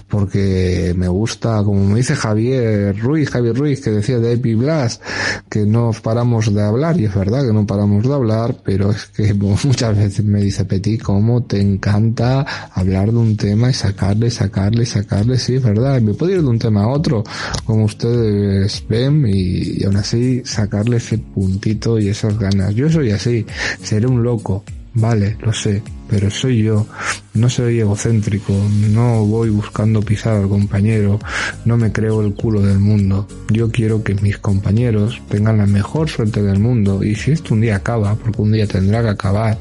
[0.08, 5.00] porque me gusta, como me dice Javier Ruiz, Javier Ruiz, que decía de Epi Blas,
[5.48, 9.06] que no paramos de hablar, y es verdad que no paramos de hablar, pero es
[9.06, 9.34] que
[9.64, 14.86] muchas veces me dice Petit, cómo te encanta hablar de un tema y sacarle, sacarle,
[14.86, 17.24] sacarle, sí, es verdad, me puedo ir de un tema a otro,
[17.64, 22.74] como ustedes ven, y, y aún así sacarle ese puntito y esas ganas.
[22.74, 23.46] Yo soy así,
[23.82, 24.64] seré un loco,
[24.94, 26.86] vale, lo sé, pero soy yo,
[27.34, 28.52] no soy egocéntrico,
[28.90, 31.18] no voy buscando pisar al compañero,
[31.64, 33.26] no me creo el culo del mundo.
[33.50, 37.62] Yo quiero que mis compañeros tengan la mejor suerte del mundo y si esto un
[37.62, 39.58] día acaba, porque un día tendrá que acabar,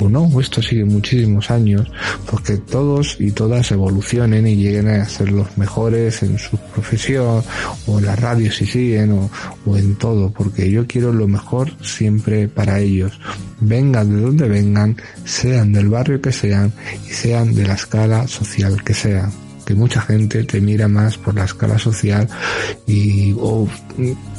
[0.00, 1.88] o no, esto sigue muchísimos años,
[2.28, 7.42] pues que todos y todas evolucionen y lleguen a ser los mejores en su profesión
[7.86, 12.48] o en la radio si siguen o, en todo, porque yo quiero lo mejor siempre
[12.48, 13.18] para ellos.
[13.60, 16.72] Vengan de donde vengan, sean del barrio que sean
[17.04, 19.32] y sean de la escala social que sean
[19.66, 22.28] que mucha gente te mira más por la escala social
[22.86, 23.68] y o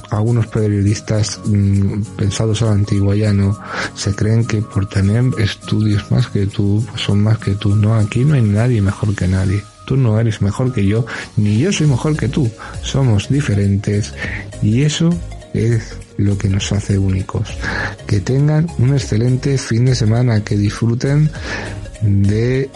[0.10, 3.58] algunos periodistas mmm, pensados a la antigua ya no
[3.96, 7.76] se creen que por tener estudios más que tú pues son más que tú.
[7.76, 9.64] No aquí no hay nadie mejor que nadie.
[9.86, 11.06] Tú no eres mejor que yo
[11.36, 12.50] ni yo soy mejor que tú.
[12.84, 14.14] Somos diferentes
[14.62, 15.10] y eso
[15.54, 17.50] es lo que nos hace únicos.
[18.08, 21.30] Que tengan un excelente fin de semana, que disfruten
[22.02, 22.70] de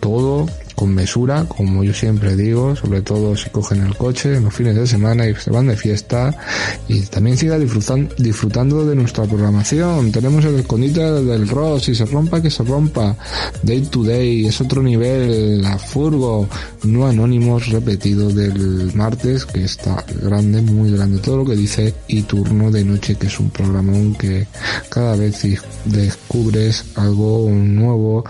[0.00, 0.48] todo
[0.78, 4.76] con mesura, como yo siempre digo, sobre todo si cogen el coche en los fines
[4.76, 6.32] de semana y se van de fiesta.
[6.86, 10.12] Y también siga disfrutando, disfrutando de nuestra programación.
[10.12, 13.16] Tenemos el escondite del rock, si se rompa que se rompa,
[13.64, 16.48] day to day, es otro nivel, la furgo,
[16.84, 22.22] no anónimos repetido del martes que está grande, muy grande, todo lo que dice y
[22.22, 24.46] turno de noche que es un programón que
[24.90, 25.42] cada vez
[25.86, 28.24] descubres algo nuevo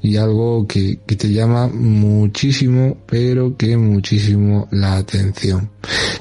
[0.00, 5.70] y algo que, que te llama muchísimo, pero que muchísimo la atención.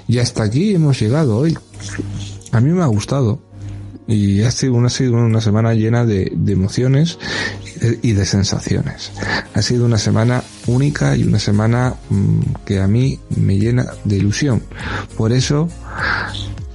[0.07, 1.57] Y hasta aquí hemos llegado hoy.
[2.51, 3.39] A mí me ha gustado.
[4.07, 7.19] Y ha sido una, semana llena de, emociones
[8.01, 9.11] y de, sensaciones.
[9.53, 14.17] Ha sido una semana única y una semana mmm, que a mí me llena de
[14.17, 14.63] ilusión.
[15.15, 15.69] Por eso,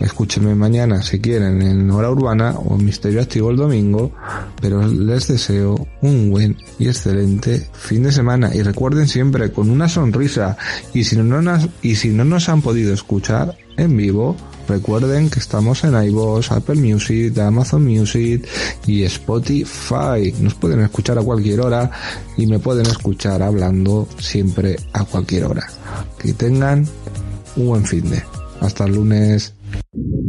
[0.05, 4.13] Escúchenme mañana si quieren en Hora Urbana o Misterio Activo el domingo,
[4.61, 9.89] pero les deseo un buen y excelente fin de semana y recuerden siempre con una
[9.89, 10.59] sonrisa
[10.93, 14.37] y si no nos, y si no nos han podido escuchar en vivo,
[14.69, 18.47] recuerden que estamos en iVoox, Apple Music, Amazon Music
[18.87, 20.35] y Spotify.
[20.39, 21.91] Nos pueden escuchar a cualquier hora
[22.37, 25.67] y me pueden escuchar hablando siempre a cualquier hora.
[26.19, 26.87] Que tengan
[27.57, 28.23] un buen fin de.
[28.61, 29.55] Hasta el lunes.
[29.75, 30.24] thank you